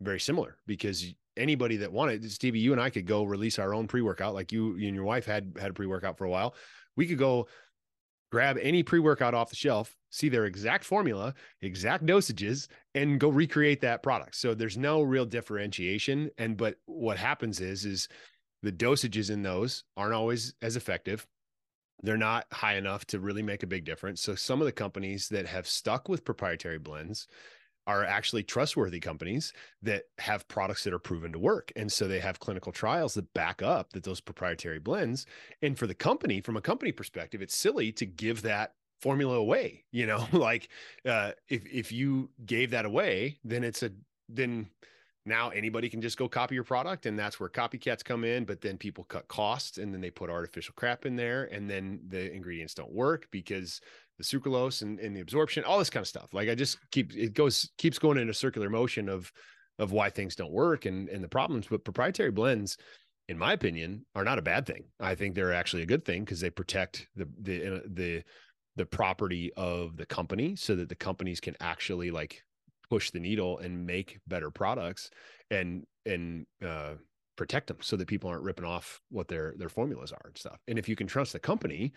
[0.00, 1.06] very similar because
[1.36, 4.34] anybody that wanted Stevie, you and I could go release our own pre-workout.
[4.34, 6.54] Like you, you and your wife had had a pre-workout for a while.
[6.96, 7.46] We could go
[8.30, 13.80] grab any pre-workout off the shelf, see their exact formula, exact dosages, and go recreate
[13.80, 14.36] that product.
[14.36, 16.30] So there's no real differentiation.
[16.38, 18.08] And but what happens is is
[18.62, 21.26] the dosages in those aren't always as effective.
[22.02, 24.20] They're not high enough to really make a big difference.
[24.20, 27.26] So some of the companies that have stuck with proprietary blends
[27.88, 31.72] are actually trustworthy companies that have products that are proven to work.
[31.74, 35.24] And so they have clinical trials that back up that those proprietary blends.
[35.62, 39.84] And for the company, from a company perspective, it's silly to give that formula away.
[39.90, 40.68] You know, like
[41.06, 43.90] uh, if if you gave that away, then it's a
[44.28, 44.68] then
[45.24, 48.62] now anybody can just go copy your product and that's where copycats come in but
[48.62, 52.32] then people cut costs and then they put artificial crap in there and then the
[52.32, 53.80] ingredients don't work because
[54.18, 56.34] the sucralose and, and the absorption, all this kind of stuff.
[56.34, 59.32] Like I just keep it goes keeps going in a circular motion of
[59.78, 61.66] of why things don't work and and the problems.
[61.68, 62.76] But proprietary blends,
[63.28, 64.84] in my opinion, are not a bad thing.
[65.00, 68.22] I think they're actually a good thing because they protect the the uh, the
[68.76, 72.42] the property of the company so that the companies can actually like
[72.90, 75.10] push the needle and make better products
[75.50, 76.94] and and uh
[77.36, 80.58] protect them so that people aren't ripping off what their their formulas are and stuff.
[80.66, 81.92] And if you can trust the company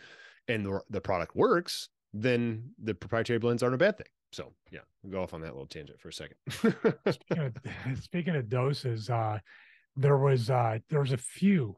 [0.48, 4.08] and the, the product works, then the proprietary blends aren't a bad thing.
[4.32, 6.36] So yeah, we'll go off on that little tangent for a second.
[6.52, 7.56] speaking, of,
[8.04, 9.40] speaking of doses, uh,
[9.96, 11.76] there was uh, there was a few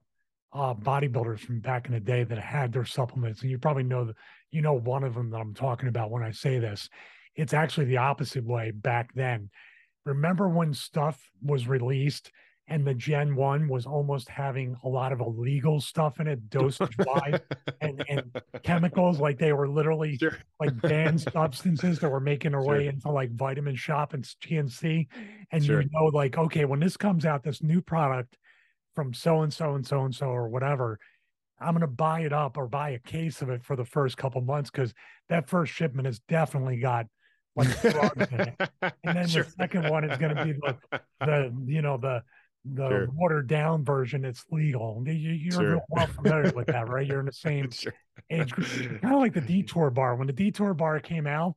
[0.53, 4.05] uh, bodybuilders from back in the day that had their supplements, and you probably know
[4.05, 4.15] that
[4.51, 6.89] you know one of them that I'm talking about when I say this.
[7.35, 9.49] It's actually the opposite way back then.
[10.05, 12.31] Remember when stuff was released
[12.67, 16.95] and the Gen 1 was almost having a lot of illegal stuff in it, dosage
[16.99, 17.39] wise,
[17.81, 19.19] and, and chemicals.
[19.19, 20.37] Like they were literally sure.
[20.59, 22.69] like banned substances that were making their sure.
[22.69, 25.07] way into like Vitamin Shoppe and GNC.
[25.51, 25.81] And sure.
[25.81, 28.37] you know, like, okay, when this comes out, this new product
[28.95, 30.99] from so and so and so and so or whatever,
[31.59, 34.17] I'm going to buy it up or buy a case of it for the first
[34.17, 34.93] couple months because
[35.27, 37.07] that first shipment has definitely got
[37.55, 38.55] like drugs in it.
[39.03, 40.77] And then the second one is going to be the,
[41.19, 42.23] the, you know, the,
[42.65, 43.07] the sure.
[43.13, 45.03] watered down version, it's legal.
[45.05, 45.81] You, are sure.
[45.89, 47.05] well familiar with that, right?
[47.05, 47.93] You're in the same sure.
[48.29, 48.67] age group.
[49.01, 50.15] Kind of like the detour bar.
[50.15, 51.55] When the detour bar came out,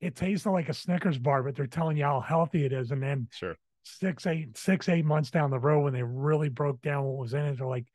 [0.00, 2.90] it tasted like a Snickers bar, but they're telling you how healthy it is.
[2.92, 3.56] And then sure.
[3.82, 7.34] six, eight, six, eight months down the road, when they really broke down what was
[7.34, 7.86] in it, they're like,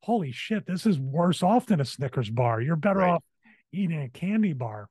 [0.00, 2.60] holy shit, this is worse off than a Snickers bar.
[2.60, 3.12] You're better right.
[3.12, 3.22] off
[3.72, 4.88] eating a candy bar.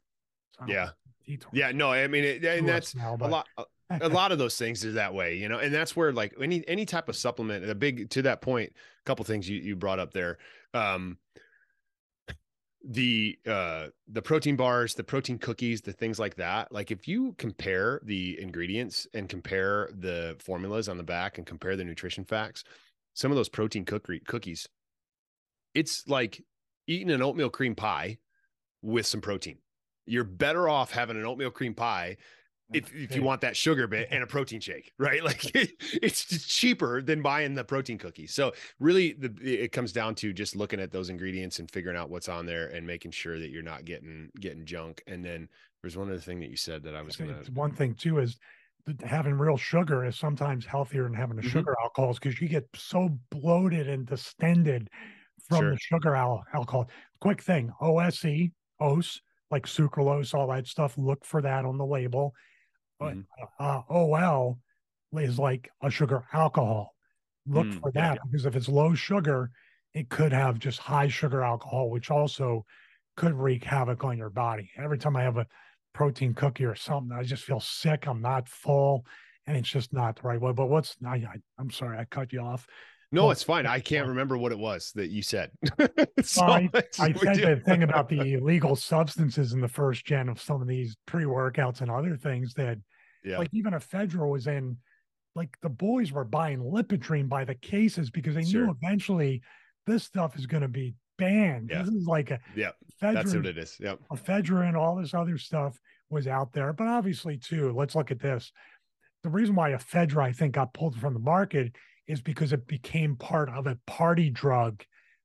[0.57, 0.89] So, yeah.
[1.25, 1.51] Detour.
[1.53, 1.71] Yeah.
[1.71, 3.63] No, I mean, it, and that's now, a lot uh,
[4.01, 6.67] a lot of those things are that way, you know, and that's where like any
[6.67, 9.99] any type of supplement, a big to that point, a couple things you you brought
[9.99, 10.37] up there.
[10.73, 11.17] Um
[12.83, 17.33] the uh the protein bars the protein cookies the things like that like if you
[17.37, 22.63] compare the ingredients and compare the formulas on the back and compare the nutrition facts
[23.13, 24.67] some of those protein cookie cookies
[25.75, 26.43] it's like
[26.87, 28.17] eating an oatmeal cream pie
[28.81, 29.59] with some protein
[30.07, 32.17] you're better off having an oatmeal cream pie
[32.73, 35.23] if, if you want that sugar bit and a protein shake, right?
[35.31, 38.27] Like it's cheaper than buying the protein cookie.
[38.27, 42.09] So really the it comes down to just looking at those ingredients and figuring out
[42.09, 45.03] what's on there and making sure that you're not getting getting junk.
[45.07, 45.47] And then
[45.81, 48.37] there's one other thing that you said that I was gonna one thing too is
[49.03, 51.51] having real sugar is sometimes healthier than having the Mhm.
[51.51, 54.89] sugar alcohols because you get so bloated and distended
[55.47, 55.71] from Sure.
[55.71, 56.89] the sugar al- alcohol.
[57.19, 60.97] Quick thing, OSE, OS, like sucralose, all that stuff.
[60.97, 62.33] Look for that on the label.
[63.01, 63.25] But, Mhm.
[63.59, 64.59] uh, OL
[65.13, 66.95] is like a sugar alcohol.
[67.47, 69.49] Look Mm, for yeah, that because if it's low sugar,
[69.95, 72.63] it could have just high sugar alcohol, which also
[73.17, 74.71] could wreak havoc on your body.
[74.77, 75.47] Every time I have a
[75.93, 78.05] protein cookie or something, I just feel sick.
[78.07, 79.03] I'm not full,
[79.47, 80.51] and it's just not the right way.
[80.53, 82.67] But what's I, I I'm sorry, I cut you off.
[83.11, 83.65] No, Well, it's fine.
[83.65, 85.51] I can't remember what it was that you said.
[86.23, 90.29] So I, I said do- the thing about the illegal substances in the first gen
[90.29, 92.77] of some of these pre-workouts and other things that
[93.23, 94.77] yeah, like even ephedra was in
[95.35, 98.65] like the boys were buying Lipodrene by the cases because they Sure.
[98.65, 99.41] knew eventually
[99.87, 101.69] this stuff is going to be banned.
[101.71, 101.83] Yeah.
[101.83, 103.77] This is like a yeah, that's what it is.
[103.79, 103.99] Yep.
[104.11, 106.73] ephedrine, all this other stuff was out there.
[106.73, 108.51] But obviously, too, let's look at this.
[109.23, 111.75] The reason why ephedra, I think, got pulled from the market
[112.07, 114.83] is because it became part of a party drug.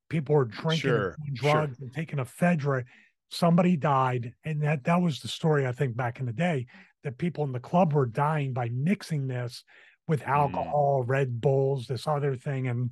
[0.08, 1.52] People were drinking Sure, doing sure.
[1.52, 2.84] drugs and taking ephedra.
[3.30, 6.66] Somebody died, and that that was the story I think back in the day
[7.02, 9.64] that people in the club were dying by mixing this
[10.08, 10.28] with Mm.
[10.28, 12.90] alcohol, Red Bulls, this other thing, and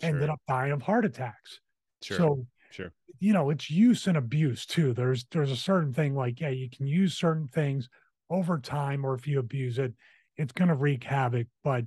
[0.00, 1.60] ended up dying of heart attacks.
[2.02, 2.16] Sure.
[2.16, 2.92] So sure.
[3.18, 6.68] you know it's use and abuse too there's there's a certain thing like yeah you
[6.70, 7.88] can use certain things
[8.30, 9.92] over time or if you abuse it
[10.36, 11.84] it's going to wreak havoc but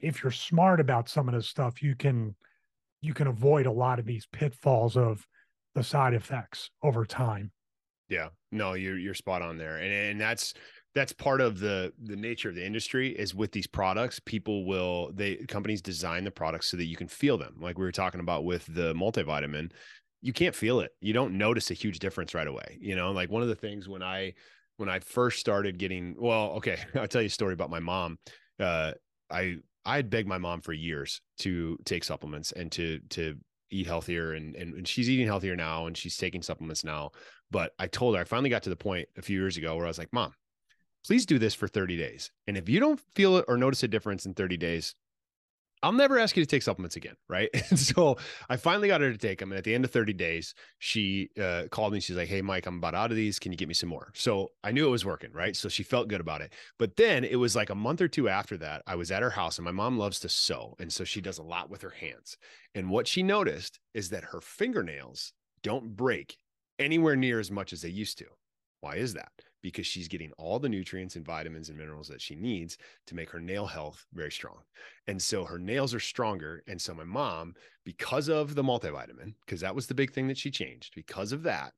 [0.00, 2.34] if you're smart about some of this stuff you can
[3.00, 5.26] you can avoid a lot of these pitfalls of
[5.74, 7.50] the side effects over time
[8.08, 10.54] Yeah, no, you're you're spot on there, and and that's
[10.94, 15.12] that's part of the the nature of the industry is with these products, people will
[15.14, 17.56] they companies design the products so that you can feel them.
[17.60, 19.70] Like we were talking about with the multivitamin,
[20.22, 20.90] you can't feel it.
[21.00, 22.78] You don't notice a huge difference right away.
[22.80, 24.34] You know, like one of the things when I
[24.76, 28.18] when I first started getting well, okay, I'll tell you a story about my mom.
[28.58, 28.92] Uh,
[29.30, 33.36] I I had begged my mom for years to take supplements and to to
[33.70, 37.10] eat healthier and, and and she's eating healthier now and she's taking supplements now
[37.50, 39.84] but I told her I finally got to the point a few years ago where
[39.84, 40.34] I was like, "Mom,
[41.06, 42.30] please do this for 30 days.
[42.46, 44.94] And if you don't feel it or notice a difference in 30 days,
[45.82, 48.16] I'll never ask you to take supplements again, right?" And so
[48.48, 51.30] I finally got her to take them, and at the end of 30 days, she
[51.40, 52.00] uh, called me.
[52.00, 53.38] She's like, "Hey, Mike, I'm about out of these.
[53.38, 55.56] Can you get me some more?" So I knew it was working, right?
[55.56, 56.52] So she felt good about it.
[56.78, 59.30] But then it was like a month or two after that, I was at her
[59.30, 61.90] house, and my mom loves to sew, and so she does a lot with her
[61.90, 62.36] hands.
[62.74, 66.36] And what she noticed is that her fingernails don't break
[66.78, 68.26] anywhere near as much as they used to.
[68.80, 69.32] Why is that?
[69.62, 73.30] Because she's getting all the nutrients and vitamins and minerals that she needs to make
[73.30, 74.58] her nail health very strong.
[75.06, 76.62] And so her nails are stronger.
[76.66, 77.54] And so my mom,
[77.84, 81.42] because of the multivitamin, because that was the big thing that she changed, because of
[81.42, 81.72] that,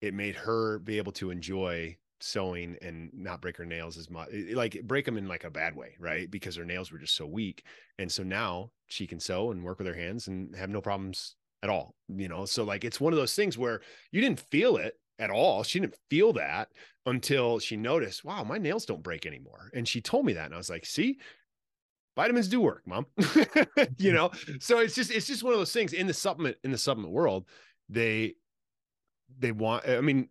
[0.00, 4.28] it made her be able to enjoy sewing and not break her nails as much
[4.52, 7.26] like break them in like a bad way right because her nails were just so
[7.26, 7.64] weak
[7.98, 11.36] and so now she can sew and work with her hands and have no problems
[11.62, 13.80] at all you know so like it's one of those things where
[14.12, 15.62] you didn't feel it at all.
[15.62, 16.68] She didn't feel that
[17.06, 19.70] until she noticed wow my nails don't break anymore.
[19.74, 21.18] And she told me that and i was like see?
[22.16, 23.06] Vitamins do work mom.
[23.98, 24.30] You know?
[24.58, 27.12] So it's just it's just one of those things in the supplement in the supplement
[27.12, 27.46] world
[27.88, 28.34] they
[29.38, 30.28] they want i mean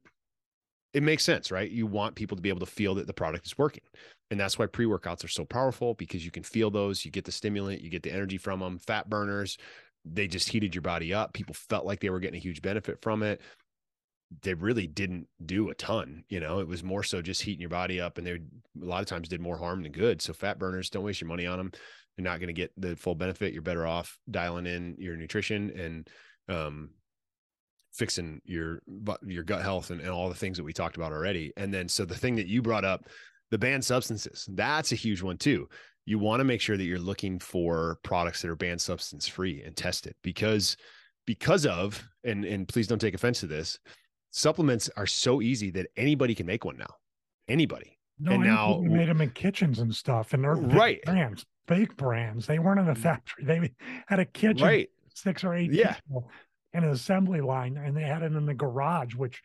[0.94, 1.70] it makes sense right?
[1.70, 3.84] You want people to be able to feel that the product is working.
[4.32, 7.32] And that's why pre-workouts are so powerful because you can feel those you get the
[7.32, 9.58] stimulant you get the energy from them fat burners
[10.06, 13.02] they just heated your body up people felt like they were getting a huge benefit
[13.02, 13.42] from it
[14.43, 17.69] they really didn't do a ton you know it was more so just heating your
[17.69, 18.39] body up and they a
[18.75, 20.21] lot of times did more harm than good.
[20.21, 21.71] So fat burners don't waste your money on them
[22.19, 23.53] you're not going to get the full benefit.
[23.53, 26.09] You're better off dialing in your nutrition and
[26.49, 26.89] um
[27.93, 28.82] fixing your
[29.25, 31.53] your gut health and, and all the things that we talked about already.
[31.55, 33.07] And then so the thing that you brought up
[33.51, 35.69] the banned substances that's a huge one too.
[36.05, 39.63] You want to make sure that you're looking for products that are banned substance free
[39.63, 40.75] and tested because
[41.25, 43.80] because of and and please don't take offense to this
[44.32, 46.95] supplements are so easy that anybody can make one now
[47.47, 51.01] anybody no And now- they made them in kitchens and stuff and they're Right.
[51.03, 53.71] brands big brands they weren't in a factory they
[54.07, 55.93] had a kitchen right six or eight Yeah.
[55.93, 56.30] people
[56.73, 59.41] in an assembly line and they had it in the garage which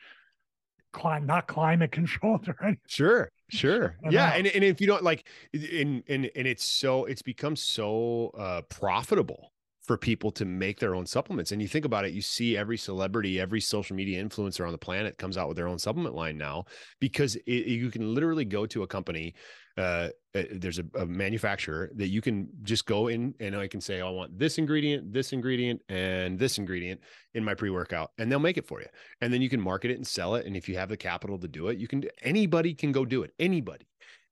[0.92, 3.96] climate not climate controlled or anything Sure, sure.
[4.10, 4.32] Yeah.
[4.34, 8.62] And, and if you don't like and and and it's so it's become so uh
[8.62, 9.52] profitable
[9.86, 11.52] for people to make their own supplements.
[11.52, 14.78] And you think about it, you see every celebrity, every social media influencer on the
[14.78, 16.64] planet comes out with their own supplement line now
[17.00, 19.34] because it, you can literally go to a company.
[19.76, 23.80] Uh, uh, there's a, a manufacturer that you can just go in and I can
[23.80, 27.00] say, oh, I want this ingredient, this ingredient, and this ingredient
[27.34, 28.86] in my pre workout, and they'll make it for you.
[29.20, 30.46] And then you can market it and sell it.
[30.46, 32.04] And if you have the capital to do it, you can.
[32.22, 33.32] Anybody can go do it.
[33.38, 33.84] Anybody.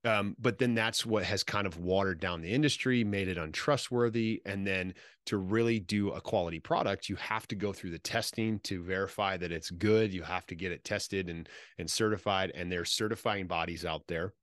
[0.05, 4.43] Um, but then that's what has kind of watered down the industry, made it untrustworthy.
[4.45, 4.95] And then
[5.27, 9.37] to really do a quality product, you have to go through the testing to verify
[9.37, 10.13] that it's good.
[10.13, 11.49] You have to get it tested and
[11.79, 12.51] and certified.
[12.55, 14.35] And there's certifying bodies out there.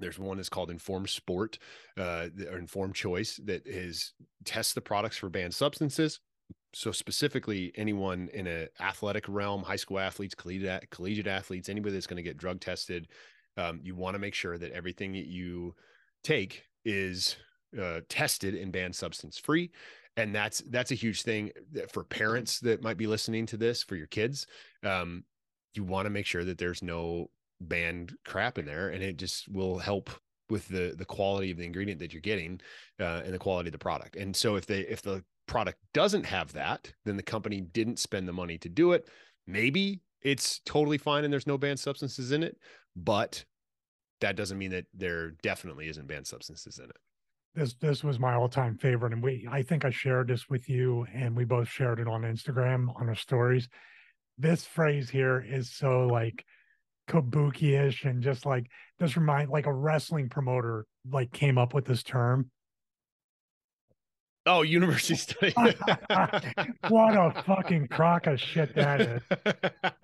[0.00, 1.58] There's one that's called Informed Sport
[1.96, 6.20] uh, or Informed Choice that is tests the products for banned substances.
[6.74, 12.06] So specifically, anyone in a athletic realm, high school athletes, collegiate collegiate athletes, anybody that's
[12.06, 13.08] going to get drug tested,
[13.58, 15.74] um, you want to make sure that everything that you
[16.24, 17.36] take is
[17.78, 19.70] uh, tested and banned substance free
[20.16, 21.50] and that's that's a huge thing
[21.92, 24.46] for parents that might be listening to this for your kids
[24.84, 25.22] um,
[25.74, 27.28] you want to make sure that there's no
[27.60, 30.10] banned crap in there and it just will help
[30.50, 32.60] with the the quality of the ingredient that you're getting
[33.00, 34.16] uh, and the quality of the product.
[34.16, 38.28] And so if they if the product doesn't have that then the company didn't spend
[38.28, 39.08] the money to do it.
[39.46, 42.56] Maybe it's totally fine and there's no banned substances in it
[43.04, 43.44] but
[44.20, 46.96] that doesn't mean that there definitely isn't banned substances in it.
[47.54, 50.68] This this was my all time favorite, and we I think I shared this with
[50.68, 53.68] you, and we both shared it on Instagram on our stories.
[54.36, 56.44] This phrase here is so like
[57.08, 58.66] kabuki-ish and just like
[58.98, 62.50] this remind like a wrestling promoter like came up with this term
[64.48, 65.52] Oh, university study.
[66.88, 69.22] what a fucking crock of shit that is.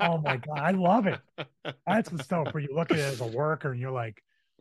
[0.00, 1.18] Oh my god, I love it.
[1.86, 4.22] That's the stuff where you look at it as a worker and you're like,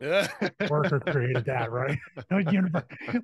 [0.70, 1.98] worker created that, right?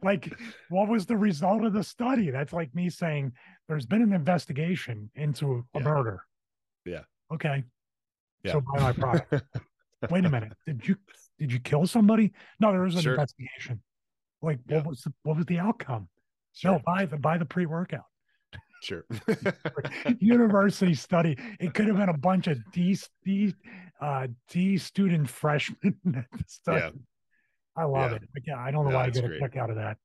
[0.02, 0.32] like,
[0.68, 2.30] what was the result of the study?
[2.30, 3.32] That's like me saying
[3.68, 5.84] there's been an investigation into a Yeah.
[5.84, 6.22] murder.
[6.84, 7.02] Yeah.
[7.32, 7.64] Okay.
[8.44, 8.52] Yeah.
[8.52, 9.34] So buy my product.
[10.10, 10.52] Wait a minute.
[10.66, 10.96] Did you
[11.38, 12.32] did you kill somebody?
[12.60, 13.14] No, there was an Sure.
[13.14, 13.82] investigation.
[14.42, 14.78] Like, Yeah.
[14.78, 16.08] what was the, what was the outcome?
[16.54, 16.72] Sure.
[16.72, 18.04] No, buy the buy the pre workout.
[18.82, 19.04] Sure.
[20.20, 21.36] university study.
[21.60, 23.54] It could have been a bunch of D D
[24.00, 25.96] uh D student freshmen.
[26.66, 26.90] Yeah.
[27.76, 28.16] I love Yeah.
[28.16, 28.22] it.
[28.32, 29.96] But yeah, I don't know No, why I get a kick out of that.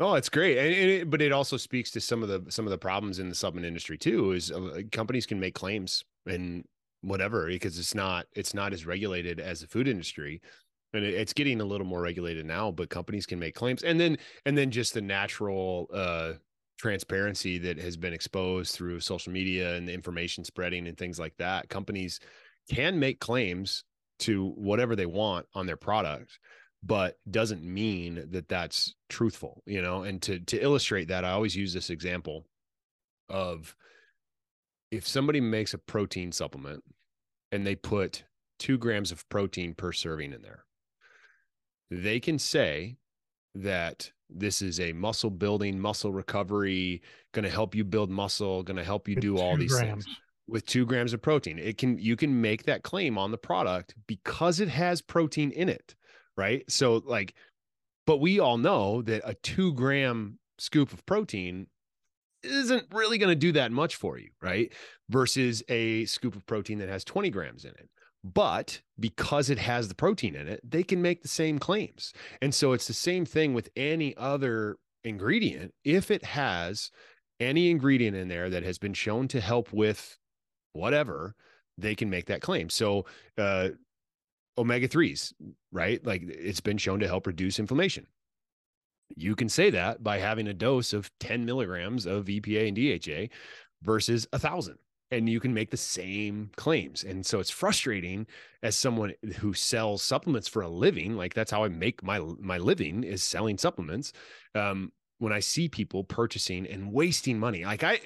[0.00, 2.66] No, it's great, and, and it, but it also speaks to some of the some
[2.66, 4.32] of the problems in the supplement industry too.
[4.32, 6.64] Is uh, companies can make claims and
[7.02, 10.42] whatever because it's not it's not as regulated as the food industry,
[10.94, 12.70] and it's getting a little more regulated now.
[12.70, 14.16] But companies can make claims, and then
[14.46, 16.32] and then just the natural uh,
[16.78, 21.36] transparency that has been exposed through social media and the information spreading and things like
[21.38, 21.68] that.
[21.68, 22.20] Companies
[22.70, 23.84] can make claims
[24.20, 26.38] to whatever they want on their product
[26.86, 31.56] but doesn't mean that that's truthful you know and to to illustrate that i always
[31.56, 32.46] use this example
[33.28, 33.74] of
[34.90, 36.82] if somebody makes a protein supplement
[37.50, 38.24] and they put
[38.58, 40.64] two grams of protein per serving in there
[41.90, 42.96] they can say
[43.54, 48.76] that this is a muscle building muscle recovery going to help you build muscle going
[48.76, 50.04] to help you do all these grams.
[50.04, 51.58] things with two grams of protein.
[51.58, 55.68] It can you can make that claim on the product because it has protein in
[55.68, 55.94] it,
[56.36, 56.64] right?
[56.70, 57.34] So like,
[58.06, 61.66] but we all know that a two gram scoop of protein
[62.42, 64.72] isn't really going to do that much for you, right?
[65.08, 67.88] Versus a scoop of protein that has 20 grams in it.
[68.24, 72.14] But because it has the protein in it, they can make the same claims.
[72.40, 75.74] And so it's the same thing with any other ingredient.
[75.84, 76.90] If it has
[77.38, 80.18] any ingredient in there that has been shown to help with
[80.72, 81.34] whatever,
[81.76, 82.70] they can make that claim.
[82.70, 83.04] So,
[83.36, 83.70] uh,
[84.56, 85.34] omega 3s,
[85.72, 86.04] right?
[86.06, 88.06] Like it's been shown to help reduce inflammation.
[89.16, 93.34] You can say that by having a dose of 10 milligrams of EPA and DHA
[93.82, 94.78] versus a thousand.
[95.14, 97.04] And you can make the same claims.
[97.04, 98.26] And so it's frustrating
[98.62, 101.16] as someone who sells supplements for a living.
[101.16, 104.12] Like that's how I make my my living is selling supplements.
[104.54, 108.00] Um, when I see people purchasing and wasting money, like I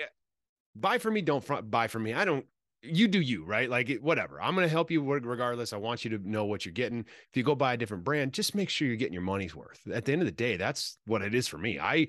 [0.77, 2.15] buy for me, don't buy for me.
[2.15, 2.45] I don't.
[2.83, 3.69] You do you, right?
[3.69, 4.41] Like whatever.
[4.41, 5.73] I'm going to help you regardless.
[5.73, 7.01] I want you to know what you're getting.
[7.01, 9.81] If you go buy a different brand, just make sure you're getting your money's worth.
[9.93, 11.81] At the end of the day, that's what it is for me.
[11.81, 12.07] I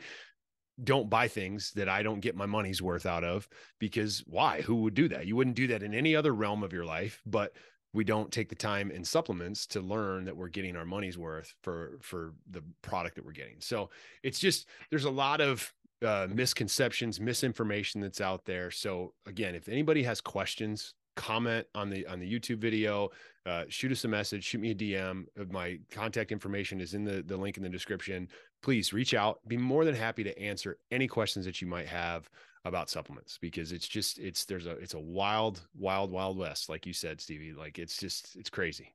[0.84, 3.47] don't buy things that I don't get my money's worth out of
[3.80, 4.61] because why?
[4.61, 5.27] Who would do that?
[5.27, 7.53] You wouldn't do that in any other realm of your life, but
[7.93, 11.53] we don't take the time in supplements to learn that we're getting our money's worth
[11.61, 13.57] for for the product that we're getting.
[13.59, 13.89] So
[14.23, 15.73] it's just there's a lot of
[16.05, 18.71] uh, misconceptions, misinformation that's out there.
[18.71, 23.09] So again, if anybody has questions, comment on the on the YouTube video,
[23.45, 25.25] uh, shoot us a message, shoot me a DM.
[25.39, 28.27] Uh, My contact information is in the the link in the description.
[28.62, 29.39] Please reach out.
[29.47, 32.30] Be more than happy to answer any questions that you might have
[32.66, 36.86] about supplements because it's just it's there's a it's a wild wild wild west like
[36.86, 38.91] you said Stevie like it's just it's crazy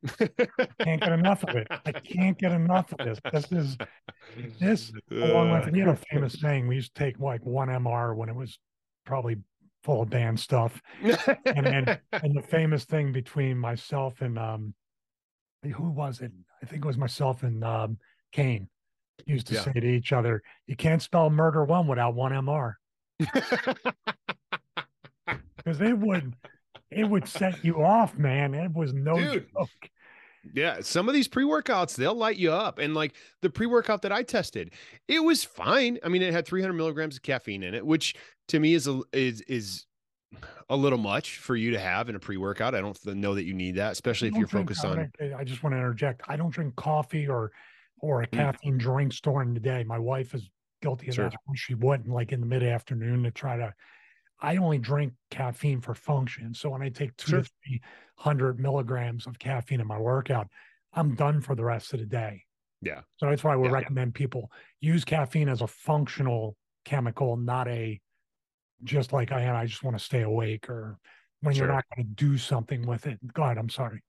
[0.81, 1.67] Can't get enough of it.
[1.71, 3.19] I can't get enough of this.
[3.33, 3.79] This is
[4.61, 6.69] this along with we had a famous saying.
[6.69, 8.59] We used to take like one MR when it was
[9.07, 9.37] probably
[9.83, 10.81] full of banned stuff.
[11.03, 14.75] and then and the famous thing between myself and um
[15.75, 17.99] who was it I think it was myself and um,
[18.33, 18.69] Kane
[19.27, 19.63] used to Yeah.
[19.63, 22.75] say to each other, "You can't spell murder one without one MR."
[25.57, 26.35] because it would
[26.91, 28.55] it would set you off, man.
[28.55, 29.47] It was no Dude.
[29.53, 29.69] joke.
[30.53, 34.23] Yeah, some of these pre-workouts they'll light you up, and like the pre-workout that I
[34.23, 34.75] tested,
[35.09, 35.99] it was fine.
[36.05, 38.15] I mean, it had 300 milligrams of caffeine in it, which
[38.49, 39.87] to me is a is is
[40.69, 42.75] a little much for you to have in a pre-workout.
[42.75, 45.11] I don't know that you need that, especially if you're drink- focused on.
[45.39, 46.23] I just want to interject.
[46.29, 47.51] I don't drink coffee or
[48.05, 48.33] or a mm.
[48.33, 49.83] caffeine drink during the day.
[49.85, 50.51] My wife is
[50.83, 51.31] guilty of Sure.
[51.31, 51.39] that.
[51.55, 53.73] She wouldn't like in the mid afternoon to try to.
[54.41, 56.53] I only drink caffeine for function.
[56.53, 57.43] So when I take two Sure.
[57.43, 57.81] to three
[58.17, 60.49] hundred milligrams of caffeine in my workout,
[60.93, 62.45] I'm done for the rest of the day.
[62.83, 63.01] Yeah.
[63.17, 63.79] So that's why I would Yeah, yeah.
[63.79, 68.01] recommend people use caffeine as a functional chemical, not a
[68.83, 69.57] just like I am.
[69.57, 70.99] I just want to stay awake or
[71.41, 71.65] when Sure.
[71.65, 73.19] you're not going to do something with it.
[73.33, 73.57] God.
[73.57, 74.03] I'm sorry.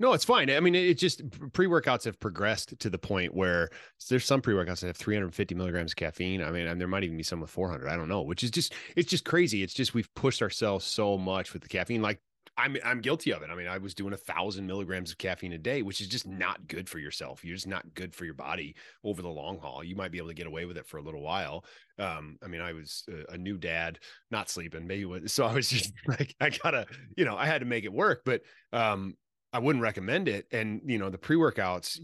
[0.00, 0.48] No, it's fine.
[0.48, 1.22] I mean, it, just
[1.52, 3.68] pre workouts have progressed to the point where
[4.08, 6.42] there's some pre workouts that have 350 milligrams of caffeine.
[6.42, 7.88] I mean, and there might even be some with 400.
[7.88, 9.62] I don't know, which is just it's just crazy.
[9.62, 12.00] It's just we've pushed ourselves so much with the caffeine.
[12.00, 12.20] Like
[12.58, 13.50] I'm I'm guilty of it.
[13.50, 16.26] I mean, I was doing a thousand milligrams of caffeine a day, which is just
[16.26, 17.44] not good for yourself.
[17.44, 18.74] You're just not good for your body
[19.04, 19.84] over the long haul.
[19.84, 21.64] You might be able to get away with it for a little while.
[21.98, 24.00] Um, I mean, I was a, a new dad,
[24.32, 26.86] not sleeping, maybe was, so I was just like, I gotta,
[27.16, 28.42] you know, I had to make it work, but
[28.72, 29.14] um,
[29.52, 30.46] I wouldn't recommend it.
[30.52, 31.98] And you know, the pre workouts,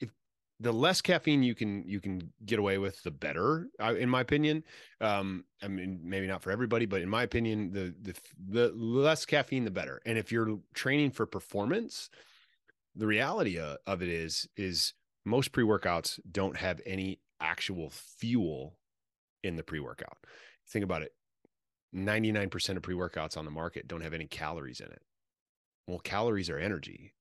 [0.00, 0.10] if
[0.60, 4.64] the less caffeine you can you can get away with, the better, in my opinion.
[5.00, 8.14] Um, I mean, maybe not for everybody, but in my opinion, the the
[8.48, 10.00] the less caffeine, the better.
[10.04, 12.10] And if you're training for performance,
[12.96, 14.94] the reality uh, of it is is
[15.24, 18.78] most pre workouts don't have any actual fuel
[19.44, 20.18] in the pre workout.
[20.68, 21.12] Think about it.
[21.94, 25.02] 99% of pre workouts on the market don't have any calories in it.
[25.88, 27.14] Well, calories are energy,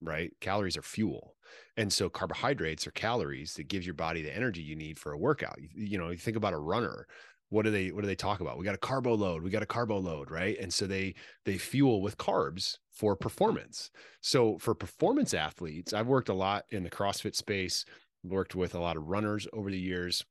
[0.00, 0.32] right?
[0.40, 1.36] Calories are fuel.
[1.76, 5.18] And so carbohydrates are calories that gives your body the energy you need for a
[5.18, 5.60] workout.
[5.60, 7.06] You, you know, you think about a runner.
[7.50, 8.56] What do they what do they talk about?
[8.56, 10.58] We got a carbo load, we got a carbo load, right?
[10.58, 11.14] And so they
[11.44, 13.90] they fuel with carbs for performance.
[14.22, 17.84] So for performance athletes, I've worked a lot in the CrossFit space,
[18.24, 20.24] worked with a lot of runners over the years.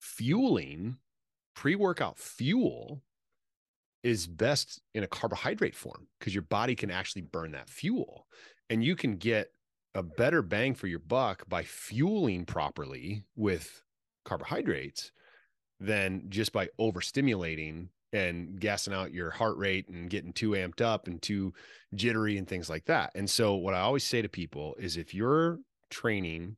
[0.00, 0.96] Fueling,
[1.54, 3.02] pre-workout fuel
[4.06, 8.28] is best in a carbohydrate form because your body can actually burn that fuel
[8.70, 9.50] and you can get
[9.96, 13.82] a better bang for your buck by fueling properly with
[14.24, 15.10] carbohydrates
[15.80, 21.08] than just by overstimulating and gassing out your heart rate and getting too amped up
[21.08, 21.52] and too
[21.96, 23.10] jittery and things like that.
[23.16, 25.58] And so what I always say to people is if you're
[25.90, 26.56] training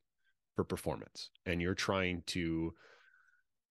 [0.54, 2.74] for performance and you're trying to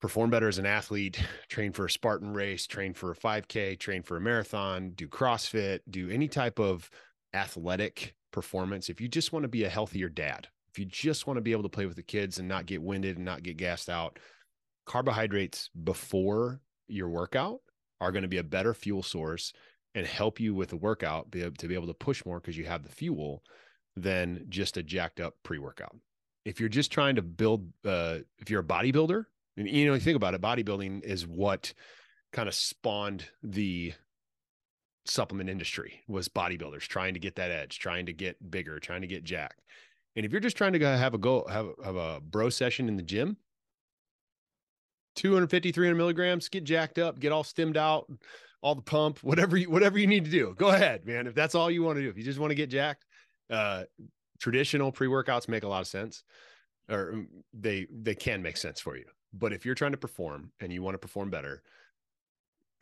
[0.01, 1.19] perform better as an athlete,
[1.49, 5.79] train for a Spartan race, train for a 5K, train for a marathon, do CrossFit,
[5.89, 6.89] do any type of
[7.33, 8.89] athletic performance.
[8.89, 11.51] If you just want to be a healthier dad, if you just want to be
[11.51, 14.19] able to play with the kids and not get winded and not get gassed out,
[14.85, 17.59] carbohydrates before your workout
[17.99, 19.53] are going to be a better fuel source
[19.95, 22.57] and help you with the workout be able to be able to push more because
[22.57, 23.43] you have the fuel
[23.95, 25.95] than just a jacked up pre-workout.
[26.45, 29.25] If you're just trying to build uh if you're a bodybuilder,
[29.57, 31.73] and you know, you think about it, bodybuilding is what
[32.31, 33.93] kind of spawned the
[35.05, 39.07] supplement industry was bodybuilders trying to get that edge, trying to get bigger, trying to
[39.07, 39.61] get jacked.
[40.15, 42.97] And if you're just trying to have a go have, have a bro session in
[42.97, 43.37] the gym,
[45.15, 48.11] 250, 300 milligrams, get jacked up, get all stemmed out,
[48.61, 50.53] all the pump, whatever you, whatever you need to do.
[50.57, 51.27] Go ahead, man.
[51.27, 53.05] If that's all you want to do, if you just want to get jacked,
[53.49, 53.83] uh,
[54.39, 56.23] traditional pre-workouts make a lot of sense
[56.89, 59.05] or mm, they they can make sense for you.
[59.37, 61.61] But if you're trying to perform and you want to perform better,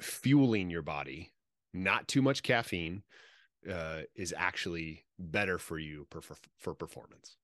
[0.02, 1.32] fueling your body,
[1.74, 3.04] not too much caffeine,
[3.70, 7.38] uh, is actually better for you per, for, for performance.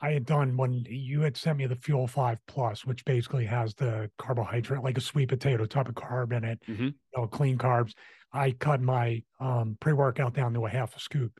[0.00, 3.74] I had done when you had sent me the Fuel Five Plus, which basically has
[3.74, 6.78] the carbohydrate, like a sweet potato type of carb in it, Mhm.
[6.88, 7.94] you know, clean carbs.
[8.32, 11.38] I cut my um, pre workout down to a half a scoop.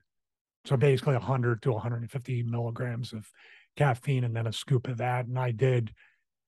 [0.65, 3.31] So basically 100 to 150 milligrams of
[3.77, 5.27] caffeine and then a scoop of that.
[5.27, 5.93] And I did,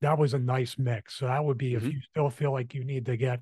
[0.01, 1.15] that was a nice mix.
[1.17, 1.77] So that would be Mhm.
[1.77, 3.41] if you still feel like you need to get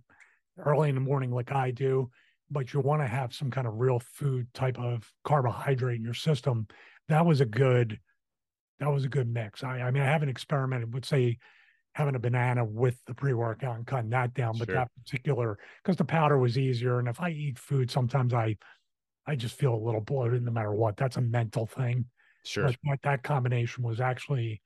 [0.59, 2.11] early in the morning, like I do,
[2.51, 6.15] but you want to have some kind of real food type of carbohydrate in your
[6.15, 6.67] system.
[7.09, 8.01] That was a good,
[8.81, 9.63] that was a good mix.
[9.65, 11.39] I, I mean, I haven't experimented with say
[11.95, 14.75] having a banana with the pre-workout and cutting that down, but Sure.
[14.75, 16.99] that particular because the powder was easier.
[17.01, 18.57] And if I eat food, sometimes I
[19.27, 20.97] I just feel a little bloated no matter what.
[20.97, 22.07] That's a mental thing.
[22.45, 22.71] Sure.
[22.71, 24.63] But that, that combination was actually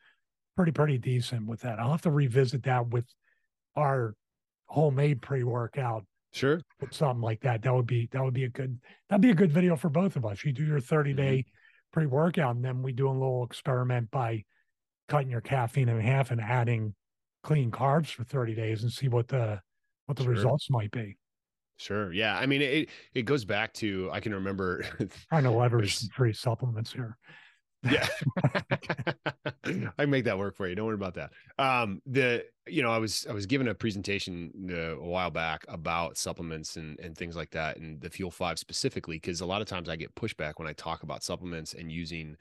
[0.59, 1.79] pretty, pretty decent with that.
[1.79, 3.05] I'll have to revisit that with
[3.77, 4.17] our
[4.67, 6.61] homemade pre-workout Sure.
[6.81, 7.63] with something like that.
[7.63, 10.17] That would be that would be a good that'd be a good video for both
[10.17, 10.45] of us.
[10.45, 11.93] You do your 30 day mm-hmm.
[11.93, 12.57] pre workout.
[12.57, 14.43] And then we do a little experiment by
[15.09, 16.93] cutting your caffeine in half and adding
[17.45, 19.61] clean carbs for 30 days and see what the
[20.07, 20.33] what the sure.
[20.33, 21.17] results might be.
[21.77, 22.13] Sure.
[22.13, 22.37] Yeah.
[22.37, 24.85] I mean, it it goes back to I can remember
[25.29, 27.17] trying to leverage free supplements here.
[27.83, 28.07] Yeah.
[29.99, 30.75] I make that work for you.
[30.75, 31.31] Don't worry about that.
[31.59, 35.65] Um, the you know, I was I was given a presentation uh, a while back
[35.69, 39.63] about supplements and and things like that, and the Fuel Five specifically, because a lot
[39.63, 42.37] of times I get pushback when I talk about supplements and using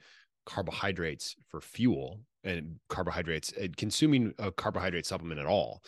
[0.46, 5.82] carbohydrates for fuel and carbohydrates and consuming a carbohydrate supplement at all,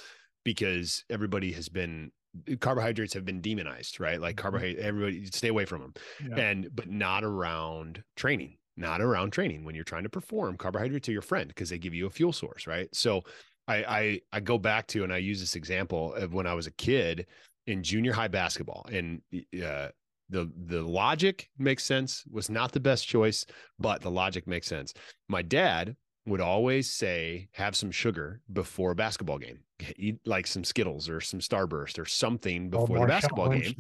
[0.45, 2.13] because everybody has been
[2.61, 4.21] carbohydrates have been demonized, right?
[4.21, 4.43] Like mm-hmm.
[4.43, 5.95] carbohydrate, everybody stay away from them,
[6.29, 6.37] yeah.
[6.37, 11.13] and but not around training not around training when you're trying to perform carbohydrates are
[11.13, 12.89] your friend because they give you a fuel source right?
[12.95, 13.23] So
[13.69, 16.67] I, I i go back to and i use this example of when i was
[16.67, 17.27] a kid
[17.67, 19.89] in junior high basketball and uh,
[20.31, 23.45] the the logic makes sense was not the best choice
[23.79, 24.95] but the logic makes sense.
[25.29, 29.61] My dad would always say have some sugar before a basketball game.
[29.97, 33.75] Eat like some skittles or some starburst or something before the basketball game.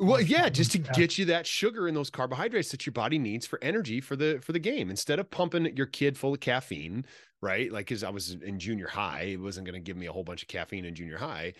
[0.00, 3.46] Well, yeah, just to get you that sugar and those carbohydrates that your body needs
[3.46, 4.88] for energy for the for the game.
[4.88, 7.04] Instead of pumping your kid full of caffeine,
[7.42, 7.70] right?
[7.70, 10.24] Like, because I was in junior high, it wasn't going to give me a whole
[10.24, 11.52] bunch of caffeine in junior high.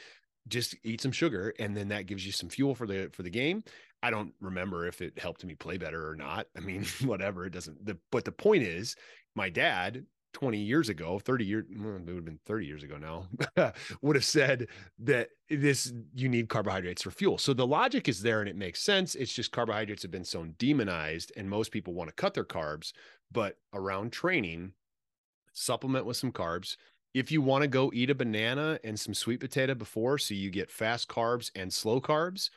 [0.49, 3.31] Just eat some sugar, and then that gives you some fuel for the for the
[3.31, 3.63] game.
[4.03, 6.47] I don't remember if it helped me play better or not.
[6.57, 7.45] I mean, whatever.
[7.45, 7.85] It doesn't.
[7.85, 8.97] The, but the point is,
[9.35, 13.27] my dad 20 years ago, 30 years, it would have been 30 years ago now,
[13.37, 13.97] mm-hmm.
[14.07, 17.39] would have said that this, you need carbohydrates for fuel.
[17.39, 19.15] So the logic is there and it makes sense.
[19.15, 22.93] It's just carbohydrates have been so demonized and most people want to cut their carbs,
[23.33, 24.73] but around training,
[25.53, 26.77] supplement with some carbs.
[27.13, 30.51] If you want to go eat a banana and some sweet potato before, so you
[30.51, 32.51] get fast carbs and slow carbs,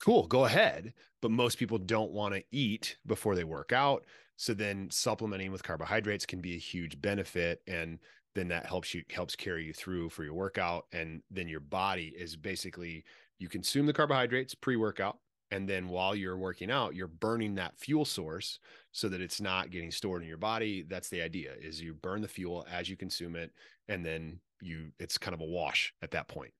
[0.00, 0.94] cool, go ahead.
[1.20, 4.06] But most people don't want to eat before they work out.
[4.40, 7.60] So then supplementing with carbohydrates can be a huge benefit.
[7.66, 7.98] And
[8.34, 10.86] then that helps you helps carry you through for your workout.
[10.92, 13.04] And then your body is basically
[13.38, 15.18] you consume the carbohydrates pre-workout.
[15.50, 18.58] And then while you're working out, you're burning that fuel source
[18.92, 20.86] so that it's not getting stored in your body.
[20.88, 23.52] That's the idea is you burn the fuel as you consume it.
[23.88, 26.54] And then you it's kind of a wash at that point.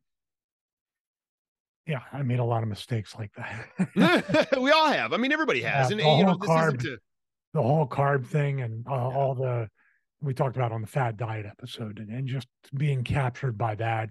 [1.86, 4.48] Yeah, I made a lot of mistakes like that.
[4.60, 5.14] we all have.
[5.14, 5.90] I mean, everybody has.
[5.90, 6.98] Yeah, and you know, this carb, isn't to
[7.52, 9.68] the whole carb thing and uh, all the
[10.22, 12.46] we talked about on the fat diet episode and, and just
[12.76, 14.10] being captured by that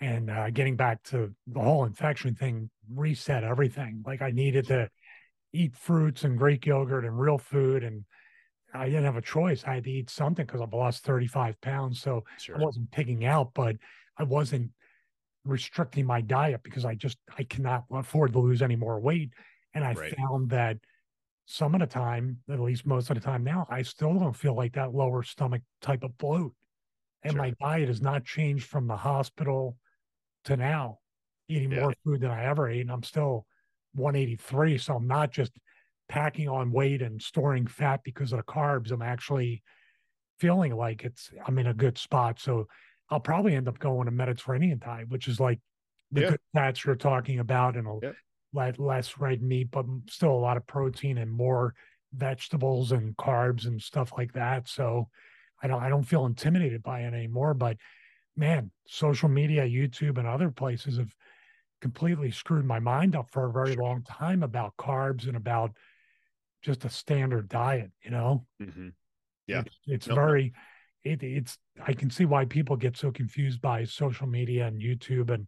[0.00, 4.88] and uh, getting back to the whole infection thing reset everything like i needed to
[5.52, 8.04] eat fruits and greek yogurt and real food and
[8.74, 12.00] i didn't have a choice i had to eat something because i've lost 35 pounds
[12.00, 12.56] so sure.
[12.56, 13.76] i wasn't picking out but
[14.18, 14.70] i wasn't
[15.44, 19.30] restricting my diet because i just i cannot afford to lose any more weight
[19.74, 20.14] and i right.
[20.16, 20.76] found that
[21.46, 24.54] some of the time, at least most of the time now, I still don't feel
[24.54, 26.52] like that lower stomach type of bloat.
[27.22, 27.42] And sure.
[27.42, 29.76] my diet has not changed from the hospital
[30.44, 30.98] to now,
[31.48, 31.82] eating yeah.
[31.82, 32.80] more food than I ever ate.
[32.80, 33.46] And I'm still
[33.94, 34.76] 183.
[34.78, 35.52] So I'm not just
[36.08, 38.90] packing on weight and storing fat because of the carbs.
[38.90, 39.62] I'm actually
[40.40, 42.40] feeling like it's I'm in a good spot.
[42.40, 42.66] So
[43.08, 45.60] I'll probably end up going to Mediterranean diet, which is like
[46.10, 46.30] the yeah.
[46.30, 48.12] good fats you're talking about and a yeah
[48.78, 51.74] less red meat, but still a lot of protein and more
[52.12, 54.68] vegetables and carbs and stuff like that.
[54.68, 55.08] So
[55.62, 57.54] I don't I don't feel intimidated by it anymore.
[57.54, 57.76] But
[58.36, 61.14] man, social media, YouTube, and other places have
[61.80, 63.82] completely screwed my mind up for a very sure.
[63.82, 65.72] long time about carbs and about
[66.62, 67.90] just a standard diet.
[68.02, 68.88] You know, mm-hmm.
[69.46, 70.16] yeah, it's, it's nope.
[70.16, 70.52] very.
[71.04, 75.30] It, it's I can see why people get so confused by social media and YouTube
[75.30, 75.46] and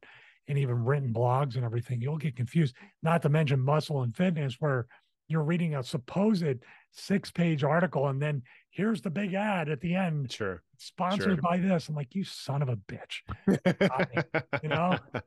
[0.48, 2.74] and even written blogs and everything, you'll get confused.
[3.02, 4.86] Not to mention muscle and fitness, where
[5.28, 6.44] you're reading a supposed
[6.90, 10.32] six page article and then here's the big ad at the end.
[10.32, 10.62] Sure.
[10.78, 11.36] Sponsored sure.
[11.42, 11.88] by this.
[11.88, 14.62] I'm like, you son of a bitch.
[14.62, 14.98] you know?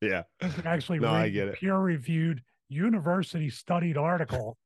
[0.00, 0.22] Yeah.
[0.64, 4.56] Actually no, read a peer reviewed university studied article,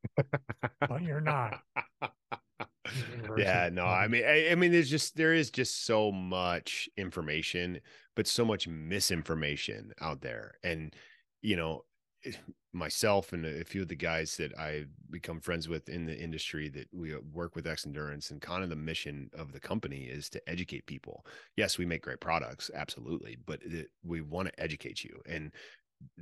[0.79, 1.59] but you're not.
[3.37, 7.81] yeah, no, I mean, I, I, mean, there's just there is just so much information,
[8.17, 10.95] but so much misinformation out there, and
[11.41, 11.85] you know,
[12.73, 16.69] myself and a few of the guys that I become friends with in the industry
[16.71, 20.29] that we uh, work with Xendurance, and kind of the mission of the company is
[20.31, 21.25] to educate people.
[21.57, 25.53] Yes, we make great products, absolutely, but it, we want to educate you, and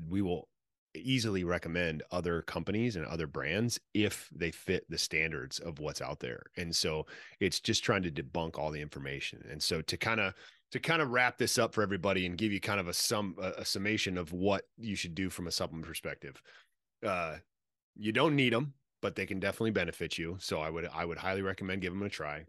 [0.08, 0.48] we will
[0.94, 6.20] easily recommend other companies and other brands if they fit the standards of what's out
[6.20, 6.42] there.
[6.56, 7.06] And so
[7.40, 9.44] it's just trying to debunk all the information.
[9.50, 10.34] And so to kind of
[10.72, 13.34] to kind of wrap this up for everybody and give you kind of a sum
[13.40, 16.42] a, summation of what you should do from a supplement perspective.
[17.06, 17.36] Uh
[17.96, 18.74] you don't need them.
[19.02, 20.36] but they can definitely benefit you.
[20.40, 22.44] So I would I would highly recommend give them a try.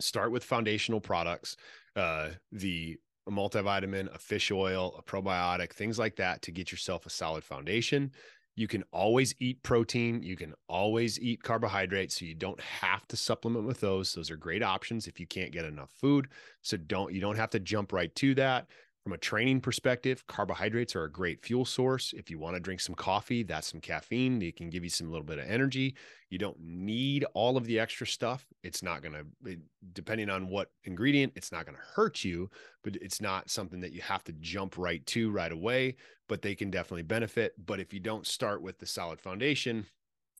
[0.00, 1.56] Start with foundational products,
[1.96, 7.06] uh, the a multivitamin, a fish oil, a probiotic, things like that to get yourself
[7.06, 8.10] a solid foundation.
[8.56, 10.22] You can always eat protein.
[10.22, 12.18] You can always eat carbohydrates.
[12.18, 14.12] So you don't have to supplement with those.
[14.12, 16.28] Those are great options if you can't get enough food.
[16.62, 18.68] So don't, you don't have to jump right to that.
[19.04, 22.14] From a training perspective, carbohydrates are a great fuel source.
[22.16, 24.40] If you want to drink some coffee, that's some caffeine.
[24.40, 25.94] It can give you some little bit of energy.
[26.30, 28.46] You don't need all of the extra stuff.
[28.62, 29.56] It's not going to,
[29.92, 32.48] depending on what ingredient, it's not going to hurt you,
[32.82, 35.96] but it's not something that you have to jump right to right away.
[36.26, 37.52] But they can definitely benefit.
[37.62, 39.84] But if you don't start with the solid foundation,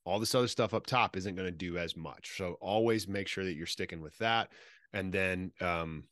[0.07, 2.39] all this other stuff up top isn't going to do as much.
[2.39, 4.49] So always make sure that you're sticking with that.
[4.95, 6.05] And then, um,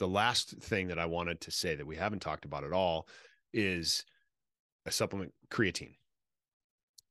[0.00, 3.06] the last thing that I wanted to say that we haven't talked about at all
[3.52, 4.04] is
[4.86, 5.94] a supplement creatine.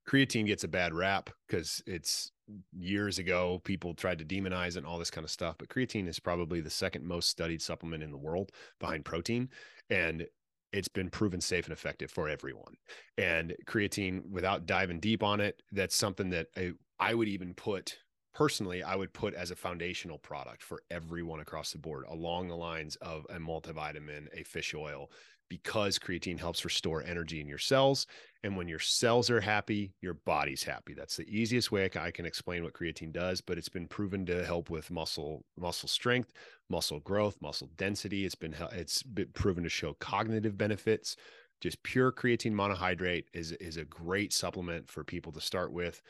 [0.07, 2.31] Creatine gets a bad rap because it's
[2.75, 5.55] years ago people tried to demonize it and all this kind of stuff.
[5.59, 9.49] But creatine is probably the second most studied supplement in the world behind protein.
[9.91, 10.25] And
[10.73, 12.73] it's been proven safe and effective for everyone.
[13.19, 17.99] And creatine, without diving deep on it, that's something that I, I would even put
[18.33, 22.55] personally I would put as a foundational product for everyone across the board along the
[22.55, 25.09] lines of a multivitamin, a fish oil,
[25.49, 28.05] because creatine helps restore energy in your cells.
[28.43, 30.93] And when your cells are happy, your body's happy.
[30.93, 34.45] That's the easiest way I can explain what creatine does, but it's been proven to
[34.45, 36.31] help with muscle muscle strength,
[36.69, 38.25] muscle growth, muscle density.
[38.25, 41.17] It's been it's been proven to show cognitive benefits.
[41.59, 46.01] Just pure creatine monohydrate is is a great supplement for people to start with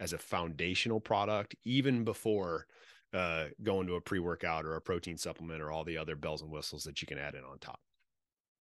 [0.00, 2.66] as a foundational product, even before
[3.14, 6.42] uh, going to a pre workout or a protein supplement or all the other bells
[6.42, 7.80] and whistles that you can add in on top.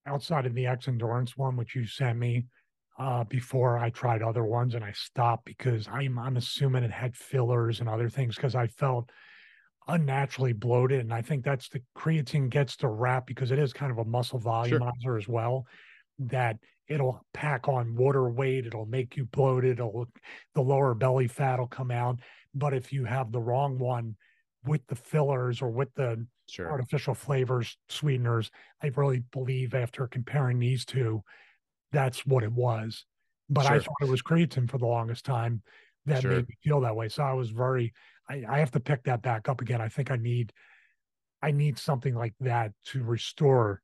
[0.07, 2.47] Outside of the Xendurance one, which you sent me
[2.99, 7.17] uh, before I tried other ones and I stopped because I'm, I'm assuming it had
[7.17, 9.11] fillers and other things because I felt
[9.89, 11.01] unnaturally bloated.
[11.01, 14.05] And I think that's the creatine gets the rap because it is kind of a
[14.05, 15.19] muscle volumizer sure.
[15.19, 15.67] as well.
[16.19, 20.09] That it'll pack on water weight it'll make you bloated it'll
[20.55, 22.19] the lower belly fat will come out
[22.55, 24.17] but if you have the wrong one
[24.65, 26.71] with the fillers or with the sure.
[26.71, 28.51] artificial flavors sweeteners
[28.83, 31.23] i really believe after comparing these two
[31.93, 33.05] that's what it was
[33.49, 33.73] but sure.
[33.73, 35.63] i thought it was creatine for the longest time
[36.07, 36.33] that sure.
[36.33, 37.93] made me feel that way so i was very
[38.29, 40.53] I, I have to pick that back up again i think i need
[41.43, 43.83] i need something like that to restore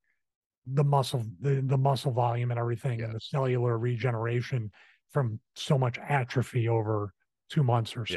[0.74, 3.07] the muscle the, the muscle volume and everything yeah.
[3.07, 4.70] and the cellular regeneration
[5.12, 7.12] from so much atrophy over
[7.49, 8.15] two months or so.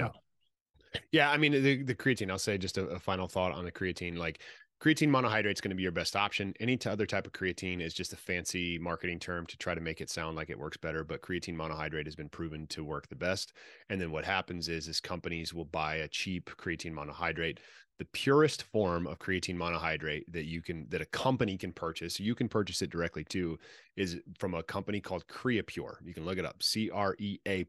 [0.94, 3.64] Yeah, yeah i mean the, the creatine i'll say just a, a final thought on
[3.64, 4.42] the creatine like
[4.82, 6.54] creatine monohydrate is going to be your best option.
[6.60, 9.82] Any t- other type of creatine is just a fancy marketing term to try to
[9.82, 13.08] make it sound like it works better but creatine monohydrate has been proven to work
[13.08, 13.54] the best.
[13.90, 17.60] And then what happens is is companies will buy a cheap creatine monohydrate
[18.02, 22.34] the purest form of creatine monohydrate that you can that a company can purchase you
[22.34, 23.60] can purchase it directly too
[23.96, 25.98] is from a company called creapure.
[26.04, 27.64] You can look it up c-r-e-a-p-u-r-e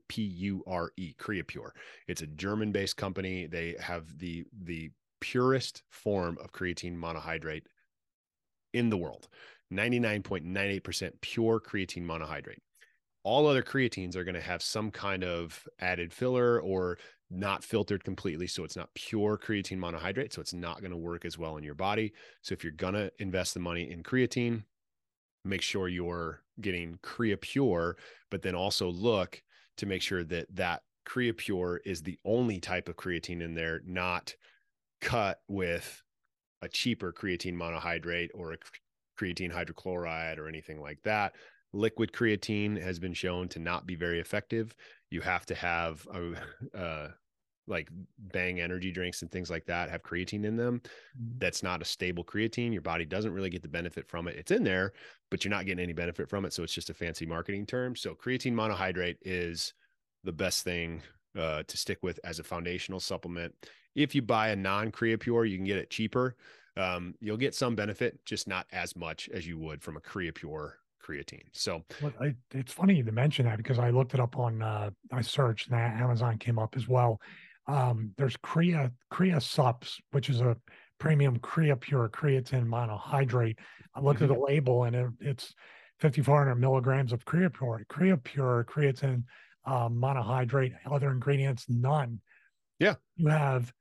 [1.20, 1.70] creapure.
[2.08, 3.46] It's a german based company.
[3.46, 4.90] They have the the
[5.20, 7.64] purest form of creatine monohydrate
[8.72, 9.28] in the world.
[9.70, 12.62] 99.98% pure creatine monohydrate.
[13.22, 16.96] All other creatines are going to have some kind of added filler or
[17.32, 18.46] not filtered completely.
[18.46, 20.32] So it's not pure creatine monohydrate.
[20.32, 22.12] So it's not going to work as well in your body.
[22.42, 24.64] So if you're going to invest the money in creatine,
[25.44, 27.94] make sure you're getting Creapure,
[28.30, 29.42] but then also look
[29.78, 34.34] to make sure that that Creapure is the only type of creatine in there, not
[35.00, 36.02] cut with
[36.62, 38.56] a cheaper creatine monohydrate or a
[39.20, 41.34] creatine hydrochloride or anything like that.
[41.72, 44.74] Liquid creatine has been shown to not be very effective.
[45.10, 47.08] You have to have a, uh,
[47.66, 51.38] like bang energy drinks and things like that have creatine in them mm-hmm.
[51.38, 54.50] that's not a stable creatine your body doesn't really get the benefit from it it's
[54.50, 54.92] in there
[55.30, 57.94] but you're not getting any benefit from it so it's just a fancy marketing term
[57.94, 59.74] so creatine monohydrate is
[60.24, 61.02] the best thing
[61.38, 63.54] uh, to stick with as a foundational supplement
[63.94, 66.36] if you buy a non-creapure you can get it cheaper
[66.76, 70.72] um, you'll get some benefit just not as much as you would from a creapure
[71.02, 71.44] creatine.
[71.52, 74.90] So well, I, it's funny to mention that because I looked it up on uh,
[75.12, 77.20] I searched and Amazon came up as well.
[77.66, 80.56] Um, there's Crea Crea Sups, which is a
[80.98, 83.56] premium Creapure creatine monohydrate.
[83.94, 84.32] I looked mm-hmm.
[84.32, 85.54] at the label and it, it's
[86.00, 89.24] 5,400 milligrams of Creapure, Creapure creatine
[89.64, 90.74] uh, monohydrate.
[90.90, 92.20] Other ingredients, none.
[92.78, 92.94] Yeah.
[93.16, 93.72] You have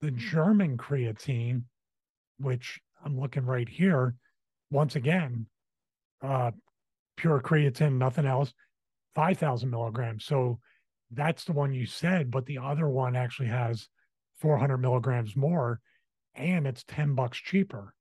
[0.00, 1.62] the German creatine,
[2.38, 4.14] which I'm looking right here.
[4.70, 5.46] Once again,
[6.22, 6.52] uh,
[7.16, 8.52] pure creatine, nothing else,
[9.14, 10.24] 5,000 milligrams.
[10.24, 10.60] So
[11.10, 13.88] that's the one you said, but the other one actually has
[14.36, 15.80] 400 milligrams more
[16.34, 17.94] and it's 10 bucks cheaper.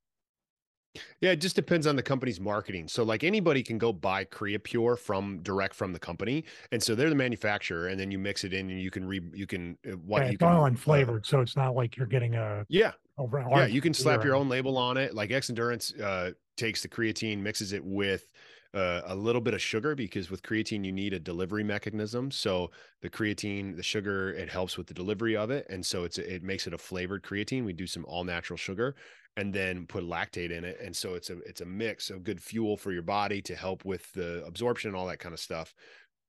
[1.22, 2.88] Yeah, it just depends on the company's marketing.
[2.88, 7.10] So, like anybody can go buy Creapure from direct from the company, and so they're
[7.10, 9.92] the manufacturer, and then you mix it in, and you can re you can uh,
[9.98, 12.94] what Yeah, you it's can all uh, so it's not like you're getting a yeah
[13.18, 15.14] over yeah you can slap your own label on it.
[15.14, 18.32] Like Xendurance uh, takes the creatine, mixes it with
[18.74, 22.30] uh, a little bit of sugar because with creatine you need a delivery mechanism.
[22.32, 22.72] So
[23.02, 26.44] the creatine, the sugar, it helps with the delivery of it, and so it's it
[26.44, 27.66] makes it a flavored creatine.
[27.66, 28.96] We do some all natural sugar,
[29.38, 32.42] and then put lactate in it, and so it's a it's a mix of good
[32.42, 35.74] fuel for your body to help with the absorption and all that kind of stuff.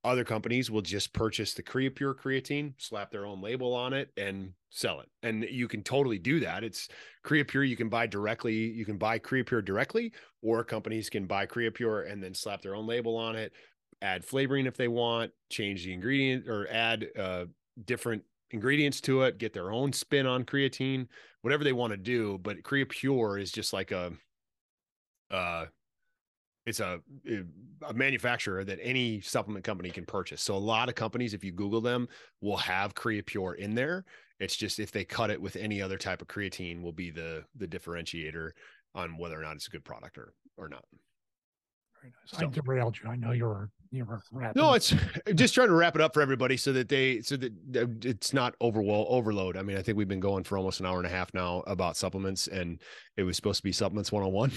[0.02, 4.54] Other companies will just purchase the Creapure creatine, slap their own label on it, and
[4.70, 5.10] sell it.
[5.22, 6.64] And you can totally do that.
[6.64, 6.88] It's
[7.24, 8.54] Creapure you can buy directly.
[8.54, 10.12] You can buy Creapure directly,
[10.42, 13.52] or companies can buy Creapure and then slap their own label on it,
[14.00, 17.44] add flavoring if they want, change the ingredient or add uh,
[17.84, 18.22] different
[18.52, 21.06] ingredients to it, get their own spin on creatine,
[21.42, 22.38] whatever they want to do.
[22.38, 24.12] But Creapure is just like a,
[25.30, 25.66] uh,
[26.66, 27.42] it's a eh,
[27.86, 30.42] a manufacturer that any supplement company can purchase.
[30.42, 32.08] So a lot of companies, if you Google them,
[32.40, 34.04] will have Creapure in there.
[34.38, 37.44] It's just if they cut it with any other type of creatine, will be the
[37.56, 38.50] the differentiator
[38.94, 40.84] on whether or not it's a good product or or not.
[42.00, 42.42] Very nice.
[42.42, 43.08] I derailed you.
[43.08, 43.46] I know you
[43.92, 44.62] were you were wrapping.
[44.62, 44.94] No, it's
[45.34, 48.32] just trying to wrap it up for everybody so that they so that uh, it's
[48.32, 49.56] not overwhelm overload.
[49.56, 51.62] I mean, I think we've been going for almost an hour and a half now
[51.66, 52.80] about supplements, and
[53.16, 54.52] it was supposed to be supplements one on one.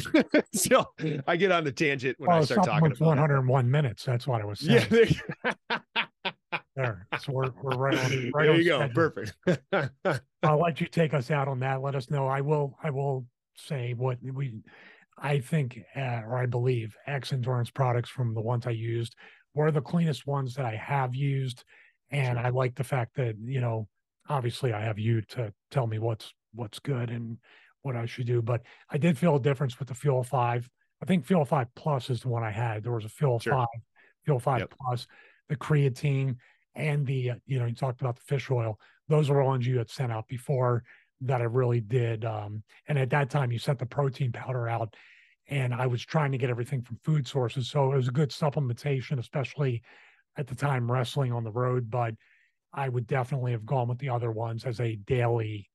[0.54, 0.86] So
[1.28, 3.22] I get on the tangent when I Well, start talking supplements about it.
[3.22, 4.04] 101 minutes.
[4.06, 4.88] That's what I was saying.
[4.92, 5.78] Yeah,
[6.76, 7.08] there.
[7.20, 8.32] So we're we're right on.
[8.34, 8.80] Right there on you go.
[8.80, 8.94] schedule.
[8.96, 10.24] Perfect.
[10.44, 11.82] I'll let you take us out on that.
[11.82, 12.28] Let us know.
[12.28, 12.78] I will.
[12.84, 14.54] I will say what we.
[15.18, 19.16] I think, uh, or I believe, Xendurance products from the ones I used
[19.54, 21.64] were the cleanest ones that I have used,
[22.12, 22.46] and Sure.
[22.46, 23.88] I like the fact that you know,
[24.30, 27.38] obviously, I have you to tell me what's what's good and
[27.82, 28.42] what I should do.
[28.42, 30.70] But I did feel a difference with the Fuel Five.
[31.02, 32.84] I think Fuel Five Plus is the one I had.
[32.84, 33.54] There was a Fuel Sure.
[33.54, 33.68] Five,
[34.26, 34.74] Fuel Five Yep.
[34.82, 35.08] Plus,
[35.50, 36.38] the creatine,
[36.76, 38.80] and the uh, you know you talked about the fish oil.
[39.10, 40.84] Those are the ones you had sent out before
[41.26, 42.26] that I really did.
[42.26, 44.96] Um, and at that time, you sent the protein powder out,
[45.48, 48.30] and I was trying to get everything from food sources, so it was a good
[48.30, 49.82] supplementation, especially
[50.38, 51.90] at the time wrestling on the road.
[51.90, 52.16] But
[52.74, 55.70] I would definitely have gone with the other ones as a daily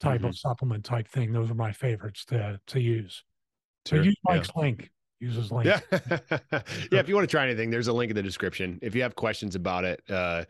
[0.00, 0.26] type Mm-hmm.
[0.28, 1.32] of supplement type thing.
[1.32, 3.24] Those are my favorites to to use.
[3.86, 4.34] So Sure, use yeah.
[4.34, 4.90] Mike's link.
[5.18, 5.66] Use his link.
[5.66, 5.80] Yeah.
[6.52, 7.00] yeah.
[7.00, 8.78] If you want to try anything, there's a link in the description.
[8.82, 10.44] If you have questions about it, uh,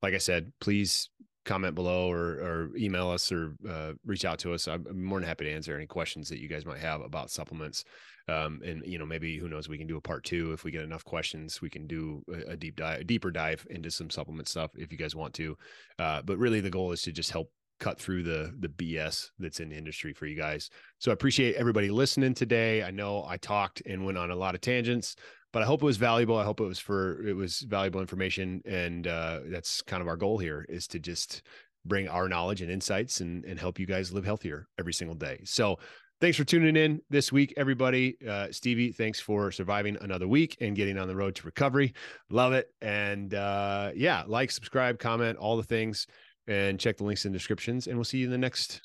[0.00, 1.10] like I said, please
[1.44, 4.68] comment below or, or email us or uh, reach out to us.
[4.68, 7.84] I'm more than happy to answer any questions that you guys might have about supplements.
[8.28, 10.70] Um, and you know, maybe who knows, we can do a part two if we
[10.70, 11.60] get enough questions.
[11.60, 14.92] We can do a, a deep dive, a deeper dive into some supplement stuff if
[14.92, 15.56] you guys want to.
[15.98, 17.50] Uh, but really, the goal is to just help
[17.80, 20.70] cut through the the BS that's in the industry for you guys.
[20.98, 22.84] So I appreciate everybody listening today.
[22.84, 25.16] I know I talked and went on a lot of tangents,
[25.52, 26.36] but I hope it was valuable.
[26.36, 30.16] I hope it was for it was valuable information, and uh, that's kind of our
[30.16, 31.42] goal here is to just
[31.84, 35.40] bring our knowledge and insights and and help you guys live healthier every single day.
[35.44, 35.78] So.
[36.20, 38.16] Thanks for tuning in this week, everybody.
[38.24, 41.94] Uh, Stevie, thanks for surviving another week and getting on the road to recovery.
[42.30, 42.68] Love it.
[42.80, 46.06] And uh, yeah, like, subscribe, comment, all the things,
[46.46, 47.88] and check the links in descriptions.
[47.88, 48.82] And we'll see you in the next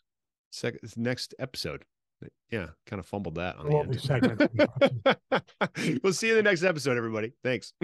[0.49, 1.83] sec- next episode.
[2.49, 3.89] Yeah, kind of fumbled that on the end.
[6.03, 7.33] we'll see you in the next episode, everybody.
[7.43, 7.73] Thanks.